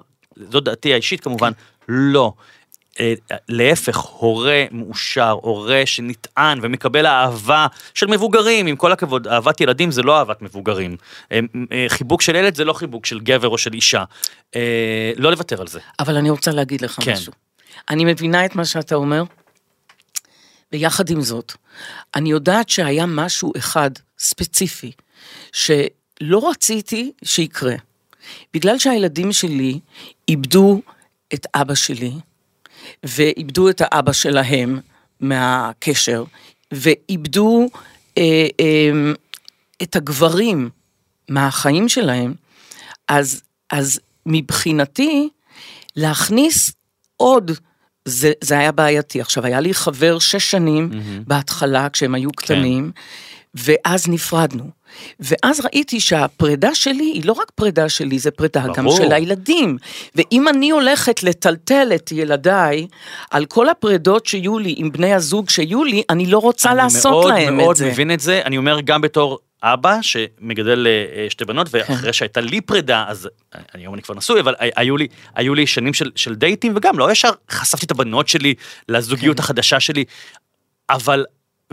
זו 0.51 0.59
דעתי 0.59 0.93
האישית 0.93 1.21
כמובן, 1.21 1.51
לא. 1.87 2.33
אה, 2.99 3.13
להפך, 3.49 3.97
הורה 3.97 4.65
מאושר, 4.71 5.37
הורה 5.41 5.81
שנטען 5.85 6.59
ומקבל 6.61 7.05
אהבה 7.05 7.67
של 7.93 8.07
מבוגרים, 8.07 8.67
עם 8.67 8.75
כל 8.75 8.91
הכבוד, 8.91 9.27
אהבת 9.27 9.61
ילדים 9.61 9.91
זה 9.91 10.01
לא 10.01 10.17
אהבת 10.17 10.41
מבוגרים. 10.41 10.97
אה, 11.31 11.39
אה, 11.71 11.85
חיבוק 11.87 12.21
של 12.21 12.35
ילד 12.35 12.55
זה 12.55 12.65
לא 12.65 12.73
חיבוק 12.73 13.05
של 13.05 13.19
גבר 13.19 13.47
או 13.47 13.57
של 13.57 13.73
אישה. 13.73 14.03
לא 15.15 15.31
לוותר 15.31 15.61
על 15.61 15.67
זה. 15.67 15.79
אבל 15.99 16.17
אני 16.17 16.29
רוצה 16.29 16.51
להגיד 16.51 16.81
לך 16.81 16.99
כן. 17.01 17.13
משהו. 17.13 17.33
אני 17.89 18.05
מבינה 18.05 18.45
את 18.45 18.55
מה 18.55 18.65
שאתה 18.65 18.95
אומר, 18.95 19.23
ויחד 20.71 21.09
עם 21.09 21.21
זאת, 21.21 21.53
אני 22.15 22.31
יודעת 22.31 22.69
שהיה 22.69 23.05
משהו 23.05 23.53
אחד 23.57 23.91
ספציפי, 24.19 24.91
שלא 25.51 26.49
רציתי 26.49 27.11
שיקרה. 27.23 27.75
בגלל 28.53 28.77
שהילדים 28.77 29.33
שלי 29.33 29.79
איבדו 30.27 30.81
את 31.33 31.47
אבא 31.55 31.75
שלי, 31.75 32.11
ואיבדו 33.03 33.69
את 33.69 33.81
האבא 33.85 34.11
שלהם 34.11 34.79
מהקשר, 35.19 36.23
ואיבדו 36.71 37.69
אה, 38.17 38.47
אה, 38.59 39.11
את 39.83 39.95
הגברים 39.95 40.69
מהחיים 41.29 41.89
שלהם, 41.89 42.33
אז, 43.07 43.41
אז 43.69 43.99
מבחינתי, 44.25 45.29
להכניס 45.95 46.71
עוד, 47.17 47.51
זה, 48.05 48.31
זה 48.41 48.59
היה 48.59 48.71
בעייתי. 48.71 49.21
עכשיו, 49.21 49.45
היה 49.45 49.59
לי 49.59 49.73
חבר 49.73 50.19
שש 50.19 50.51
שנים 50.51 50.89
mm-hmm. 50.91 51.23
בהתחלה, 51.27 51.89
כשהם 51.89 52.15
היו 52.15 52.31
קטנים, 52.31 52.91
ואז 53.55 54.07
נפרדנו. 54.07 54.69
ואז 55.19 55.59
ראיתי 55.65 55.99
שהפרידה 55.99 56.75
שלי 56.75 57.03
היא 57.03 57.21
לא 57.25 57.33
רק 57.33 57.51
פרידה 57.55 57.89
שלי, 57.89 58.19
זה 58.19 58.31
פרידה 58.31 58.61
ברור. 58.61 58.75
גם. 58.75 59.05
של 59.05 59.11
הילדים. 59.11 59.77
ואם 60.15 60.47
אני 60.47 60.69
הולכת 60.71 61.23
לטלטל 61.23 61.91
את 61.95 62.11
ילדיי 62.11 62.87
על 63.31 63.45
כל 63.45 63.69
הפרידות 63.69 64.25
שיהיו 64.25 64.59
לי 64.59 64.73
עם 64.77 64.91
בני 64.91 65.13
הזוג 65.13 65.49
שיהיו 65.49 65.83
לי, 65.83 66.03
אני 66.09 66.25
לא 66.25 66.37
רוצה 66.37 66.73
לעשות 66.73 67.25
להם 67.25 67.35
אני 67.35 67.45
מאוד 67.45 67.53
מאוד 67.55 67.69
את 67.71 67.77
זה. 67.77 67.85
מבין 67.89 68.11
את 68.11 68.19
זה, 68.19 68.41
אני 68.45 68.57
אומר 68.57 68.79
גם 68.81 69.01
בתור 69.01 69.39
אבא 69.63 69.97
שמגדל 70.01 70.87
אה, 70.87 71.25
שתי 71.29 71.45
בנות, 71.45 71.67
ואחרי 71.71 72.13
שהייתה 72.13 72.41
לי 72.41 72.61
פרידה, 72.61 73.05
אז 73.07 73.29
אה, 73.55 73.59
היום 73.73 73.93
אני 73.93 74.01
כבר 74.01 74.15
נשוי, 74.15 74.39
אבל 74.39 74.55
הי- 74.59 74.69
היו 74.75 74.97
לי, 74.97 75.07
היו 75.35 75.55
לי 75.55 75.67
שנים 75.67 75.93
של, 75.93 76.11
של 76.15 76.35
דייטים, 76.35 76.73
וגם 76.75 76.99
לא 76.99 77.11
ישר 77.11 77.29
חשפתי 77.51 77.85
את 77.85 77.91
הבנות 77.91 78.27
שלי 78.27 78.53
לזוגיות 78.89 79.37
כן. 79.37 79.43
החדשה 79.43 79.79
שלי, 79.79 80.03
אבל... 80.89 81.25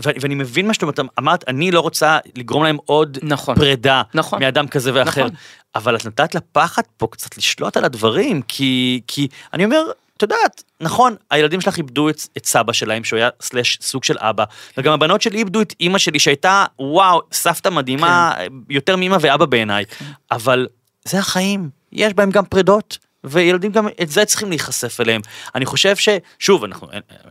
ו- 0.05 0.21
ואני 0.21 0.35
מבין 0.35 0.67
מה 0.67 0.73
שאת 0.73 0.81
אומרת, 0.81 0.99
אמרת, 1.19 1.43
אני 1.47 1.71
לא 1.71 1.79
רוצה 1.79 2.17
לגרום 2.35 2.63
להם 2.63 2.77
עוד 2.85 3.17
נכון. 3.21 3.55
פרידה 3.55 4.01
נכון. 4.13 4.39
מאדם 4.39 4.67
כזה 4.67 4.91
ואחר, 4.93 5.21
נכון. 5.21 5.35
אבל 5.75 5.95
את 5.95 6.05
נתת 6.05 6.35
לפחד 6.35 6.81
פה 6.97 7.07
קצת 7.11 7.37
לשלוט 7.37 7.77
על 7.77 7.85
הדברים, 7.85 8.41
כי, 8.41 9.01
כי 9.07 9.27
אני 9.53 9.65
אומר, 9.65 9.83
את 10.17 10.21
יודעת, 10.21 10.63
נכון, 10.79 11.15
הילדים 11.31 11.61
שלך 11.61 11.77
איבדו 11.77 12.09
את, 12.09 12.21
את 12.37 12.45
סבא 12.45 12.73
שלהם, 12.73 13.03
שהוא 13.03 13.17
היה 13.17 13.29
סלאש 13.41 13.77
סוג 13.81 14.03
של 14.03 14.15
אבא, 14.19 14.43
וגם 14.77 14.93
הבנות 14.93 15.21
שלי 15.21 15.37
איבדו 15.37 15.61
את 15.61 15.73
אימא 15.79 15.97
שלי, 15.97 16.19
שהייתה, 16.19 16.65
וואו, 16.79 17.21
סבתא 17.31 17.69
מדהימה, 17.69 18.33
כן. 18.37 18.47
יותר 18.69 18.95
מאמא 18.95 19.17
ואבא 19.21 19.45
בעיניי, 19.45 19.85
אבל 20.31 20.67
זה 21.05 21.19
החיים, 21.19 21.69
יש 21.91 22.13
בהם 22.13 22.31
גם 22.31 22.45
פרידות. 22.45 22.97
וילדים 23.23 23.71
גם 23.71 23.87
את 24.01 24.09
זה 24.09 24.25
צריכים 24.25 24.49
להיחשף 24.49 25.01
אליהם. 25.01 25.21
אני 25.55 25.65
חושב 25.65 25.95
ששוב, 25.95 26.63
אנחנו, 26.63 26.87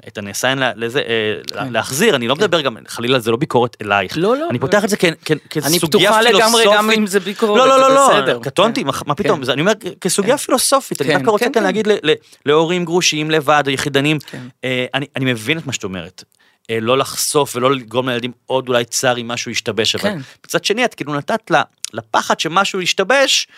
את 0.09 0.19
הנעשה 0.19 0.51
אין 0.51 0.59
לה- 0.59 0.73
לזה, 0.77 1.01
אה, 1.01 1.65
להחזיר, 1.71 2.17
אני 2.17 2.29
לא 2.29 2.37
מדבר 2.37 2.61
גם, 2.61 2.77
חלילה 2.89 3.19
זה 3.19 3.31
לא 3.31 3.37
ביקורת 3.37 3.77
אלייך. 3.83 4.15
כן. 4.15 4.21
לא, 4.21 4.37
לא. 4.37 4.47
אני 4.51 4.59
פותח 4.59 4.85
את 4.85 4.89
זה 4.89 4.97
כ- 4.97 5.05
כ- 5.25 5.31
אני 5.31 5.41
כסוגיה 5.51 5.79
פתוחה 5.81 6.23
פילוסופית. 6.23 6.35
לגמרי 6.35 6.65
גם 6.77 6.91
אם 6.91 7.07
זה 7.07 7.21
ביקורת, 7.21 7.59
לא, 7.59 7.69
לא, 7.69 7.95
לא, 7.95 8.27
לא. 8.27 8.41
קטונתי, 8.43 8.81
כן. 8.81 8.87
מה 8.87 8.93
מה 9.07 9.15
פתאום, 9.15 9.39
כן. 9.39 9.45
זה- 9.45 9.53
אני 9.53 9.61
אומר 9.61 9.73
כסוגיה 10.01 10.39
כן. 10.39 10.45
פילוסופית, 10.45 11.01
אני 11.03 11.09
כן, 11.11 11.17
דווקא 11.17 11.31
רוצה 11.31 11.45
כן, 11.45 11.53
כאן 11.53 11.61
כן. 11.61 11.67
להגיד 11.67 11.87
ל- 11.87 11.99
ל- 12.11 12.15
להורים 12.47 12.85
גרושים 12.85 13.31
לבד 13.31 13.63
או 13.67 13.71
יחידנים, 13.73 14.19
כן. 14.19 14.43
אה, 14.65 14.87
אני 14.95 15.07
אני 15.17 15.33
מבין 15.33 15.59
את 15.59 15.67
מה 15.67 15.73
שאת 15.73 15.85
אומרת. 15.85 16.25
אה, 16.71 16.79
לא 16.81 16.99
לחשוף 16.99 17.57
ולא 17.57 17.71
לגרום 17.75 18.09
לילדים 18.09 18.33
עוד 18.47 18.69
אולי 18.69 18.85
צער 18.85 19.19
אם 19.21 19.29
משהו 19.29 19.51
ישתבש, 19.51 19.95
אבל 19.95 20.05
כן. 20.11 20.19
מצד 20.47 20.65
שני 20.65 20.85
את 20.85 20.95
כאילו 20.95 21.15
נתת 21.15 21.51
לה- 21.51 21.63
לפחד 21.93 22.41
שמשהו 22.41 22.81
ישתבש, 22.81 23.49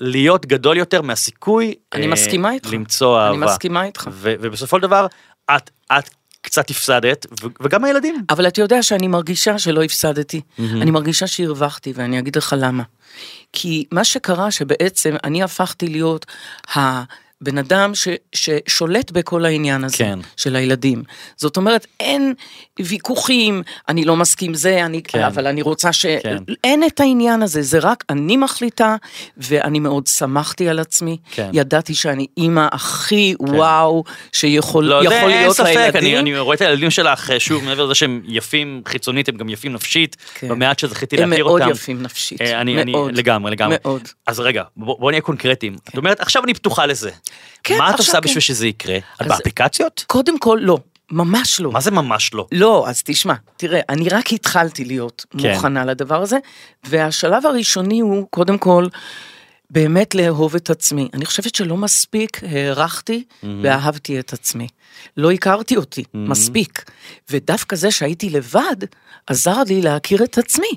להיות 0.00 0.46
גדול 0.46 0.76
יותר 0.76 1.02
מהסיכוי 1.02 1.74
אני 1.94 2.06
אה, 2.06 2.10
מסכימה 2.12 2.52
איתך. 2.52 2.72
למצוא 2.72 3.18
אהבה. 3.20 3.36
אני 3.36 3.44
מסכימה 3.46 3.84
איתך. 3.84 4.08
ובסופו 4.12 4.76
של 4.76 4.82
דבר, 4.82 5.06
את, 5.56 5.70
את 5.92 6.10
קצת 6.40 6.70
הפסדת, 6.70 7.26
ו- 7.42 7.46
וגם 7.60 7.84
הילדים. 7.84 8.24
אבל 8.30 8.48
אתה 8.48 8.60
יודע 8.60 8.82
שאני 8.82 9.08
מרגישה 9.08 9.58
שלא 9.58 9.82
הפסדתי. 9.82 10.40
אני 10.58 10.90
מרגישה 10.90 11.26
שהרווחתי, 11.26 11.92
ואני 11.96 12.18
אגיד 12.18 12.36
לך 12.36 12.54
למה. 12.58 12.82
כי 13.52 13.84
מה 13.92 14.04
שקרה 14.04 14.50
שבעצם 14.50 15.16
אני 15.24 15.42
הפכתי 15.42 15.88
להיות 15.88 16.26
הבן 17.42 17.58
אדם 17.58 17.94
ש, 17.94 18.08
ששולט 18.34 19.10
בכל 19.10 19.44
העניין 19.44 19.84
הזה 19.84 19.96
כן. 19.96 20.18
של 20.36 20.56
הילדים. 20.56 21.02
זאת 21.36 21.56
אומרת, 21.56 21.86
אין 22.00 22.34
ויכוחים, 22.80 23.62
אני 23.88 24.04
לא 24.04 24.16
מסכים 24.16 24.54
זה, 24.54 24.84
אני, 24.84 25.02
כן. 25.02 25.22
אבל 25.22 25.46
אני 25.46 25.62
רוצה 25.62 25.92
ש... 25.92 26.06
כן. 26.06 26.36
אין 26.64 26.84
את 26.84 27.00
העניין 27.00 27.42
הזה, 27.42 27.62
זה 27.62 27.78
רק 27.78 28.04
אני 28.10 28.36
מחליטה, 28.36 28.96
ואני 29.36 29.80
מאוד 29.80 30.06
שמחתי 30.06 30.68
על 30.68 30.78
עצמי. 30.78 31.16
כן. 31.30 31.50
ידעתי 31.52 31.94
שאני 31.94 32.26
אימא 32.36 32.68
הכי 32.72 33.34
וואו 33.40 34.04
שיכול 34.32 34.84
לא, 34.84 34.94
יכול 34.94 35.08
זה 35.08 35.20
אין 35.20 35.28
להיות 35.28 35.56
ספק, 35.56 35.66
לילדים. 35.66 36.00
אני, 36.00 36.18
אני 36.18 36.38
רואה 36.38 36.54
את 36.56 36.60
הילדים 36.60 36.90
שלך, 36.90 37.30
אה, 37.30 37.40
שוב, 37.40 37.64
מעבר 37.64 37.84
לזה 37.84 37.94
שהם 37.94 38.22
יפים 38.24 38.82
חיצונית, 38.88 39.28
הם 39.28 39.36
גם 39.36 39.48
יפים 39.48 39.72
נפשית, 39.72 40.16
כן. 40.34 40.48
במעט 40.48 40.78
שזכיתי 40.78 41.22
הם 41.22 41.30
להכיר 41.30 41.44
מאוד 41.44 41.60
אותם. 41.60 41.72
יפים 41.72 42.02
נפשית. 42.02 42.40
אה, 42.40 42.60
אני, 42.60 42.82
אני, 42.82 42.92
מאוד. 42.92 43.16
לגמרי, 43.16 43.50
לגמרי. 43.50 43.76
מאוד. 43.84 44.08
אז 44.26 44.40
רגע, 44.40 44.62
בוא, 44.76 45.00
בוא 45.00 45.10
נהיה 45.10 45.20
קונקרטיים. 45.20 45.76
את 45.88 45.96
אומרת, 45.96 46.20
עכשיו 46.20 46.44
אני 46.44 46.54
פתוחה 46.54 46.86
לזה. 46.86 47.10
כן, 47.64 47.78
מה 47.78 47.90
את 47.90 47.98
עושה 47.98 48.12
כן. 48.12 48.20
בשביל 48.20 48.40
שזה 48.40 48.66
יקרה? 48.66 48.96
את 48.96 49.02
אז- 49.18 49.26
באפליקציות? 49.28 50.04
קודם 50.06 50.38
כל, 50.38 50.58
לא, 50.62 50.78
ממש 51.10 51.60
לא. 51.60 51.72
מה 51.72 51.80
זה 51.80 51.90
ממש 51.90 52.34
לא? 52.34 52.46
לא, 52.52 52.84
אז 52.88 53.02
תשמע, 53.02 53.34
תראה, 53.56 53.80
אני 53.88 54.08
רק 54.08 54.32
התחלתי 54.32 54.84
להיות 54.84 55.26
כן. 55.38 55.52
מוכנה 55.54 55.84
לדבר 55.84 56.22
הזה, 56.22 56.36
והשלב 56.84 57.46
הראשוני 57.46 58.00
הוא, 58.00 58.26
קודם 58.30 58.58
כל, 58.58 58.86
באמת 59.70 60.14
לאהוב 60.14 60.54
את 60.54 60.70
עצמי. 60.70 61.08
אני 61.14 61.24
חושבת 61.26 61.54
שלא 61.54 61.76
מספיק 61.76 62.40
הערכתי 62.44 63.24
ואהבתי 63.62 64.18
את 64.20 64.32
עצמי. 64.32 64.66
לא 65.16 65.30
הכרתי 65.30 65.76
אותי 65.76 66.04
מספיק. 66.14 66.84
ודווקא 67.30 67.76
זה 67.76 67.90
שהייתי 67.90 68.30
לבד, 68.30 68.76
עזר 69.26 69.62
לי 69.68 69.82
להכיר 69.82 70.24
את 70.24 70.38
עצמי. 70.38 70.70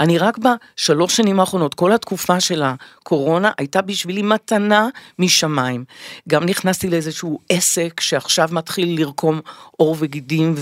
אני 0.00 0.18
רק 0.18 0.38
בשלוש 0.38 1.16
שנים 1.16 1.40
האחרונות, 1.40 1.74
כל 1.74 1.92
התקופה 1.92 2.40
של 2.40 2.62
הקורונה 2.64 3.50
הייתה 3.58 3.82
בשבילי 3.82 4.22
מתנה 4.22 4.88
משמיים. 5.18 5.84
גם 6.28 6.44
נכנסתי 6.44 6.90
לאיזשהו 6.90 7.38
עסק 7.48 8.00
שעכשיו 8.00 8.48
מתחיל 8.52 9.00
לרקום 9.00 9.40
עור 9.70 9.96
וגידים 9.98 10.54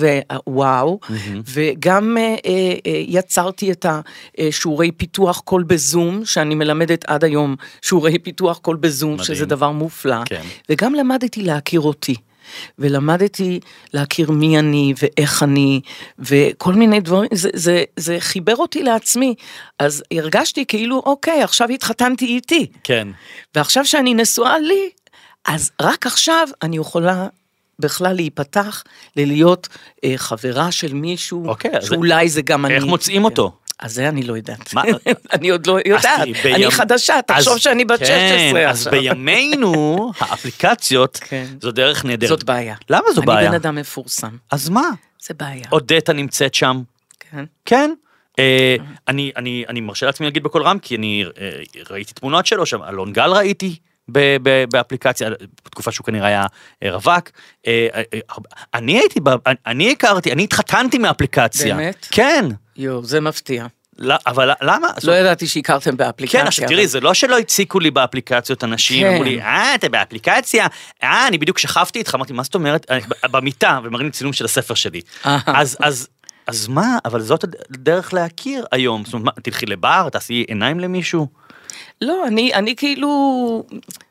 ווואו, 0.46 1.00
וגם 1.54 2.16
אה, 2.18 2.22
אה, 2.22 2.74
אה, 2.86 3.02
יצרתי 3.06 3.72
את 3.72 3.86
השיעורי 4.38 4.92
פיתוח 4.92 5.40
קול 5.40 5.62
בזום, 5.62 6.24
שאני 6.24 6.54
מלמדת 6.54 7.04
עד 7.04 7.24
היום 7.24 7.56
שיעורי 7.82 8.18
פיתוח 8.18 8.58
קול 8.58 8.76
בזום, 8.76 9.12
מדהים. 9.12 9.24
שזה 9.24 9.46
דבר 9.46 9.70
מופלא, 9.70 10.24
כן. 10.24 10.42
וגם 10.68 10.94
למדתי 10.94 11.42
להכיר 11.42 11.80
אותי. 11.80 12.14
ולמדתי 12.78 13.60
להכיר 13.94 14.30
מי 14.30 14.58
אני 14.58 14.94
ואיך 15.02 15.42
אני, 15.42 15.80
וכל 16.18 16.74
מיני 16.74 17.00
דברים, 17.00 17.30
זה, 17.32 17.50
זה, 17.54 17.84
זה 17.96 18.16
חיבר 18.20 18.56
אותי 18.56 18.82
לעצמי. 18.82 19.34
אז 19.78 20.02
הרגשתי 20.12 20.66
כאילו, 20.66 21.02
אוקיי, 21.06 21.42
עכשיו 21.42 21.68
התחתנתי 21.68 22.26
איתי. 22.26 22.66
כן. 22.84 23.08
ועכשיו 23.54 23.84
שאני 23.84 24.14
נשואה 24.14 24.58
לי, 24.58 24.90
אז 25.44 25.70
רק 25.82 26.06
עכשיו 26.06 26.48
אני 26.62 26.76
יכולה 26.76 27.26
בכלל 27.78 28.12
להיפתח 28.12 28.84
ללהיות 29.16 29.68
אה, 30.04 30.14
חברה 30.16 30.72
של 30.72 30.94
מישהו, 30.94 31.48
אוקיי, 31.48 31.70
שאולי 31.82 32.28
זה 32.28 32.42
גם 32.42 32.66
אני. 32.66 32.74
איך 32.74 32.84
מוצאים 32.84 33.24
אותו? 33.24 33.52
אז 33.80 33.94
זה 33.94 34.08
אני 34.08 34.22
לא 34.22 34.36
יודעת. 34.36 34.74
מה? 34.74 34.82
אני 35.34 35.48
עוד 35.48 35.66
לא 35.66 35.78
יודעת. 35.86 36.28
אז 36.44 36.46
אני 36.54 36.70
חדשה, 36.70 37.14
תחשוב 37.26 37.52
אז- 37.54 37.60
שאני 37.60 37.84
בת 37.84 37.98
16 37.98 38.08
כן, 38.52 38.68
אז 38.68 38.86
עכשיו. 38.86 38.92
בימינו, 39.00 40.12
האפליקציות, 40.20 41.20
כן. 41.24 41.46
זו 41.62 41.70
דרך 41.72 42.04
נהדרת. 42.04 42.28
זאת 42.28 42.44
בעיה. 42.44 42.74
למה 42.90 43.12
זו 43.14 43.22
בעיה? 43.22 43.40
אני 43.40 43.48
בן 43.48 43.54
אדם 43.54 43.74
מפורסם, 43.74 44.36
אז 44.50 44.68
מה? 44.68 44.90
זה 45.22 45.34
בעיה. 45.34 45.64
אודטה 45.72 46.12
נמצאת 46.12 46.54
שם. 46.54 46.82
כן. 47.30 47.44
כן. 47.64 47.90
אה, 48.38 48.76
אני, 49.08 49.32
אני, 49.36 49.64
אני 49.68 49.80
מרשה 49.80 50.06
לעצמי 50.06 50.26
להגיד 50.26 50.42
בקול 50.42 50.62
רם, 50.62 50.78
כי 50.78 50.96
אני 50.96 51.24
אה, 51.40 51.50
ראיתי 51.90 52.14
תמונות 52.14 52.46
שלו 52.46 52.66
שם, 52.66 52.82
אלון 52.82 53.12
גל 53.12 53.30
ראיתי 53.30 53.76
באפליקציה, 54.72 55.30
בתקופה 55.64 55.92
שהוא 55.92 56.04
כנראה 56.04 56.26
היה 56.26 56.46
אה, 56.82 56.92
רווק. 56.92 57.30
אני 58.74 58.98
הייתי, 58.98 59.20
אני 59.66 59.92
הכרתי, 59.92 60.32
אני 60.32 60.44
התחתנתי 60.44 60.98
מאפליקציה. 60.98 61.74
באמת? 61.76 62.06
כן. 62.10 62.44
יואו, 62.76 63.04
זה 63.04 63.20
מפתיע. 63.20 63.66
לא, 63.98 64.14
אבל 64.26 64.50
למה? 64.62 64.88
לא 65.04 65.12
ידעתי 65.12 65.46
שהכרתם 65.46 65.96
באפליקציה. 65.96 66.40
כן, 66.40 66.46
עכשיו 66.46 66.68
תראי, 66.68 66.80
אבל- 66.80 66.86
זה 66.86 67.00
לא 67.00 67.14
שלא 67.14 67.38
הציקו 67.38 67.80
לי 67.80 67.90
באפליקציות 67.90 68.64
אנשים, 68.64 69.02
כן. 69.06 69.10
אמרו 69.12 69.24
לי, 69.24 69.40
אה, 69.42 69.74
אתה 69.74 69.88
באפליקציה? 69.88 70.66
אה, 71.02 71.28
אני 71.28 71.38
בדיוק 71.38 71.58
שכבתי 71.58 71.98
איתך, 71.98 72.14
אמרתי, 72.14 72.32
מה 72.32 72.42
זאת 72.42 72.54
אומרת? 72.54 72.86
במיטה, 73.30 73.80
ומראים 73.84 74.06
לי 74.06 74.12
צילום 74.12 74.32
של 74.32 74.44
הספר 74.44 74.74
שלי. 74.74 75.00
אז, 75.46 75.76
אז, 75.80 76.08
אז 76.46 76.68
מה, 76.68 76.98
אבל 77.04 77.20
זאת 77.20 77.44
הדרך 77.44 78.14
להכיר 78.14 78.64
היום. 78.72 79.04
זאת 79.04 79.12
אומרת, 79.14 79.24
מה, 79.26 79.42
תלכי 79.42 79.66
לבר, 79.66 80.08
תעשי 80.12 80.44
עיניים 80.48 80.80
למישהו? 80.80 81.26
לא, 82.00 82.26
אני, 82.26 82.54
אני 82.54 82.76
כאילו 82.76 83.08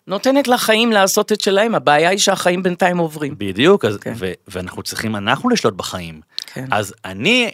נותנת 0.07 0.47
לחיים 0.47 0.91
לעשות 0.91 1.32
את 1.32 1.41
שלהם, 1.41 1.76
הבעיה 1.76 2.09
היא 2.09 2.20
שהחיים 2.20 2.64
בינתיים 2.64 2.97
עוברים. 2.97 3.36
בדיוק, 3.38 3.86
אז, 3.86 3.97
כן. 3.97 4.14
ו, 4.16 4.32
ואנחנו 4.47 4.84
צריכים 4.84 5.16
אנחנו 5.16 5.49
לשלוט 5.49 5.74
בחיים. 5.74 6.22
כן. 6.53 6.66
אז 6.72 6.93
אני 7.05 7.51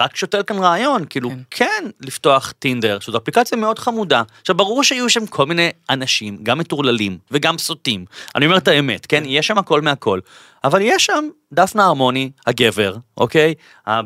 רק 0.00 0.16
שותל 0.16 0.42
כאן 0.42 0.58
רעיון, 0.58 1.04
כאילו, 1.10 1.30
כן. 1.30 1.36
כן, 1.50 1.86
לפתוח 2.00 2.52
טינדר, 2.58 2.98
שזו 3.00 3.18
אפליקציה 3.18 3.58
מאוד 3.58 3.78
חמודה. 3.78 4.22
עכשיו, 4.40 4.56
ברור 4.56 4.84
שיהיו 4.84 5.08
שם 5.08 5.26
כל 5.26 5.46
מיני 5.46 5.70
אנשים, 5.90 6.38
גם 6.42 6.58
מטורללים 6.58 7.18
וגם 7.30 7.58
סוטים. 7.58 8.04
אני 8.36 8.46
אומר 8.46 8.56
את 8.56 8.68
האמת, 8.68 9.06
כן? 9.06 9.22
יש 9.26 9.46
שם 9.46 9.58
הכל 9.58 9.80
מהכל. 9.80 10.20
אבל 10.64 10.80
יש 10.82 11.04
שם 11.04 11.28
דפנה 11.52 11.84
הרמוני, 11.84 12.30
הגבר, 12.46 12.96
אוקיי? 13.16 13.54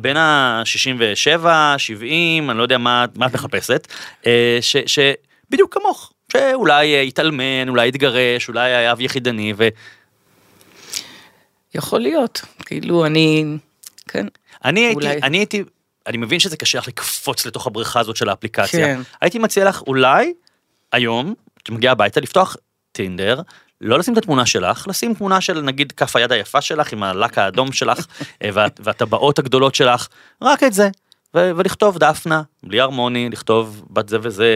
בין 0.00 0.16
ה-67, 0.16 1.46
70, 1.78 2.50
אני 2.50 2.58
לא 2.58 2.62
יודע 2.62 2.78
מה, 2.78 3.04
מה 3.16 3.26
את 3.26 3.34
מחפשת, 3.34 3.88
אה, 4.26 4.58
שבדיוק 4.86 5.74
כמוך, 5.74 6.12
שאולי 6.32 6.94
אה, 6.94 7.00
התאלמן, 7.00 7.68
אולי 7.68 7.88
התגרש, 7.88 8.48
אולי 8.48 8.70
היה 8.74 8.92
אב 8.92 9.00
יחידני, 9.00 9.52
ו... 9.56 9.68
יכול 11.74 12.00
להיות, 12.00 12.40
כאילו 12.66 13.06
אני, 13.06 13.44
כן. 14.08 14.26
אני 14.64 14.80
הייתי, 14.80 14.94
אולי- 14.94 15.20
אני 15.22 15.38
הייתי, 15.38 15.64
אני 16.06 16.16
מבין 16.16 16.38
שזה 16.40 16.56
קשה 16.56 16.78
לך 16.78 16.88
לקפוץ 16.88 17.46
לתוך 17.46 17.66
הבריכה 17.66 18.00
הזאת 18.00 18.16
של 18.16 18.28
האפליקציה. 18.28 18.86
כן. 18.86 19.00
הייתי 19.20 19.38
מציע 19.38 19.64
לך 19.68 19.82
אולי 19.86 20.32
היום, 20.92 21.34
כשמגיע 21.64 21.92
הביתה, 21.92 22.20
לפתוח 22.20 22.56
טינדר, 22.92 23.40
לא 23.80 23.98
לשים 23.98 24.12
את 24.12 24.18
התמונה 24.18 24.46
שלך, 24.46 24.88
לשים 24.88 25.14
תמונה 25.14 25.40
של 25.40 25.60
נגיד 25.60 25.92
כף 25.92 26.16
היד 26.16 26.32
היפה 26.32 26.60
שלך 26.60 26.92
עם 26.92 27.02
הלק 27.02 27.38
האדום 27.38 27.72
שלך 27.72 28.06
אה, 28.42 28.50
וה- 28.52 28.66
והטבעות 28.80 29.38
הגדולות 29.38 29.74
שלך, 29.74 30.08
רק 30.42 30.62
את 30.62 30.72
זה. 30.72 30.88
ו- 31.34 31.50
ולכתוב 31.56 31.98
דפנה, 31.98 32.42
בלי 32.62 32.80
הרמוני, 32.80 33.30
לכתוב 33.30 33.84
בת 33.90 34.08
זה 34.08 34.18
וזה, 34.22 34.46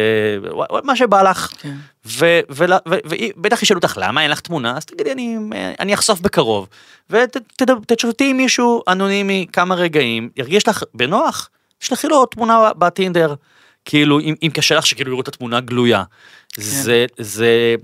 מה 0.84 0.96
שבא 0.96 1.22
לך. 1.22 1.52
כן. 1.58 1.76
ובטח 2.04 3.62
ישאלו 3.62 3.80
אותך 3.80 3.98
למה 4.00 4.22
אין 4.22 4.30
לך 4.30 4.40
תמונה, 4.40 4.76
אז 4.76 4.84
תגידי 4.84 5.12
אני, 5.12 5.36
אני 5.80 5.94
אחשוף 5.94 6.20
בקרוב. 6.20 6.68
ותשותי 7.10 8.30
עם 8.30 8.36
מישהו 8.36 8.82
אנונימי 8.88 9.46
כמה 9.52 9.74
רגעים, 9.74 10.30
ירגיש 10.36 10.68
לך 10.68 10.82
בנוח, 10.94 11.50
שלחי 11.80 12.08
לו 12.08 12.26
תמונה 12.26 12.72
בטינדר. 12.78 13.34
כאילו 13.84 14.20
אם, 14.20 14.34
אם 14.42 14.50
קשה 14.54 14.74
לך 14.74 14.86
שכאילו 14.86 15.10
יראו 15.10 15.20
את 15.20 15.28
התמונה 15.28 15.60
גלויה. 15.60 16.04
זה, 16.56 17.06
זה, 17.18 17.74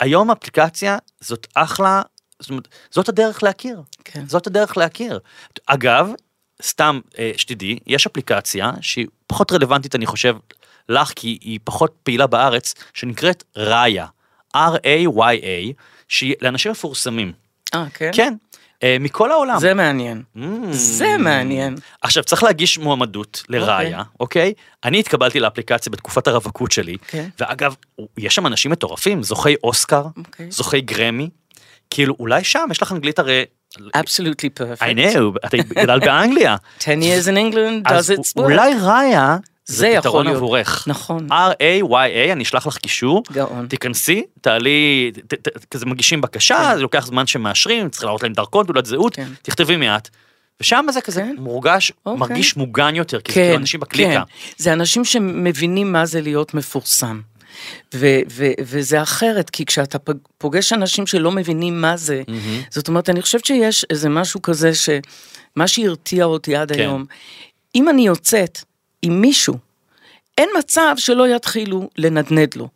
היום 0.00 0.30
אפליקציה 0.30 0.98
זאת 1.20 1.46
אחלה, 1.54 2.02
זאת, 2.40 2.50
אומרת, 2.50 2.68
זאת 2.90 3.08
הדרך 3.08 3.42
להכיר. 3.42 3.82
כן. 4.04 4.24
זאת 4.26 4.46
הדרך 4.46 4.76
להכיר. 4.76 5.18
אגב, 5.66 6.10
סתם 6.62 7.00
אה, 7.18 7.30
שתדעי, 7.36 7.78
יש 7.86 8.06
אפליקציה 8.06 8.72
שהיא 8.80 9.06
פחות 9.26 9.52
רלוונטית 9.52 9.94
אני 9.94 10.06
חושב 10.06 10.36
לך 10.88 11.12
כי 11.16 11.38
היא 11.40 11.58
פחות 11.64 11.94
פעילה 12.02 12.26
בארץ, 12.26 12.74
שנקראת 12.94 13.44
ראיה, 13.56 14.06
R-A-Y-A, 14.56 15.72
שהיא 16.08 16.34
לאנשים 16.40 16.70
מפורסמים. 16.70 17.32
אה, 17.74 17.86
כן? 17.94 18.10
כן, 18.12 18.34
אה, 18.82 18.96
מכל 19.00 19.30
העולם. 19.30 19.58
זה 19.58 19.74
מעניין. 19.74 20.22
Mm. 20.36 20.40
זה 20.70 21.16
מעניין. 21.18 21.74
עכשיו 22.02 22.24
צריך 22.24 22.42
להגיש 22.42 22.78
מועמדות 22.78 23.42
לראיה, 23.48 24.02
אוקיי? 24.20 24.52
אני 24.84 25.00
התקבלתי 25.00 25.40
לאפליקציה 25.40 25.92
בתקופת 25.92 26.26
הרווקות 26.28 26.72
שלי, 26.72 26.96
כן. 27.08 27.28
ואגב, 27.40 27.74
יש 28.18 28.34
שם 28.34 28.46
אנשים 28.46 28.70
מטורפים, 28.70 29.22
זוכי 29.22 29.54
אוסקר, 29.64 30.06
אוקיי. 30.16 30.50
זוכי 30.50 30.80
גרמי, 30.80 31.30
כאילו 31.90 32.16
אולי 32.20 32.44
שם 32.44 32.68
יש 32.70 32.82
לך 32.82 32.92
אנגלית 32.92 33.18
הרי, 33.18 33.44
Absolutely 33.96 34.48
perfect. 34.58 34.82
I 34.82 34.94
know, 34.94 35.46
אתה 35.46 35.56
גדל 35.56 35.98
באנגליה, 36.06 36.56
10 36.78 36.82
years 36.84 37.26
in 37.26 37.36
England 37.36 37.88
does 37.88 38.18
its 38.18 38.38
work. 38.38 38.42
אולי 38.42 38.72
ראיה 38.82 39.36
זה 39.66 39.94
פתרון. 39.98 40.26
עבורך. 40.28 40.84
נכון. 40.86 41.26
R-A-Y-A, 41.30 42.32
אני 42.32 42.42
אשלח 42.42 42.66
לך 42.66 42.76
קישור, 42.76 43.22
גאון. 43.32 43.66
תיכנסי, 43.66 44.22
תעלי, 44.40 45.12
כזה 45.70 45.86
מגישים 45.86 46.20
בקשה, 46.20 46.72
זה 46.74 46.82
לוקח 46.82 47.06
זמן 47.06 47.26
שמאשרים, 47.26 47.88
צריך 47.88 48.04
להראות 48.04 48.22
להם 48.22 48.32
דרכון, 48.32 48.66
תעודת 48.66 48.86
זהות, 48.86 49.14
כן. 49.16 49.28
תכתבי 49.42 49.76
מעט. 49.76 50.08
ושם 50.60 50.86
זה 50.90 51.00
כזה 51.00 51.20
כן. 51.20 51.34
מורגש, 51.38 51.92
אוקיי. 52.06 52.20
מרגיש 52.20 52.56
מוגן 52.56 52.94
יותר, 52.94 53.20
כי 53.20 53.32
זה 53.32 53.40
כאילו 53.40 53.56
אנשים 53.56 53.80
בקליקה. 53.80 54.10
כן. 54.12 54.22
זה 54.56 54.72
אנשים 54.72 55.04
שמבינים 55.04 55.92
מה 55.92 56.06
זה 56.06 56.20
להיות 56.20 56.54
מפורסם. 56.54 57.20
ו- 57.94 58.20
ו- 58.30 58.52
וזה 58.60 59.02
אחרת, 59.02 59.50
כי 59.50 59.64
כשאתה 59.64 59.98
פוגש 60.38 60.72
אנשים 60.72 61.06
שלא 61.06 61.30
מבינים 61.30 61.80
מה 61.80 61.96
זה, 61.96 62.22
זאת 62.70 62.88
אומרת, 62.88 63.10
אני 63.10 63.22
חושבת 63.22 63.44
שיש 63.44 63.86
איזה 63.90 64.08
משהו 64.08 64.42
כזה 64.42 64.70
שמה 64.74 65.68
שהרתיע 65.68 66.24
אותי 66.24 66.56
עד 66.56 66.72
כן. 66.72 66.80
היום, 66.80 67.04
אם 67.74 67.88
אני 67.88 68.06
יוצאת 68.06 68.58
עם 69.02 69.20
מישהו, 69.20 69.58
אין 70.38 70.48
מצב 70.58 70.94
שלא 70.96 71.28
יתחילו 71.28 71.88
לנדנד 71.98 72.54
לו. 72.56 72.68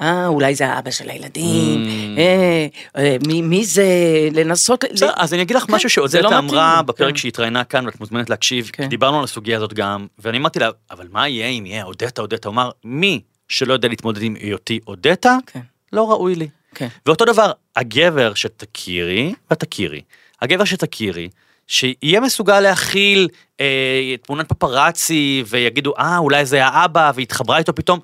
אה, 0.00 0.26
אולי 0.26 0.54
זה 0.54 0.66
האבא 0.66 0.90
של 0.90 1.10
הילדים, 1.10 1.86
אה, 2.18 2.66
אה, 2.96 3.16
מי, 3.26 3.42
מי 3.42 3.64
זה, 3.64 3.84
לנסות... 4.32 4.84
ל- 4.84 4.92
בסדר, 4.92 5.12
אז 5.16 5.34
אני 5.34 5.42
אגיד 5.42 5.56
לך 5.56 5.62
כן, 5.62 5.74
משהו 5.74 5.88
זה 5.88 5.92
שעודדה 5.92 6.20
לא 6.20 6.28
מתאים 6.28 6.48
אמרה 6.48 6.76
לי, 6.76 6.86
בפרק 6.86 7.10
כן. 7.10 7.16
שהיא 7.16 7.28
התראיינה 7.28 7.64
כאן, 7.64 7.86
ואת 7.86 8.00
מוזמנת 8.00 8.30
להקשיב, 8.30 8.70
כן. 8.72 8.88
דיברנו 8.88 9.18
על 9.18 9.24
הסוגיה 9.24 9.56
הזאת 9.56 9.72
גם, 9.72 10.06
ואני 10.18 10.38
אמרתי 10.38 10.58
לה, 10.58 10.70
אבל 10.90 11.06
מה 11.10 11.28
יהיה 11.28 11.46
אם 11.46 11.66
יהיה 11.66 11.84
אודטה, 11.84 12.22
הוא 12.22 12.52
אמר, 12.52 12.70
מי 12.84 13.20
שלא 13.50 13.72
יודע 13.72 13.88
להתמודד 13.88 14.22
עם 14.22 14.34
היותי 14.40 14.80
אודטה, 14.86 15.36
כן. 15.46 15.60
לא 15.92 16.10
ראוי 16.10 16.34
לי. 16.34 16.48
כן. 16.74 16.88
ואותו 17.06 17.24
דבר, 17.24 17.52
הגבר 17.76 18.34
שתכירי, 18.34 19.34
ותכירי, 19.50 20.00
הגבר 20.42 20.64
שתכירי, 20.64 21.28
שיהיה 21.66 22.20
מסוגל 22.20 22.60
להכיל 22.60 23.28
אה, 23.60 24.14
תמונת 24.22 24.48
פפראצי, 24.48 25.44
ויגידו, 25.46 25.92
אה, 25.98 26.18
אולי 26.18 26.46
זה 26.46 26.66
האבא, 26.66 27.12
והתחברה 27.14 27.58
איתו 27.58 27.74
פתאום, 27.74 28.00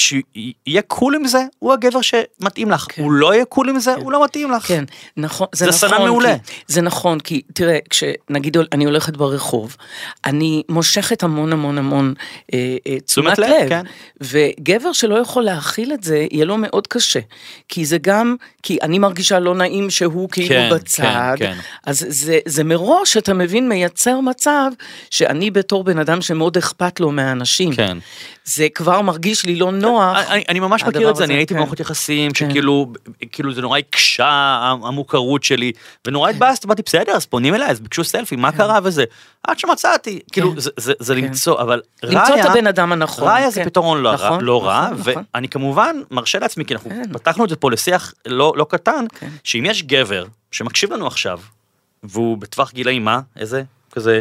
שיהיה 0.00 0.82
קול 0.86 1.14
עם 1.14 1.26
זה, 1.26 1.44
הוא 1.58 1.72
הגבר 1.72 2.00
שמתאים 2.00 2.70
לך. 2.70 2.86
כן. 2.88 3.02
הוא 3.02 3.12
לא 3.12 3.34
יהיה 3.34 3.44
קול 3.44 3.68
עם 3.68 3.78
זה, 3.78 3.94
הוא 3.94 4.12
לא 4.12 4.24
מתאים 4.24 4.50
לך. 4.50 4.66
כן, 4.66 4.84
נכון, 5.16 5.46
זה, 5.52 5.64
זה 5.64 5.86
נכון. 5.86 5.88
סנן 5.88 6.04
מעולה. 6.04 6.36
כי, 6.38 6.52
זה 6.66 6.80
נכון, 6.80 7.20
כי 7.20 7.42
תראה, 7.54 7.78
כשנגיד 7.90 8.56
אני 8.72 8.84
הולכת 8.84 9.16
ברחוב, 9.16 9.76
אני 10.24 10.62
מושכת 10.68 11.22
המון 11.22 11.52
המון 11.52 11.78
המון 11.78 12.14
אה, 12.54 12.76
אה, 12.86 13.00
תשומת 13.00 13.38
לב, 13.38 13.50
לב, 13.50 13.68
כן. 13.68 13.84
וגבר 14.20 14.92
שלא 14.92 15.14
יכול 15.14 15.42
להכיל 15.42 15.92
את 15.92 16.02
זה, 16.02 16.26
יהיה 16.30 16.44
לו 16.44 16.56
מאוד 16.58 16.86
קשה. 16.86 17.20
כי 17.68 17.84
זה 17.84 17.98
גם, 17.98 18.36
כי 18.62 18.78
אני 18.82 18.98
מרגישה 18.98 19.38
לא 19.38 19.54
נעים 19.54 19.90
שהוא 19.90 20.28
כאילו 20.30 20.48
כן, 20.48 20.70
בצד, 20.72 21.34
כן, 21.38 21.54
כן. 21.54 21.58
אז 21.86 22.06
זה, 22.08 22.38
זה 22.46 22.64
מראש, 22.64 23.16
אתה 23.16 23.34
מבין, 23.34 23.68
מייצר 23.68 24.20
מצב 24.20 24.70
שאני 25.10 25.50
בתור 25.50 25.84
בן 25.84 25.98
אדם 25.98 26.22
שמאוד 26.22 26.56
אכפת 26.56 27.00
לו 27.00 27.10
מהאנשים. 27.10 27.72
כן. 27.74 27.98
זה 28.44 28.66
כבר 28.74 29.00
מרגיש 29.00 29.44
לי 29.44 29.56
לא 29.56 29.72
נוח. 29.72 29.89
נוח. 29.90 30.16
אני, 30.30 30.44
אני 30.48 30.60
ממש 30.60 30.84
מכיר 30.84 31.10
את 31.10 31.16
זה, 31.16 31.24
אני 31.24 31.34
הייתי 31.34 31.54
כן. 31.54 31.58
במערכות 31.60 31.80
יחסים, 31.80 32.32
כן. 32.32 32.50
שכאילו, 32.50 32.92
כאילו 33.32 33.52
זה 33.54 33.62
נורא 33.62 33.78
הקשה 33.78 34.28
המוכרות 34.82 35.42
שלי, 35.42 35.72
ונורא 36.06 36.30
התבאסתי, 36.30 36.66
אמרתי, 36.66 36.82
בסדר, 36.86 37.12
אז 37.12 37.26
פונים 37.26 37.54
אליי, 37.54 37.68
אז 37.70 37.80
ביקשו 37.80 38.04
סלפי, 38.04 38.36
מה 38.36 38.52
קרה 38.52 38.78
וזה? 38.82 39.04
עד 39.48 39.58
שמצאתי, 39.58 40.18
כאילו, 40.32 40.54
זה- 40.56 40.70
זה- 40.76 40.92
זה 40.98 41.14
כן. 41.14 41.20
למצוא, 41.20 41.60
אבל 41.60 41.80
למצוא 42.02 42.20
את 42.34 42.40
ראיה- 42.40 42.50
הבן 42.52 42.66
אדם 42.66 42.92
הנכון. 42.92 43.28
ראיה 43.28 43.50
זה 43.50 43.60
כן. 43.60 43.66
פתרון 43.68 44.02
לא 44.02 44.08
רע, 44.08 44.14
נכון, 44.14 44.40
לא 44.44 44.66
רע, 44.66 44.88
נכון, 44.92 45.10
נכון. 45.12 45.22
ואני 45.34 45.48
כמובן 45.48 45.96
מרשה 46.10 46.38
לעצמי, 46.38 46.64
כי 46.64 46.74
אנחנו 46.74 46.90
כן. 46.90 47.12
פתחנו 47.12 47.44
את 47.44 47.50
זה 47.50 47.56
פה 47.56 47.70
לשיח 47.70 48.14
לא 48.26 48.52
לא 48.56 48.66
קטן, 48.70 49.04
כן. 49.18 49.28
שאם 49.44 49.64
יש 49.66 49.82
גבר 49.82 50.24
שמקשיב 50.52 50.92
לנו 50.92 51.06
עכשיו, 51.06 51.40
והוא 52.02 52.38
בטווח 52.38 52.72
גילאים 52.72 53.04
מה? 53.04 53.20
איזה? 53.36 53.62
כזה, 53.92 54.20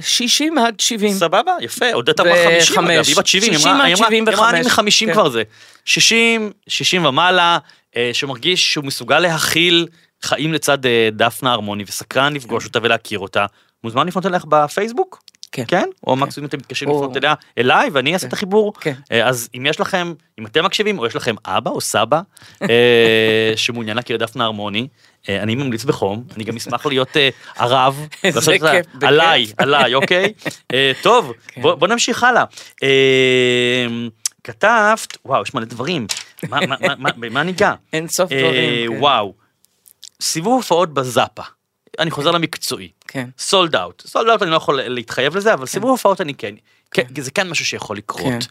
60 0.00 0.58
עד 0.58 0.80
70. 0.80 1.12
סבבה, 1.12 1.52
יפה, 1.60 1.94
אמר 2.20 2.32
ו- 2.32 2.60
50, 2.60 2.78
אגב. 2.84 3.04
היא 3.06 3.16
בת 3.16 3.26
70, 3.26 3.52
היא 3.52 3.58
60 3.58 3.72
אמרה, 3.72 3.84
עד 3.84 3.86
היא 3.86 3.94
אמרה, 3.94 4.08
היא 4.08 4.22
אמרה, 4.22 4.50
אני 4.50 4.64
75, 4.64 5.02
מ-50 5.02 5.06
כן. 5.06 5.12
כבר 5.12 5.28
זה. 5.28 5.42
60, 5.84 6.52
60 6.68 7.04
ומעלה, 7.04 7.58
אה, 7.96 8.10
שמרגיש 8.12 8.72
שהוא 8.72 8.84
מסוגל 8.84 9.18
להכיל 9.18 9.86
חיים 10.22 10.52
לצד 10.52 10.86
אה, 10.86 11.08
דפנה 11.12 11.52
הרמוני, 11.52 11.84
וסקרן 11.86 12.34
לפגוש 12.34 12.64
אותה 12.64 12.78
ולהכיר 12.82 13.18
אותה, 13.18 13.46
מוזמן 13.84 14.06
לפנות 14.06 14.26
אלייך 14.26 14.44
בפייסבוק? 14.48 15.22
כן. 15.52 15.64
כן? 15.68 15.88
או 16.06 16.16
מקסימום 16.16 16.48
אתם 16.48 16.58
מתקשרים 16.58 16.90
לפנות 16.90 17.16
אליה, 17.16 17.34
אליי, 17.58 17.90
ואני 17.92 18.14
אעשה 18.14 18.26
את 18.26 18.32
החיבור. 18.32 18.72
כן. 18.80 18.94
אה, 19.12 19.28
אז 19.28 19.48
אם 19.56 19.66
יש 19.66 19.80
לכם, 19.80 20.14
אם 20.38 20.46
אתם 20.46 20.64
מקשיבים, 20.64 20.98
או 20.98 21.06
יש 21.06 21.16
לכם 21.16 21.34
אבא 21.46 21.70
או 21.70 21.80
סבא 21.80 22.20
אה, 22.62 23.52
שמעוניין 23.56 23.96
להכיר 23.96 24.16
דפנה 24.16 24.44
הרמוני, 24.44 24.80
אה, 24.80 24.86
אני 25.28 25.54
ממליץ 25.54 25.84
בחום, 25.84 26.24
אני 26.36 26.44
גם 26.44 26.56
אשמח 26.56 26.86
להיות 26.86 27.16
אה, 27.16 27.28
הרב. 27.56 28.08
עליי, 29.02 29.46
עליי, 29.56 29.94
אוקיי? 29.94 30.32
אה, 30.74 30.92
טוב, 31.02 31.32
כן. 31.48 31.62
בוא 31.62 31.88
נמשיך 31.88 32.22
הלאה. 32.24 32.44
אה, 32.82 33.86
כתבת, 34.44 35.16
וואו, 35.24 35.42
יש 35.42 35.54
מלא 35.54 35.64
דברים, 35.64 36.06
מה- 36.48 36.60
במה 37.16 37.42
ניגע? 37.42 37.74
אין 37.92 38.08
סוף 38.08 38.32
אה, 38.32 38.38
דברים. 38.38 38.90
כן. 38.92 38.98
וואו, 38.98 39.34
סיבוב 40.20 40.54
הופעות 40.56 40.94
בזאפה, 40.94 41.42
אני 41.98 42.10
חוזר 42.10 42.30
למקצועי. 42.30 42.90
כן. 43.08 43.28
סולד 43.38 43.76
אאוט, 43.76 44.02
סולד 44.06 44.28
אאוט 44.28 44.42
אני 44.42 44.50
לא 44.50 44.56
יכול 44.56 44.80
להתחייב 44.82 45.36
לזה, 45.36 45.54
אבל 45.54 45.66
סיבוב 45.66 45.90
הופעות 45.90 46.20
אני 46.20 46.34
כן, 46.34 46.54
כן, 46.90 47.02
זה 47.18 47.30
כן 47.30 47.48
משהו 47.48 47.64
שיכול 47.66 47.96
כן. 47.96 47.98
לקרות. 47.98 48.46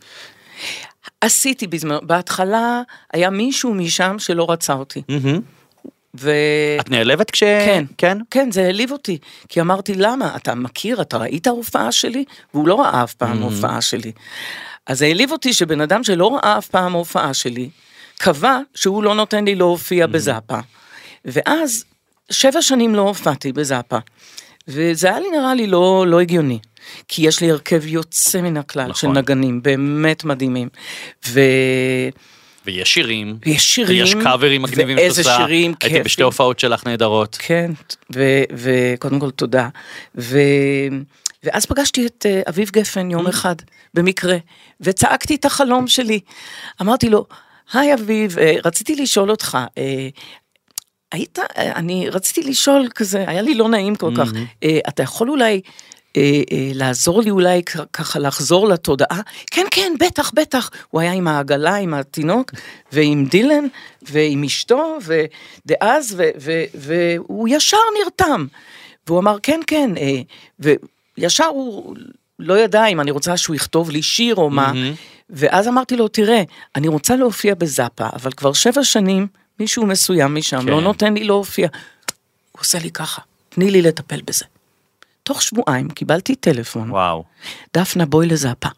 עשיתי 1.22 1.68
בזמן, 1.68 1.98
בהתחלה 2.04 2.82
היה 3.14 3.30
מישהו 3.30 3.74
משם 3.74 4.16
שלא 4.20 4.52
רצה 4.52 4.74
אותי. 4.74 5.02
מהמם. 5.10 5.42
ו... 6.20 6.32
את 6.80 6.90
נעלבת 6.90 7.32
כש... 7.32 7.44
כן. 7.44 7.86
כן? 7.98 8.18
כן, 8.32 8.52
זה 8.52 8.62
העליב 8.62 8.92
אותי, 8.92 9.18
כי 9.50 9.62
אמרתי, 9.62 9.94
למה? 9.96 10.36
אתה 10.36 10.56
מכיר, 10.56 11.02
אתה 11.02 11.18
ראית 11.18 11.48
הופעה 11.48 11.92
שלי? 11.92 12.24
והוא 12.54 12.68
לא 12.68 12.82
ראה 12.82 13.04
אף 13.04 13.14
פעם 13.14 13.42
הופעה 13.42 13.82
שלי. 13.82 14.12
אז 14.88 15.00
זה 15.00 15.06
העליב 15.06 15.32
אותי 15.32 15.54
שבן 15.54 15.82
אדם 15.82 16.04
שלא 16.04 16.36
ראה 16.36 16.58
אף 16.58 16.68
פעם 16.68 16.94
הופעה 16.94 17.34
שלי, 17.34 17.70
קבע 18.18 18.60
שהוא 18.76 19.04
לא 19.04 19.16
נותן 19.16 19.46
לי 19.46 19.56
להופיע 19.56 20.08
בזאפה. 20.08 20.60
ואז, 21.26 21.86
שבע 22.30 22.62
שנים 22.62 22.96
לא 22.96 23.02
הופעתי 23.02 23.52
בזאפה. 23.52 23.98
וזה 24.68 25.08
היה 25.08 25.20
לי 25.20 25.32
נראה 25.32 25.54
לי 25.54 25.68
לא, 25.68 26.06
לא 26.08 26.20
הגיוני. 26.20 26.60
כי 27.08 27.28
יש 27.28 27.42
לי 27.42 27.52
הרכב 27.52 27.86
יוצא 27.86 28.42
מן 28.42 28.58
הכלל 28.58 28.84
נכון. 28.84 28.96
של 28.96 29.08
נגנים, 29.08 29.62
באמת 29.64 30.24
מדהימים. 30.24 30.70
ו... 31.28 31.40
ויש 32.66 32.94
שירים. 32.94 33.38
ויש 33.46 33.76
שירים, 33.76 34.04
ויש 34.04 34.16
קאברים 34.24 34.62
מגניבים 34.62 34.98
ואיזה 34.98 35.24
שאת 35.24 35.32
עושה. 35.32 35.46
שירים 35.46 35.72
הייתי 35.72 35.88
כיפים. 35.88 36.04
בשתי 36.04 36.24
הופעות 36.24 36.60
שלך 36.60 36.88
נהדרות. 36.88 37.38
כן, 37.40 37.72
וקודם 38.52 39.20
כל 39.20 39.32
תודה. 39.32 39.70
ו- 40.16 40.40
ואז 41.44 41.66
פגשתי 41.66 42.06
את 42.06 42.26
אה, 42.26 42.42
אביב 42.50 42.70
גפן 42.70 43.12
יום 43.12 43.28
אחד, 43.28 43.56
במקרה, 43.94 44.38
וצעקתי 44.82 45.36
את 45.36 45.46
החלום 45.46 45.88
שלי. 45.88 46.20
אמרתי 46.82 47.10
לו, 47.10 47.26
היי 47.74 47.94
אביב, 47.94 48.40
אה, 48.40 48.56
רציתי 48.66 48.96
לשאול 48.96 49.32
אותך, 49.32 49.58
אה, 49.78 50.08
היית, 51.12 51.40
אני 51.58 52.10
רציתי 52.10 52.50
לשאול 52.50 52.88
כזה, 52.96 53.24
היה 53.28 53.42
לי 53.42 53.56
לא 53.56 53.70
נעים 53.70 53.96
כל 53.96 54.12
כך, 54.18 54.32
אה, 54.64 54.80
אתה 54.90 55.04
יכול 55.04 55.30
אולי... 55.30 55.62
אה, 56.18 56.42
אה, 56.52 56.72
לעזור 56.74 57.22
לי 57.22 57.30
אולי 57.30 57.64
ככה 57.94 58.20
לחזור 58.20 58.68
לתודעה, 58.68 59.22
כן 59.52 59.66
כן 59.72 59.94
בטח 60.00 60.32
בטח, 60.34 60.70
הוא 60.90 61.02
היה 61.02 61.12
עם 61.12 61.28
העגלה 61.28 61.76
עם 61.76 61.94
התינוק 61.94 62.52
ועם 62.92 63.26
דילן 63.26 63.68
ועם 64.02 64.44
אשתו 64.44 64.98
ודאז 65.06 66.14
ו- 66.18 66.30
ו- 66.40 66.64
והוא 66.74 67.48
ישר 67.52 67.78
נרתם, 68.04 68.46
והוא 69.08 69.20
אמר 69.20 69.38
כן 69.44 69.60
כן, 69.68 69.90
אה, 69.98 70.22
וישר 71.18 71.46
הוא 71.46 71.96
לא 72.40 72.60
ידע 72.60 72.86
אם 72.86 73.02
אני 73.02 73.12
רוצה 73.12 73.38
שהוא 73.38 73.56
יכתוב 73.56 73.90
לי 73.90 74.02
שיר 74.02 74.36
או 74.36 74.50
מה, 74.50 74.74
ואז 75.30 75.68
אמרתי 75.68 75.96
לו 75.96 76.08
תראה, 76.08 76.44
אני 76.76 76.88
רוצה 76.88 77.16
להופיע 77.16 77.56
בזאפה, 77.56 78.08
אבל 78.14 78.32
כבר 78.32 78.54
שבע 78.54 78.84
שנים 78.84 79.28
מישהו 79.60 79.86
מסוים 79.86 80.36
משם 80.36 80.62
כן. 80.62 80.68
לא 80.68 80.82
נותן 80.82 81.14
לי 81.14 81.24
להופיע, 81.24 81.68
הוא 82.52 82.60
עושה 82.62 82.80
לי 82.80 82.92
ככה, 82.92 83.22
תני 83.50 83.72
לי 83.72 83.82
לטפל 83.82 84.22
בזה. 84.22 84.46
תוך 85.26 85.42
שבועיים 85.42 85.90
קיבלתי 85.90 86.36
טלפון, 86.36 86.92
וואו. 86.92 87.24
דפנה 87.74 88.06
בואי 88.06 88.28
לזאפה. 88.28 88.70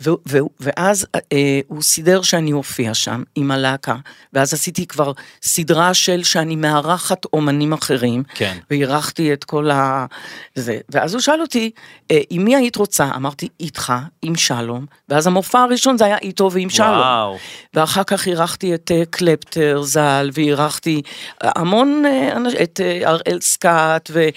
ו- 0.00 0.10
ו- 0.28 0.38
ואז 0.60 1.06
אה, 1.14 1.60
הוא 1.66 1.82
סידר 1.82 2.22
שאני 2.22 2.52
אופיע 2.52 2.94
שם 2.94 3.22
עם 3.34 3.50
הלהקה, 3.50 3.96
ואז 4.32 4.54
עשיתי 4.54 4.86
כבר 4.86 5.12
סדרה 5.42 5.94
של 5.94 6.22
שאני 6.22 6.56
מארחת 6.56 7.24
אומנים 7.32 7.72
אחרים, 7.72 8.22
כן. 8.34 8.58
ואירחתי 8.70 9.32
את 9.32 9.44
כל 9.44 9.70
ה... 9.70 10.06
זה. 10.54 10.78
ואז 10.88 11.14
הוא 11.14 11.20
שאל 11.20 11.40
אותי, 11.40 11.70
אה, 12.10 12.20
עם 12.30 12.44
מי 12.44 12.56
היית 12.56 12.76
רוצה? 12.76 13.10
אמרתי, 13.16 13.48
איתך, 13.60 13.92
עם 14.22 14.36
שלום, 14.36 14.86
ואז 15.08 15.26
המופע 15.26 15.58
הראשון 15.58 15.98
זה 15.98 16.04
היה 16.04 16.18
איתו 16.18 16.50
ועם 16.52 16.70
שלום. 16.70 16.88
וואו. 16.88 17.36
ואחר 17.74 18.04
כך 18.04 18.26
אירחתי 18.26 18.74
את 18.74 18.90
אה, 18.94 19.02
קלפטר 19.10 19.82
ז"ל, 19.82 20.30
ואירחתי 20.32 21.02
המון, 21.40 22.02
אה, 22.06 22.62
את 22.62 22.80
אה, 22.80 23.08
הראל 23.08 23.38
סקאט, 23.40 24.10
ו... 24.12 24.28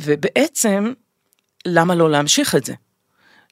ובעצם, 0.00 0.92
למה 1.66 1.94
לא 1.94 2.10
להמשיך 2.10 2.54
את 2.54 2.64
זה? 2.64 2.74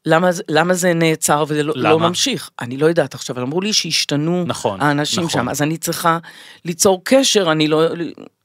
למה, 0.07 0.30
למה 0.49 0.74
זה 0.74 0.95
נעצר 0.95 1.45
וזה 1.49 1.62
לא, 1.62 1.74
לא? 1.76 1.99
ממשיך? 1.99 2.51
אני 2.61 2.76
לא 2.76 2.86
יודעת 2.86 3.14
עכשיו, 3.14 3.42
אמרו 3.42 3.61
לי 3.61 3.72
שהשתנו 3.72 4.45
נכון, 4.47 4.80
האנשים 4.80 5.24
נכון. 5.24 5.40
שם, 5.42 5.49
אז 5.49 5.62
אני 5.62 5.76
צריכה 5.76 6.18
ליצור 6.64 7.01
קשר, 7.05 7.53
אני 7.53 7.68
לא, 7.68 7.82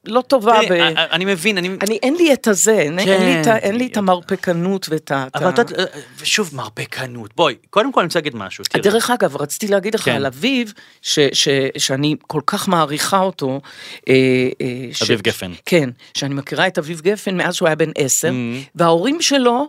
לא 0.05 0.21
טובה 0.21 0.59
ב... 0.61 0.67
תראי, 0.67 0.81
אני- 0.81 0.95
אני 1.11 1.25
מבין, 1.25 1.57
אני... 1.57 1.69
אני, 1.81 1.99
אין 2.03 2.15
לי 2.15 2.33
את 2.33 2.47
הזה, 2.47 2.71
אין, 2.79 2.99
אין, 2.99 3.21
לי 3.21 3.39
את, 3.41 3.45
כן. 3.45 3.55
אין 3.55 3.75
לי 3.75 3.87
את 3.87 3.97
המרפקנות 3.97 4.85
ואת 4.89 5.11
ה... 5.11 5.27
אבל 5.35 5.45
ה- 5.45 5.49
את 5.49 5.57
יודעת, 5.59 5.79
אה, 5.79 5.99
ושוב, 6.19 6.49
מרפקנות. 6.55 7.31
בואי, 7.35 7.55
קודם 7.69 7.91
כל 7.91 7.99
אני 7.99 8.05
רוצה 8.07 8.19
להגיד 8.19 8.35
משהו. 8.35 8.63
תראי. 8.63 8.81
דרך 8.83 9.09
אגב, 9.09 9.35
רציתי 9.37 9.67
להגיד 9.67 9.95
לך 9.95 10.01
כן. 10.01 10.11
על 10.11 10.25
אביב, 10.25 10.73
ש, 11.01 11.19
ש, 11.33 11.47
שאני 11.77 12.15
כל 12.27 12.41
כך 12.45 12.67
מעריכה 12.67 13.19
אותו. 13.19 13.61
אה, 14.09 14.13
אה, 14.61 14.65
ש- 14.93 15.01
אביב 15.03 15.21
גפן. 15.21 15.51
כן, 15.65 15.89
שאני 16.17 16.33
מכירה 16.33 16.67
את 16.67 16.77
אביב 16.77 17.01
גפן 17.01 17.37
מאז 17.37 17.55
שהוא 17.55 17.67
היה 17.67 17.75
בן 17.75 17.91
עשר, 17.97 18.29
Mm-hmm. 18.29 18.69
וההורים 18.75 19.21
שלו 19.21 19.67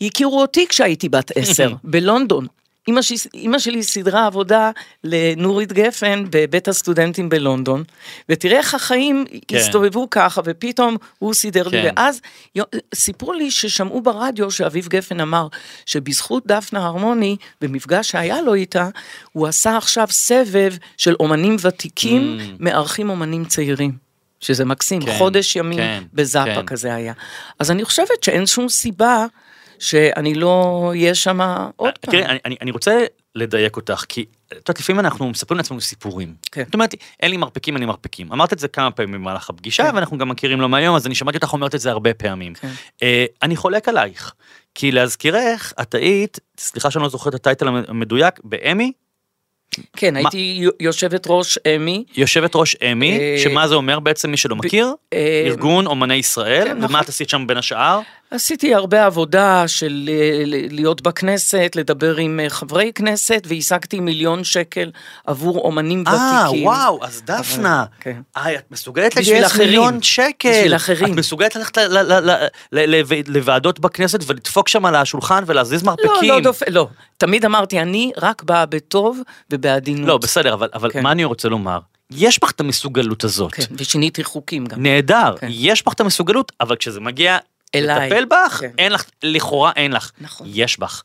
הכירו 0.00 0.40
אותי 0.40 0.66
כשהייתי 0.68 1.08
בת 1.08 1.30
עשר, 1.36 1.72
בלונדון. 1.84 2.46
אמא, 2.88 3.02
ש... 3.02 3.12
אמא 3.34 3.58
שלי 3.58 3.82
סידרה 3.82 4.26
עבודה 4.26 4.70
לנורית 5.04 5.72
גפן 5.72 6.24
בבית 6.30 6.68
הסטודנטים 6.68 7.28
בלונדון, 7.28 7.84
ותראה 8.28 8.58
איך 8.58 8.74
החיים 8.74 9.24
כן. 9.48 9.56
הסתובבו 9.56 10.10
ככה, 10.10 10.40
ופתאום 10.44 10.96
הוא 11.18 11.34
סידר 11.34 11.68
לי, 11.68 11.82
כן. 11.82 11.92
ואז 11.96 12.20
יו- 12.54 12.64
סיפרו 12.94 13.32
לי 13.32 13.50
ששמעו 13.50 14.00
ברדיו 14.02 14.50
שאביב 14.50 14.88
גפן 14.88 15.20
אמר 15.20 15.46
שבזכות 15.86 16.46
דפנה 16.46 16.86
הרמוני, 16.86 17.36
במפגש 17.60 18.10
שהיה 18.10 18.42
לו 18.42 18.54
איתה, 18.54 18.88
הוא 19.32 19.46
עשה 19.46 19.76
עכשיו 19.76 20.06
סבב 20.10 20.72
של 20.96 21.14
אומנים 21.20 21.56
ותיקים, 21.62 22.38
מארחים 22.60 23.10
אומנים 23.10 23.44
צעירים. 23.44 24.08
שזה 24.40 24.64
מקסים, 24.64 25.02
Mm. 25.02 25.06
כן, 25.06 25.18
חודש 25.18 25.56
ימים 25.56 25.78
כן, 25.78 26.02
בזאפה 26.14 26.54
כן. 26.54 26.66
כזה 26.66 26.94
היה. 26.94 27.12
אז 27.58 27.70
אני 27.70 27.84
חושבת 27.84 28.22
שאין 28.24 28.46
שום 28.46 28.68
סיבה 28.68 29.26
שאני 29.78 30.34
לא 30.34 30.86
אהיה 30.88 31.14
שם 31.14 31.40
עוד 31.76 31.98
פעם. 31.98 32.12
תראי, 32.12 32.24
אני- 32.24 32.38
אני- 32.44 32.56
אני 32.60 32.70
רוצה 32.70 33.04
לדייק 33.34 33.76
אותך, 33.76 34.04
כי 34.08 34.24
את 34.46 34.52
יודעת, 34.52 34.80
לפעמים 34.80 35.00
אנחנו 35.00 35.30
מספרים 35.30 35.56
לעצמנו 35.56 35.80
סיפורים. 35.80 36.34
כן. 36.52 36.64
זאת 36.64 36.74
אומרת, 36.74 36.94
אין 37.20 37.30
לי 37.30 37.36
מרפקים, 37.36 37.76
אני 37.76 37.86
מרפקים. 37.86 38.32
אמרת 38.32 38.52
את 38.52 38.58
זה 38.58 38.68
כמה 38.68 38.90
פעמים 38.90 39.12
במהלך 39.14 39.50
הפגישה, 39.50 39.82
כן. 39.90 39.94
ואנחנו 39.94 40.18
גם 40.18 40.28
מכירים 40.28 40.60
לא 40.60 40.68
מהיום, 40.68 40.96
אז 40.96 41.06
אני 41.06 41.14
שמעתי 41.14 41.36
אותך 41.38 41.52
אומרת 41.52 41.74
את 41.74 41.80
זה 41.80 41.90
הרבה 41.90 42.14
פעמים. 42.14 42.54
כן. 42.54 42.68
אה, 43.02 43.24
אני 43.42 43.56
חולק 43.56 43.88
עלייך, 43.88 44.34
כי 44.74 44.92
להזכירך, 44.92 45.72
את 45.82 45.94
היית, 45.94 46.38
סליחה 46.58 46.90
שאני 46.90 47.02
לא 47.02 47.08
זוכר 47.08 47.30
את 47.30 47.34
הטייטל 47.34 47.68
המדויק, 47.88 48.34
באמי, 48.44 48.92
כן, 49.96 50.16
הייתי 50.16 50.64
יושבת 50.80 51.24
ראש 51.26 51.58
אמי. 51.76 52.04
יושבת 52.16 52.50
ראש 52.56 52.76
אמי, 52.92 53.18
אה, 53.18 53.36
שמה 53.44 53.68
זה 53.68 53.74
אומר 53.74 54.00
בעצם, 54.00 54.30
מי 54.30 54.36
שלא 54.36 54.56
מכיר? 54.56 54.94
אה, 55.12 55.42
ארגון 55.46 55.86
אומני 55.86 56.14
ישראל, 56.14 56.64
כן, 56.68 56.76
ומה 56.76 56.84
נכון. 56.86 57.00
את 57.00 57.08
עשית 57.08 57.28
שם 57.28 57.46
בין 57.46 57.56
השאר? 57.56 58.00
עשיתי 58.30 58.74
הרבה 58.74 59.06
עבודה 59.06 59.68
של 59.68 60.10
אה, 60.12 60.42
להיות 60.70 61.02
בכנסת, 61.02 61.72
לדבר 61.74 62.16
עם 62.16 62.40
אה, 62.40 62.50
חברי 62.50 62.92
כנסת, 62.94 63.42
והשגתי 63.46 64.00
מיליון 64.00 64.44
שקל 64.44 64.90
עבור 65.26 65.58
אומנים 65.58 66.04
אה, 66.06 66.42
ותיקים. 66.46 66.66
וואו, 66.66 67.04
אז 67.04 67.22
דפנה, 67.24 67.84
כן. 68.00 68.20
אה, 68.36 68.54
את 68.54 68.70
מסוגלת 68.70 69.16
לגייס. 69.16 69.56
מיליון 69.56 70.02
שקל. 70.02 70.50
בשביל 70.50 70.76
אחרים. 70.76 71.12
את 71.12 71.18
מסוגלת 71.18 71.56
ללכת 71.56 71.78
ל- 71.78 71.98
ל- 71.98 72.30
ל- 72.30 72.48
ל- 72.72 73.02
ל- 73.02 73.22
לוועדות 73.26 73.80
בכנסת 73.80 74.20
ולדפוק 74.26 74.68
שם 74.68 74.86
על 74.86 74.94
השולחן 74.94 75.44
ולהזיז 75.46 75.82
לא, 75.84 75.92
מרפקים. 75.92 76.30
לא, 76.30 76.40
דופ... 76.40 76.62
לא. 76.68 76.88
תמיד 77.16 77.44
אמרתי, 77.44 77.80
אני 77.80 78.12
רק 78.22 78.42
באה 78.42 78.66
בטוב 78.66 79.20
ובעדינות. 79.50 80.08
לא, 80.08 80.18
בסדר, 80.18 80.54
אבל, 80.54 80.68
אבל 80.74 80.90
כן. 80.90 81.02
מה 81.02 81.12
אני 81.12 81.24
רוצה 81.24 81.48
לומר? 81.48 81.78
יש 82.10 82.40
בך 82.42 82.50
את 82.50 82.60
המסוגלות 82.60 83.24
הזאת. 83.24 83.54
כן, 83.54 83.62
ושיניתי 83.76 84.24
חוקים 84.24 84.66
גם. 84.66 84.82
נהדר, 84.82 85.34
כן. 85.40 85.46
יש 85.50 85.84
בך 85.86 85.92
את 85.92 86.00
המסוגלות, 86.00 86.52
אבל 86.60 86.76
כשזה 86.76 87.00
מגיע 87.00 87.38
אליי. 87.74 88.10
לטפל 88.10 88.24
בך, 88.24 88.58
כן. 88.60 88.70
אין 88.78 88.92
לך, 88.92 89.04
לכאורה 89.22 89.72
אין 89.76 89.92
לך. 89.92 90.10
נכון. 90.20 90.46
יש 90.50 90.78
בך. 90.78 91.02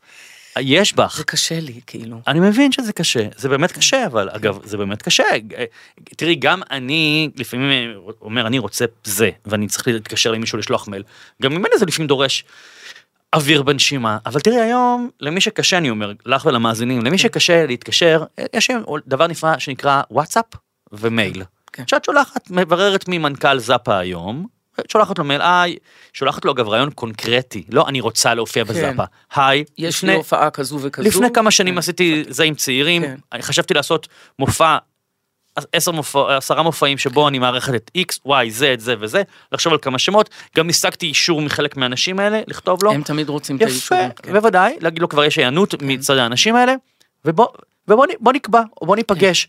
יש 0.60 0.92
בך. 0.92 1.16
זה 1.16 1.24
קשה 1.24 1.60
לי, 1.60 1.80
כאילו. 1.86 2.20
אני 2.26 2.40
מבין 2.40 2.72
שזה 2.72 2.92
קשה, 2.92 3.28
זה 3.36 3.48
באמת 3.48 3.72
קשה, 3.72 4.06
אבל 4.06 4.28
אגב, 4.32 4.58
זה 4.64 4.76
באמת 4.76 5.02
קשה. 5.02 5.24
תראי, 6.16 6.34
גם 6.34 6.62
אני 6.70 7.30
לפעמים 7.36 7.94
אומר, 8.20 8.46
אני 8.46 8.58
רוצה 8.58 8.84
זה, 9.04 9.30
ואני 9.46 9.68
צריך 9.68 9.88
להתקשר 9.88 10.32
למישהו 10.32 10.58
לשלוח 10.58 10.88
מייל. 10.88 11.02
גם 11.42 11.52
ממני 11.52 11.78
זה 11.78 11.86
לפעמים 11.86 12.06
דורש 12.08 12.44
אוויר 13.34 13.62
בנשימה, 13.62 14.18
אבל 14.26 14.40
תראי 14.40 14.60
היום, 14.60 15.10
למי 15.20 15.40
שקשה, 15.40 15.78
אני 15.78 15.90
אומר, 15.90 16.12
לך 16.26 16.44
ולמאזינים, 16.46 17.04
למי 17.04 17.18
שקשה 17.18 17.66
להתקשר, 17.66 18.24
יש 18.52 18.70
היום 18.70 18.84
דבר 19.06 19.26
נפלא 19.26 19.58
שנקרא 19.58 20.02
וואטסאפ 20.10 20.44
ומייל. 20.92 21.42
כן. 21.72 21.84
שאת 21.86 22.04
שולחת, 22.04 22.50
מבררת 22.50 23.04
ממנכ"ל 23.08 23.58
זאפה 23.58 23.98
היום, 23.98 24.46
שולחת 24.92 25.18
לו 25.18 25.24
מייל, 25.24 25.42
היי, 25.42 25.76
שולחת 26.12 26.44
לו 26.44 26.52
אגב 26.52 26.68
רעיון 26.68 26.90
קונקרטי, 26.90 27.64
לא 27.70 27.88
אני 27.88 28.00
רוצה 28.00 28.34
להופיע 28.34 28.64
כן. 28.64 28.70
בזאפה, 28.70 29.04
היי, 29.34 29.64
יש 29.78 29.96
לפני- 29.98 30.10
לי 30.10 30.16
הופעה 30.16 30.50
כזו 30.50 30.78
וכזו. 30.82 31.08
לפני 31.08 31.26
כמה 31.34 31.50
שנים 31.50 31.74
כן. 31.74 31.78
עשיתי 31.78 32.24
זה 32.28 32.44
עם 32.44 32.54
צעירים, 32.54 33.02
כן. 33.02 33.14
אני 33.32 33.42
חשבתי 33.42 33.74
לעשות 33.74 34.08
מופע, 34.38 34.76
עשר 35.72 35.92
מופע, 35.92 36.36
עשרה 36.36 36.62
מופעים 36.62 36.98
שבו 36.98 37.28
אני 37.28 37.38
מארחת 37.38 37.74
את 37.74 37.90
X, 37.98 38.28
Y, 38.28 38.30
Z, 38.60 38.62
זה 38.78 38.94
וזה, 39.00 39.22
לחשוב 39.52 39.72
על 39.72 39.78
כמה 39.82 39.98
שמות, 39.98 40.30
גם 40.56 40.68
השגתי 40.68 41.06
אישור 41.06 41.40
מחלק 41.40 41.76
מהאנשים 41.76 42.18
האלה, 42.18 42.40
לכתוב 42.46 42.84
לו, 42.84 42.92
הם 42.92 43.02
תמיד 43.02 43.28
רוצים 43.28 43.56
את 43.56 43.60
יפה, 43.60 43.70
האישורים. 43.72 44.10
כן. 44.22 44.32
בוודאי, 44.32 44.76
להגיד 44.80 45.02
לו 45.02 45.08
כבר 45.08 45.24
יש 45.24 45.36
היענות 45.38 45.74
מצד 45.82 46.16
האנשים 46.16 46.56
האלה, 46.56 46.74
ובוא 47.24 47.46
ובוא 47.88 48.06
בוא 48.20 48.32
נקבע, 48.32 48.62
או 48.80 48.86
בוא 48.86 48.96
ניפגש. 48.96 49.48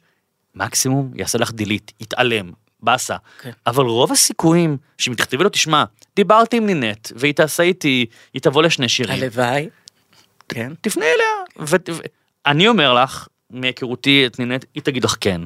מקסימום 0.55 1.11
יעשה 1.15 1.37
לך 1.37 1.51
דילית, 1.51 1.91
יתעלם, 1.99 2.51
באסה. 2.85 3.15
כן. 3.41 3.51
אבל 3.67 3.85
רוב 3.85 4.11
הסיכויים 4.11 4.77
שאם 4.97 5.13
תכתבי 5.13 5.43
לו, 5.43 5.49
תשמע, 5.49 5.83
דיברתי 6.15 6.57
עם 6.57 6.65
נינט, 6.65 7.11
והיא 7.15 7.33
תעשה 7.33 7.63
איתי, 7.63 8.05
היא 8.33 8.41
תבוא 8.41 8.63
לשני 8.63 8.89
שירים. 8.89 9.23
הלוואי. 9.23 9.69
כן. 10.49 10.71
תפנה 10.81 11.05
אליה. 11.05 11.67
ואני 12.45 12.67
אומר 12.67 12.93
לך, 12.93 13.27
מהיכרותי 13.49 14.25
את 14.25 14.39
נינט, 14.39 14.65
היא 14.75 14.83
תגיד 14.83 15.03
לך 15.03 15.15
כן. 15.21 15.41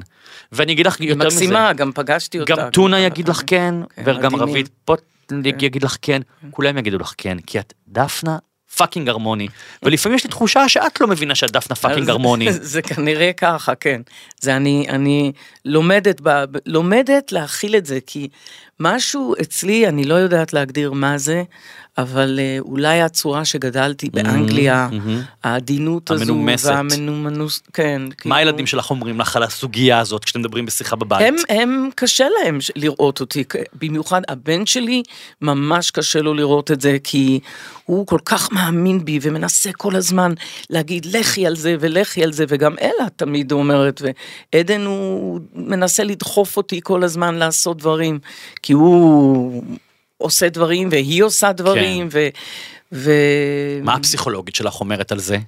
ואני 0.52 0.72
אגיד 0.72 0.86
לך 0.86 1.00
יותר 1.00 1.26
מזה. 1.26 1.26
מקסימה, 1.26 1.72
גם 1.72 1.92
פגשתי 1.92 2.40
אותה. 2.40 2.56
גם 2.56 2.70
טונה 2.70 3.00
יגיד 3.00 3.28
לך 3.28 3.42
כן, 3.46 3.74
כן, 3.96 4.02
וגם. 4.06 4.36
רביד 4.36 4.68
פלוטניק 4.84 5.00
יגיד 5.44 5.82
לך 5.82 5.96
כן, 6.02 6.22
כולם 6.50 6.78
יגידו 6.78 6.98
לך 6.98 7.14
כן, 7.18 7.38
כי 7.46 7.60
את 7.60 7.72
דפנה 7.88 8.38
פאקינג 8.76 9.08
הרמוני, 9.08 9.48
ולפעמים 9.82 10.16
יש 10.16 10.24
לי 10.24 10.30
תחושה 10.30 10.68
שאת 10.68 11.00
לא 11.00 11.06
מבינה 11.06 11.34
שאת 11.34 11.50
דפנה 11.50 11.76
פאקינג 11.76 12.10
הרמוני. 12.10 12.52
זה 12.72 12.82
כנראה 12.82 13.32
ככה, 13.32 13.74
כן. 13.74 14.00
זה 14.40 14.56
אני, 14.56 14.86
אני 14.88 15.32
לומדת, 15.64 16.20
ב- 16.22 16.44
לומדת 16.66 17.32
להכיל 17.32 17.76
את 17.76 17.86
זה, 17.86 17.98
כי 18.06 18.28
משהו 18.80 19.34
אצלי, 19.40 19.88
אני 19.88 20.04
לא 20.04 20.14
יודעת 20.14 20.52
להגדיר 20.52 20.92
מה 20.92 21.18
זה, 21.18 21.42
אבל 21.98 22.38
אה, 22.42 22.56
אולי 22.60 23.02
הצורה 23.02 23.44
שגדלתי 23.44 24.10
באנגליה, 24.10 24.88
מהמם. 24.92 25.22
העדינות 25.44 26.10
הזו, 26.10 26.22
המנומסת. 26.22 26.70
והמנומנוס, 26.70 27.62
כן. 27.72 28.02
מה 28.08 28.14
כאילו- 28.14 28.34
הילדים 28.34 28.66
שלך 28.66 28.90
אומרים 28.90 29.20
לך 29.20 29.36
על 29.36 29.42
הסוגיה 29.42 29.98
הזאת 29.98 30.24
כשאתם 30.24 30.40
מדברים 30.40 30.66
בשיחה 30.66 30.96
בבית? 30.96 31.28
הם, 31.28 31.36
הם 31.48 31.88
קשה 31.94 32.26
להם 32.28 32.58
לראות 32.76 33.20
אותי, 33.20 33.44
במיוחד 33.74 34.20
הבן 34.28 34.66
שלי, 34.66 35.02
ממש 35.42 35.90
קשה 35.90 36.20
לו 36.20 36.34
לראות 36.34 36.70
את 36.70 36.80
זה, 36.80 36.96
כי 37.04 37.40
הוא 37.84 38.06
כל 38.06 38.18
כך 38.24 38.52
מאמין 38.52 39.04
בי 39.04 39.18
ומנסה 39.22 39.70
כל 39.72 39.96
הזמן 39.96 40.32
להגיד 40.70 41.06
לכי 41.06 41.46
על 41.46 41.56
זה 41.56 41.76
ולכי 41.80 42.24
על 42.24 42.32
זה, 42.32 42.44
וגם 42.48 42.74
אלה 42.80 43.08
תמיד 43.16 43.52
אומרת, 43.52 44.02
ועדן 44.54 44.84
הוא 44.84 45.40
מנסה 45.54 46.04
לדחוף 46.04 46.56
אותי 46.56 46.80
כל 46.82 47.02
הזמן 47.04 47.34
לעשות 47.34 47.76
דברים, 47.76 48.18
כי 48.62 48.69
הוא 48.72 49.62
עושה 50.18 50.48
דברים 50.48 50.88
והיא 50.90 51.22
עושה 51.22 51.52
דברים, 51.52 52.08
ו... 52.12 52.28
ו... 52.92 53.12
מה 53.82 53.94
הפסיכולוגית 53.94 54.54
שלך 54.54 54.80
אומרת 54.80 55.12
על 55.12 55.18
זה? 55.18 55.38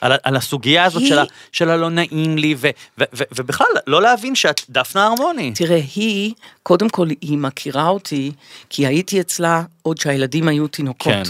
על, 0.00 0.12
על 0.22 0.36
הסוגיה 0.36 0.84
הזאת 0.84 1.02
היא- 1.02 1.08
של, 1.08 1.18
ה, 1.18 1.24
של 1.52 1.70
הלא 1.70 1.90
נעים 1.90 2.38
לי, 2.38 2.54
ו, 2.58 2.68
ו, 2.98 3.04
ו, 3.14 3.22
ובכלל, 3.36 3.66
לא 3.86 4.02
להבין 4.02 4.34
שאת 4.34 4.60
דפנה 4.70 5.06
הרמוני. 5.06 5.52
תראה, 5.54 5.80
היא, 5.94 6.32
קודם 6.68 6.88
כל, 6.88 7.08
היא 7.20 7.38
מכירה 7.38 7.88
אותי, 7.88 8.32
כי 8.70 8.86
הייתי 8.86 9.20
אצלה 9.20 9.62
עוד 9.82 9.98
שהילדים 9.98 10.48
היו 10.48 10.68
תינוקות. 10.68 11.12
כן. 11.12 11.22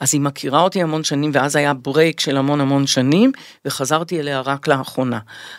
אז 0.00 0.14
היא 0.14 0.20
מכירה 0.20 0.62
אותי 0.62 0.82
המון 0.82 1.04
שנים, 1.04 1.30
ואז 1.34 1.56
היה 1.56 1.74
ברייק 1.74 2.20
של 2.20 2.36
המון 2.36 2.60
המון 2.60 2.86
שנים, 2.86 3.32
וחזרתי 3.64 4.20
אליה 4.20 4.40
רק 4.40 4.68
לאחרונה. 4.68 5.18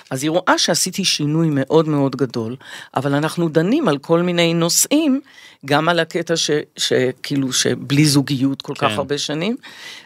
אז 0.09 0.23
היא 0.23 0.31
רואה 0.31 0.57
שעשיתי 0.57 1.05
שינוי 1.05 1.47
מאוד 1.51 1.87
מאוד 1.87 2.15
גדול, 2.15 2.55
אבל 2.95 3.13
אנחנו 3.13 3.49
דנים 3.49 3.87
על 3.87 3.97
כל 3.97 4.21
מיני 4.21 4.53
נושאים, 4.53 5.21
גם 5.65 5.89
על 5.89 5.99
הקטע 5.99 6.35
ש, 6.35 6.51
שכאילו 6.77 7.53
שבלי 7.53 8.05
זוגיות 8.05 8.61
כל 8.61 8.75
כך 8.75 8.87
כן. 8.87 8.93
הרבה 8.93 9.17
שנים, 9.17 9.55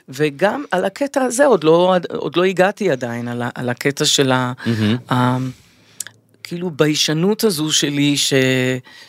וגם 0.10 0.64
על 0.72 0.86
הקטע 0.86 1.22
הזה, 1.22 1.46
עוד 1.46 1.64
לא, 1.64 1.96
עוד 2.10 2.36
לא 2.38 2.44
הגעתי 2.44 2.92
עדיין, 2.92 3.28
על, 3.28 3.42
על 3.56 3.70
הקטע 3.70 4.06
של 4.06 4.32
ה... 4.32 4.54
ה 5.12 5.38
כאילו 6.46 6.72
ביישנות 6.72 7.44
הזו 7.44 7.72
שלי, 7.72 8.18
ש, 8.18 8.34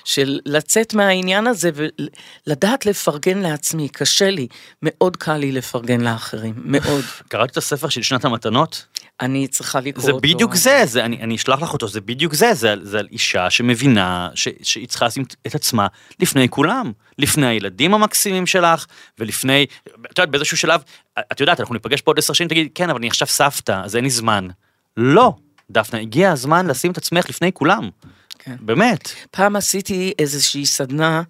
של 0.04 0.40
לצאת 0.46 0.94
מהעניין 0.94 1.46
הזה 1.46 1.70
ולדעת 1.74 2.86
לפרגן 2.86 3.38
לעצמי, 3.38 3.88
קשה 3.88 4.30
לי, 4.30 4.46
מאוד 4.82 5.16
קל 5.16 5.36
לי 5.36 5.52
לפרגן 5.52 6.00
לאחרים, 6.00 6.54
מאוד. 6.56 7.04
קראת 7.28 7.50
את 7.50 7.56
הספר 7.56 7.88
של 7.88 8.02
שנת 8.02 8.24
המתנות? 8.24 8.86
אני 9.20 9.48
צריכה 9.48 9.80
לקרוא 9.80 10.04
זה 10.04 10.10
אותו. 10.10 10.20
בדיוק 10.20 10.54
זה, 10.54 10.82
זה 10.84 11.04
אני, 11.04 11.22
אני 11.22 11.36
אשלח 11.36 11.62
לך 11.62 11.72
אותו, 11.72 11.88
זה 11.88 12.00
בדיוק 12.00 12.34
זה, 12.34 12.54
זה, 12.54 12.74
זה 12.82 12.98
על 12.98 13.08
אישה 13.12 13.50
שמבינה 13.50 14.28
ש, 14.34 14.48
שהיא 14.62 14.88
צריכה 14.88 15.06
לשים 15.06 15.24
את 15.46 15.54
עצמה 15.54 15.86
לפני 16.20 16.48
כולם, 16.48 16.92
לפני 17.18 17.46
הילדים 17.46 17.94
המקסימים 17.94 18.46
שלך, 18.46 18.86
ולפני, 19.18 19.66
את 19.84 20.18
יודעת, 20.18 20.30
באיזשהו 20.30 20.56
שלב, 20.56 20.80
את 21.32 21.40
יודעת, 21.40 21.60
אנחנו 21.60 21.74
ניפגש 21.74 22.00
פה 22.00 22.10
עוד 22.10 22.18
עשר 22.18 22.32
שנים, 22.32 22.48
תגיד, 22.48 22.68
כן, 22.74 22.90
אבל 22.90 22.98
אני 22.98 23.06
עכשיו 23.08 23.28
סבתא, 23.28 23.80
אז 23.84 23.96
אין 23.96 24.04
לי 24.04 24.10
זמן. 24.10 24.48
לא, 24.96 25.34
דפנה, 25.70 26.00
הגיע 26.00 26.32
הזמן 26.32 26.66
לשים 26.66 26.92
את 26.92 26.96
עצמך 26.96 27.28
לפני 27.28 27.52
כולם. 27.52 27.90
כן. 28.38 28.56
באמת. 28.60 29.08
פעם 29.30 29.56
עשיתי 29.56 30.12
איזושהי 30.18 30.66
סדנה 30.66 31.22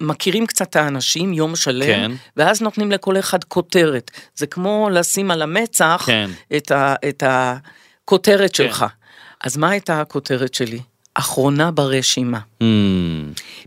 שמכירים 0.00 0.46
קצת 0.46 0.70
את 0.70 0.76
האנשים 0.76 1.32
יום 1.32 1.56
שלם, 1.56 1.86
כן. 1.86 2.12
ואז 2.36 2.62
נותנים 2.62 2.92
לכל 2.92 3.18
אחד 3.18 3.44
כותרת. 3.44 4.10
זה 4.34 4.46
כמו 4.46 4.88
לשים 4.92 5.30
על 5.30 5.42
המצח 5.42 6.02
כן. 6.06 6.30
את, 6.56 6.70
ה, 6.70 6.94
את 7.08 7.22
הכותרת 7.26 8.50
כן. 8.50 8.54
שלך. 8.54 8.84
אז 9.40 9.56
מה 9.56 9.70
הייתה 9.70 10.00
הכותרת 10.00 10.54
שלי? 10.54 10.80
אחרונה 11.18 11.70
ברשימה. 11.70 12.38
Hmm, 12.62 12.64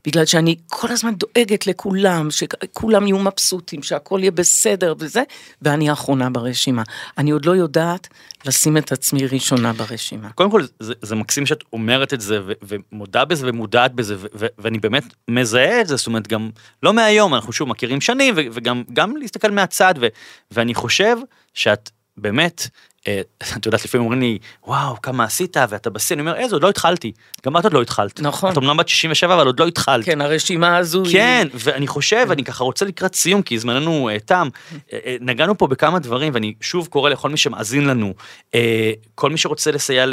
בגלל 0.07 0.25
שאני 0.25 0.55
כל 0.67 0.91
הזמן 0.91 1.13
דואגת 1.15 1.67
לכולם, 1.67 2.31
שכולם 2.31 3.07
יהיו 3.07 3.19
מבסוטים, 3.19 3.83
שהכל 3.83 4.19
יהיה 4.21 4.31
בסדר 4.31 4.93
וזה, 4.99 5.23
ואני 5.61 5.89
האחרונה 5.89 6.29
ברשימה. 6.29 6.83
אני 7.17 7.31
עוד 7.31 7.45
לא 7.45 7.51
יודעת 7.51 8.07
לשים 8.45 8.77
את 8.77 8.91
עצמי 8.91 9.27
ראשונה 9.27 9.73
ברשימה. 9.73 10.29
קודם 10.29 10.51
כל, 10.51 10.65
זה, 10.79 10.93
זה 11.01 11.15
מקסים 11.15 11.45
שאת 11.45 11.63
אומרת 11.73 12.13
את 12.13 12.21
זה, 12.21 12.39
ו, 12.45 12.51
ומודה 12.61 13.25
בזה 13.25 13.49
ומודעת 13.49 13.93
בזה, 13.93 14.15
ו, 14.17 14.27
ו, 14.35 14.45
ואני 14.57 14.79
באמת 14.79 15.03
מזהה 15.27 15.81
את 15.81 15.87
זה, 15.87 15.95
זאת 15.95 16.07
אומרת, 16.07 16.27
גם 16.27 16.49
לא 16.83 16.93
מהיום, 16.93 17.35
אנחנו 17.35 17.53
שוב 17.53 17.69
מכירים 17.69 18.01
שנים, 18.01 18.33
ו, 18.37 18.41
וגם 18.53 18.83
גם 18.93 19.17
להסתכל 19.17 19.51
מהצד, 19.51 19.93
ו, 20.01 20.07
ואני 20.51 20.73
חושב 20.73 21.17
שאת 21.53 21.89
באמת, 22.17 22.67
את 23.57 23.65
יודעת, 23.65 23.85
לפעמים 23.85 24.05
אומרים 24.05 24.21
לי, 24.21 24.37
וואו, 24.67 25.01
כמה 25.01 25.23
עשית, 25.23 25.57
ואתה 25.69 25.89
בשיא, 25.89 26.13
אני 26.13 26.21
אומר, 26.21 26.35
איזה, 26.35 26.55
עוד 26.55 26.63
לא 26.63 26.69
התחלתי. 26.69 27.11
גם 27.45 27.57
את 27.57 27.63
עוד 27.63 27.73
לא 27.73 27.81
התחלת. 27.81 28.21
נכון. 28.21 28.51
את 28.51 28.57
אמנם 28.57 28.77
בת 28.77 28.87
67, 28.87 29.33
אבל 29.33 29.45
עוד 29.45 29.59
לא 29.59 29.67
התחלת. 29.67 30.05
כן, 30.05 30.21
הרשימה 30.21 30.77
הזו 30.77 31.03
כן, 31.11 31.47
ואני 31.53 31.87
חושב, 31.87 32.27
אני 32.31 32.43
ככה 32.43 32.63
רוצה 32.63 32.85
לקראת 32.85 33.15
סיום, 33.15 33.41
כי 33.41 33.59
זמננו 33.59 34.09
אה, 34.09 34.19
תם, 34.19 34.47
אה, 34.93 34.99
אה, 35.05 35.15
נגענו 35.21 35.57
פה 35.57 35.67
בכמה 35.67 35.99
דברים, 35.99 36.33
ואני 36.33 36.53
שוב 36.61 36.87
קורא 36.87 37.09
לכל 37.09 37.29
מי 37.29 37.37
שמאזין 37.37 37.85
לנו, 37.85 38.13
אה, 38.55 38.91
כל 39.15 39.29
מי 39.29 39.37
שרוצה 39.37 39.71
לסייע 39.71 40.05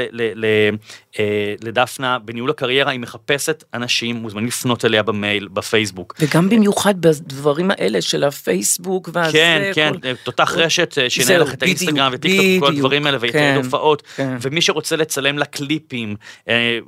אה, 1.18 1.54
לדפנה 1.62 2.18
בניהול 2.18 2.50
הקריירה, 2.50 2.92
היא 2.92 3.00
מחפשת 3.00 3.64
אנשים, 3.74 4.16
מוזמנים 4.16 4.46
לפנות 4.46 4.84
אליה 4.84 5.02
במייל, 5.02 5.48
בפייסבוק. 5.48 6.14
וגם 6.20 6.48
במיוחד 6.48 7.00
בדברים 7.00 7.70
האלה 7.70 8.02
של 8.02 8.24
הפייסבוק 8.24 9.10
והזה. 9.12 9.32
כן, 9.32 9.70
כן, 9.74 9.92
אה, 10.04 10.12
תותח 10.24 10.54
רשת, 10.56 10.98
אה, 10.98 11.10
שינהל 11.10 11.42
לך 11.42 11.54
את 11.54 11.62
האינסטגרם 11.62 12.12
וטיקטוק 12.14 12.75
וכל 12.78 12.86
בדברים 12.88 13.06
האלה, 13.06 13.18
כן, 13.18 13.22
ויתעד 13.24 13.64
הופעות, 13.64 14.02
כן. 14.16 14.36
ומי 14.40 14.60
שרוצה 14.62 14.96
לצלם 14.96 15.38
לקליפים. 15.38 16.16
אה, 16.48 16.78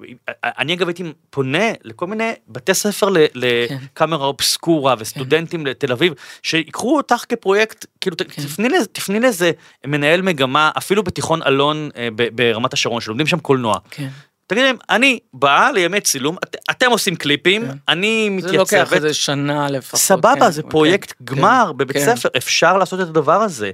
אני 0.44 0.74
אגב 0.74 0.88
הייתי 0.88 1.02
פונה 1.30 1.58
לכל 1.84 2.06
מיני 2.06 2.32
בתי 2.48 2.74
ספר 2.74 3.08
לקאמרה 3.34 4.26
אובסקורה 4.26 4.94
וסטודנטים 4.98 5.66
לתל 5.66 5.92
אביב, 5.92 6.12
שיקחו 6.42 6.96
אותך 6.96 7.24
כפרויקט, 7.28 7.86
כאילו 8.00 8.16
ת- 8.16 8.22
תפני 8.22 8.68
לזה- 8.68 8.86
תפני 8.92 9.20
לאיזה 9.20 9.50
מנהל 9.86 10.22
מגמה, 10.22 10.70
אפילו 10.78 11.02
בתיכון 11.02 11.42
אלון 11.42 11.88
אה, 11.96 12.08
ברמת 12.34 12.72
השרון, 12.72 13.00
שלומדים 13.00 13.26
שם 13.26 13.38
קולנוע. 13.38 13.76
כן. 13.90 14.08
תגידי 14.46 14.66
להם, 14.66 14.76
אני 14.90 15.18
באה 15.34 15.72
לימי 15.72 16.00
צילום, 16.00 16.36
את- 16.44 16.56
אתם 16.70 16.90
עושים 16.90 17.16
קליפים, 17.16 17.64
אני 17.88 18.38
זה 18.40 18.52
לוקח 18.52 18.72
מתייצבת. 18.74 18.92
איזה 18.92 19.14
שנה 19.14 19.70
לפחות. 19.70 20.00
סבבה, 20.00 20.34
כן, 20.40 20.50
זה 20.50 20.62
כן, 20.62 20.68
פרויקט 20.70 21.12
כן, 21.18 21.24
גמר 21.24 21.72
בבית 21.76 21.96
כן. 21.96 22.04
ספר, 22.16 22.28
אפשר 22.36 22.78
לעשות 22.78 23.00
את 23.00 23.06
הדבר 23.08 23.42
הזה. 23.42 23.70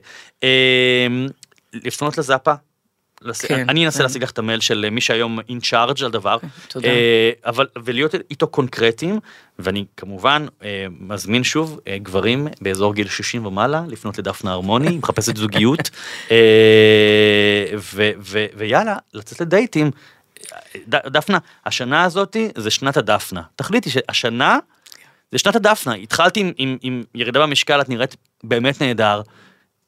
לפנות 1.75 2.19
לזאפה. 2.19 2.55
כן, 3.47 3.69
אני 3.69 3.87
אנסה 3.87 3.99
כן. 3.99 4.05
להשיג 4.05 4.23
לך 4.23 4.31
את 4.31 4.39
המייל 4.39 4.61
של 4.61 4.91
מי 4.91 5.01
שהיום 5.01 5.41
אין 5.49 5.61
צ'ארג' 5.61 6.05
על 6.05 6.11
דבר, 6.11 6.37
תודה. 6.69 6.89
אה, 6.89 7.31
אבל 7.47 7.67
ולהיות 7.85 8.15
איתו 8.31 8.47
קונקרטיים, 8.47 9.21
ואני 9.59 9.85
כמובן 9.97 10.47
אה, 10.63 10.87
מזמין 11.01 11.45
שוב 11.45 11.81
אה, 11.89 11.99
גברים 11.99 12.49
באזור 12.61 12.95
גיל 12.95 13.09
60 13.09 13.47
ומעלה 13.47 13.85
לפנות 13.89 14.19
לדפנה 14.19 14.53
הרמוני, 14.53 14.97
מחפשת 14.99 15.37
זוגיות, 15.37 15.91
אה, 16.31 16.37
ו- 17.95 18.11
ו- 18.21 18.47
ויאללה, 18.57 18.97
לצאת 19.15 19.41
לדייטים. 19.41 19.91
דפנה, 20.89 21.39
השנה 21.67 22.05
הזאתי 22.05 22.49
זה 22.57 22.71
שנת 22.71 22.97
הדפנה. 22.97 23.43
תחליטי 23.57 23.91
שהשנה 23.91 24.59
זה 25.33 25.39
שנת 25.39 25.57
הדפנה. 25.57 25.95
התחלתי 25.95 26.41
עם, 26.41 26.53
עם, 26.57 26.77
עם 26.83 27.03
ירידה 27.15 27.43
במשקל, 27.43 27.81
את 27.81 27.89
נראית 27.89 28.17
באמת 28.45 28.83
נהדר. 28.83 29.23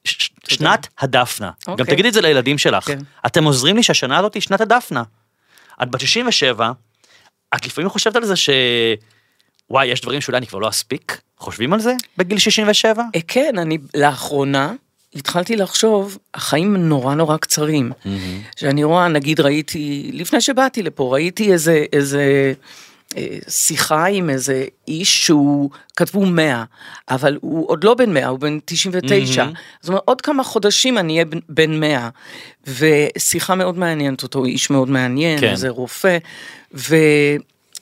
ש- 0.07 0.31
שנת 0.49 0.87
הדפנה. 1.01 1.51
גם 1.67 1.73
אוקיי. 1.73 1.87
תגידי 1.87 2.09
את 2.09 2.15
זה 2.15 2.21
לילדים 2.21 2.59
שלך. 2.59 2.85
כן. 2.85 2.99
אתם 3.27 3.45
עוזרים 3.45 3.77
לי 3.77 3.83
שהשנה 3.83 4.19
הזאת 4.19 4.35
היא 4.35 4.43
שנת 4.43 4.61
הדפנה. 4.61 5.03
את 5.83 5.91
בת 5.91 6.01
67, 6.01 6.73
את 7.55 7.67
לפעמים 7.67 7.91
חושבת 7.91 8.17
על 8.17 8.25
זה 8.25 8.37
ש... 8.37 8.51
וואי, 9.71 9.87
יש 9.87 10.01
דברים 10.01 10.21
שאולי 10.21 10.39
אני 10.39 10.47
כבר 10.47 10.59
לא 10.59 10.69
אספיק? 10.69 11.21
חושבים 11.39 11.73
על 11.73 11.81
זה 11.81 11.95
בגיל 12.17 12.39
67? 12.39 13.03
אה, 13.15 13.21
כן, 13.29 13.55
אני 13.59 13.79
לאחרונה 13.97 14.73
התחלתי 15.15 15.57
לחשוב, 15.57 16.19
החיים 16.35 16.77
נורא 16.77 17.15
נורא 17.15 17.37
קצרים. 17.37 17.93
שאני 18.57 18.85
רואה, 18.85 19.09
נגיד 19.09 19.41
ראיתי, 19.41 20.11
לפני 20.13 20.41
שבאתי 20.41 20.83
לפה, 20.83 21.13
ראיתי 21.13 21.53
איזה, 21.53 21.85
איזה 21.93 22.53
שיחה 23.49 24.07
עם 24.07 24.31
איזה 24.31 24.65
איש 24.89 25.27
שהוא, 25.27 25.71
כתבו 25.97 26.27
100, 26.27 26.65
אבל 27.11 27.39
הוא 27.41 27.69
עוד 27.71 27.85
לא 27.85 27.95
בן 27.95 28.15
100, 28.15 28.27
הוא 28.27 28.39
בן 28.39 28.59
99. 28.65 29.45
מהמם. 29.45 29.55
זאת 29.81 29.89
אומרת, 29.89 30.03
עוד 30.05 30.21
כמה 30.21 30.45
חודשים 30.45 30.99
אני 30.99 31.13
אהיה 31.13 31.25
בן- 31.25 31.39
בן 31.49 31.81
100. 31.81 32.09
ושיחה 32.67 33.55
מאוד 33.55 33.79
מעניינת 33.79 34.23
אותו, 34.23 34.45
איש 34.45 34.71
מאוד 34.71 34.91
מעניין, 34.91 35.41
כן. 35.41 35.51
איזה 35.51 35.69
רופא. 35.69 36.19
ו... 36.75 36.97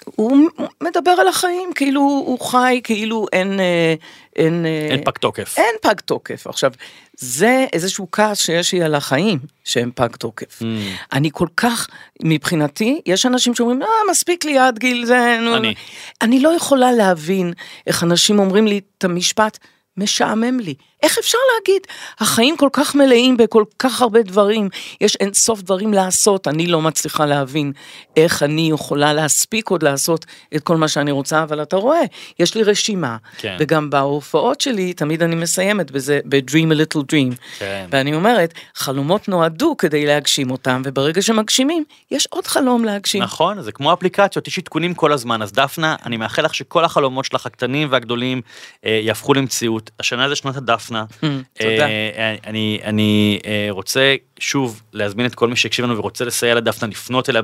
הוא 0.05 0.49
מדבר 0.82 1.11
על 1.11 1.28
החיים, 1.28 1.72
כאילו 1.74 2.01
הוא 2.01 2.40
חי, 2.40 2.80
כאילו 2.84 3.26
אין... 3.32 3.61
אה, 3.61 3.95
אין, 4.36 4.66
אה, 4.66 4.88
אין 4.90 5.05
פג 5.05 5.18
תוקף. 5.20 5.55
אין 5.59 5.74
פג 5.82 6.01
תוקף. 6.05 6.47
עכשיו, 6.47 6.72
זה 7.16 7.66
איזשהו 7.72 8.09
כעס 8.12 8.40
שיש 8.40 8.72
לי 8.72 8.82
על 8.82 8.95
החיים, 8.95 9.38
שהם 9.64 9.90
פג 9.95 10.16
תוקף. 10.16 10.62
Mm. 10.62 10.64
אני 11.12 11.30
כל 11.32 11.49
כך, 11.57 11.88
מבחינתי, 12.22 13.01
יש 13.07 13.26
אנשים 13.26 13.55
שאומרים, 13.55 13.82
אה, 13.82 13.88
מספיק 14.11 14.45
לי 14.45 14.59
עד 14.59 14.78
גיל 14.78 15.07
זה, 15.07 15.38
נו. 15.40 15.57
אני. 15.57 15.74
אני 16.22 16.40
לא 16.40 16.49
יכולה 16.57 16.92
להבין 16.92 17.53
איך 17.86 18.03
אנשים 18.03 18.38
אומרים 18.38 18.66
לי 18.66 18.80
את 18.99 19.05
המשפט, 19.05 19.59
משעמם 19.97 20.61
לי. 20.61 20.74
איך 21.05 21.19
אפשר 21.19 21.39
להגיד? 21.55 21.83
החיים 22.19 22.57
כל 22.57 22.69
כך 22.73 22.95
מלאים 22.95 23.37
בכל 23.37 23.65
כך 23.79 24.03
הרבה 24.03 24.23
דברים, 24.23 24.69
יש 25.01 25.17
אין 25.17 25.35
סוף 25.35 25.63
דברים 25.63 25.95
לעשות, 25.95 26.49
אני 26.49 26.67
לא 26.67 26.83
מצליחה 26.83 27.27
להבין 27.27 27.73
איך 28.17 28.43
אני 28.43 28.71
יכולה 28.71 29.13
להספיק 29.13 29.69
עוד 29.69 29.83
לעשות 29.83 30.27
את 30.57 30.63
כל 30.63 30.77
מה 30.77 30.89
שאני 30.89 31.11
רוצה, 31.11 31.43
אבל 31.43 31.63
אתה 31.63 31.77
רואה, 31.77 32.01
יש 32.39 32.55
לי 32.55 32.63
רשימה, 32.63 33.17
כן. 33.39 33.57
וגם 33.61 33.91
בהופעות 33.91 34.61
שלי, 34.61 34.93
תמיד 34.93 35.23
אני 35.23 35.35
מסיימת 35.35 35.91
בזה, 35.91 36.21
ב-Dream 36.25 36.73
a 36.73 36.75
little 36.75 37.01
dream. 37.01 37.37
כן. 37.59 37.87
ואני 37.91 38.15
אומרת, 38.15 38.55
חלומות 38.75 39.29
נועדו 39.29 39.77
כדי 39.77 40.07
להגשים 40.07 40.51
אותם, 40.51 40.83
וברגע 40.85 41.23
שמגשימים, 41.23 41.85
יש 42.11 42.27
עוד 42.31 42.47
חלום 42.47 42.85
להגשים. 42.85 43.23
נכון, 43.23 43.63
זה 43.63 43.73
כמו 43.73 43.93
אפליקציות, 43.93 44.49
יש 44.49 44.59
עדכונים 44.59 44.95
כל 44.95 45.13
הזמן, 45.13 45.43
אז 45.43 45.53
דפנה, 45.53 45.97
אני 46.07 46.17
מאחל 46.17 46.43
לך 46.43 46.55
שכל 46.55 46.85
החלומות 46.85 47.25
שלך, 47.25 47.47
הקטנים 47.47 47.89
והגדולים, 47.91 48.41
אה, 48.87 49.01
יהפכו 49.03 49.35
למציאות. 49.35 49.91
השנה 50.01 50.29
זה 50.29 50.37
שנת 50.37 50.57
הדפנה. 50.57 50.93
תודה. 51.20 51.86
אה, 51.86 52.36
אני, 52.47 52.80
אני 52.84 53.38
אה, 53.47 53.66
רוצה 53.70 54.14
שוב 54.38 54.82
להזמין 54.92 55.26
את 55.26 55.34
כל 55.34 55.49
מי 55.49 55.57
שהקשיב 55.57 55.84
לנו 55.84 55.97
ורוצה 55.97 56.24
לסייע 56.24 56.55
לדפנה, 56.55 56.88
לפנות 56.90 57.30
אליה 57.30 57.42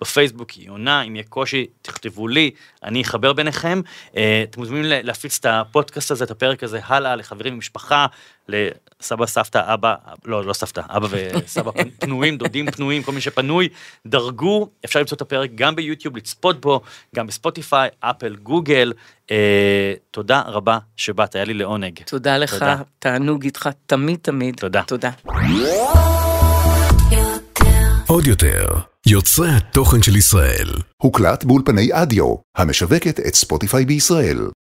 בפייסבוק, 0.00 0.50
היא 0.50 0.70
עונה, 0.70 1.02
אם 1.02 1.16
יהיה 1.16 1.24
קושי, 1.28 1.66
תכתבו 1.82 2.28
לי, 2.28 2.50
אני 2.84 3.02
אחבר 3.02 3.32
ביניכם. 3.32 3.80
אה, 4.16 4.44
אתם 4.50 4.60
מוזמנים 4.60 4.82
לה- 4.84 5.02
להפיץ 5.02 5.38
את 5.40 5.46
הפודקאסט 5.46 6.10
הזה, 6.10 6.24
את 6.24 6.30
הפרק 6.30 6.62
הזה 6.62 6.80
הלאה, 6.84 7.16
לחברים 7.16 7.54
ומשפחה, 7.54 8.06
לסבא, 9.02 9.26
סבתא, 9.26 9.74
אבא, 9.74 9.94
לא, 10.24 10.44
לא 10.44 10.52
סבתא, 10.52 10.80
אבא 10.88 11.06
וסבא 11.10 11.70
פנ- 11.76 11.90
פנויים, 12.00 12.36
דודים 12.38 12.70
פנויים, 12.70 13.02
כל 13.02 13.12
מי 13.12 13.20
שפנוי, 13.20 13.68
דרגו, 14.06 14.68
אפשר 14.84 14.98
למצוא 15.00 15.16
את 15.16 15.20
הפרק 15.22 15.50
גם 15.54 15.76
ביוטיוב, 15.76 16.16
לצפות 16.16 16.60
בו, 16.60 16.80
גם 17.16 17.26
בספוטיפיי, 17.26 17.88
אפל, 18.00 18.36
גוגל. 18.36 18.92
אה, 19.30 19.94
תודה 20.10 20.42
רבה 20.46 20.78
שבאת, 20.96 21.34
היה 21.34 21.44
לי 21.44 21.54
לעונג. 21.54 22.00
תודה 22.06 22.38
לך, 22.38 22.52
תודה. 22.54 22.76
תענוג 22.98 23.44
איתך 23.44 23.68
תמיד 23.86 24.18
תמיד. 24.22 24.54
תודה. 24.56 24.82
תודה. 24.86 25.10
עוד 28.08 28.26
יותר, 28.26 28.66
יוצרי 29.06 29.48
התוכן 29.50 30.02
של 30.02 30.16
ישראל. 30.16 30.68
הוקלט 31.02 31.44
באולפני 31.44 31.88
אדיו, 31.92 32.34
המשווקת 32.56 33.20
את 33.20 33.34
ספוטיפיי 33.34 33.84
בישראל. 33.84 34.38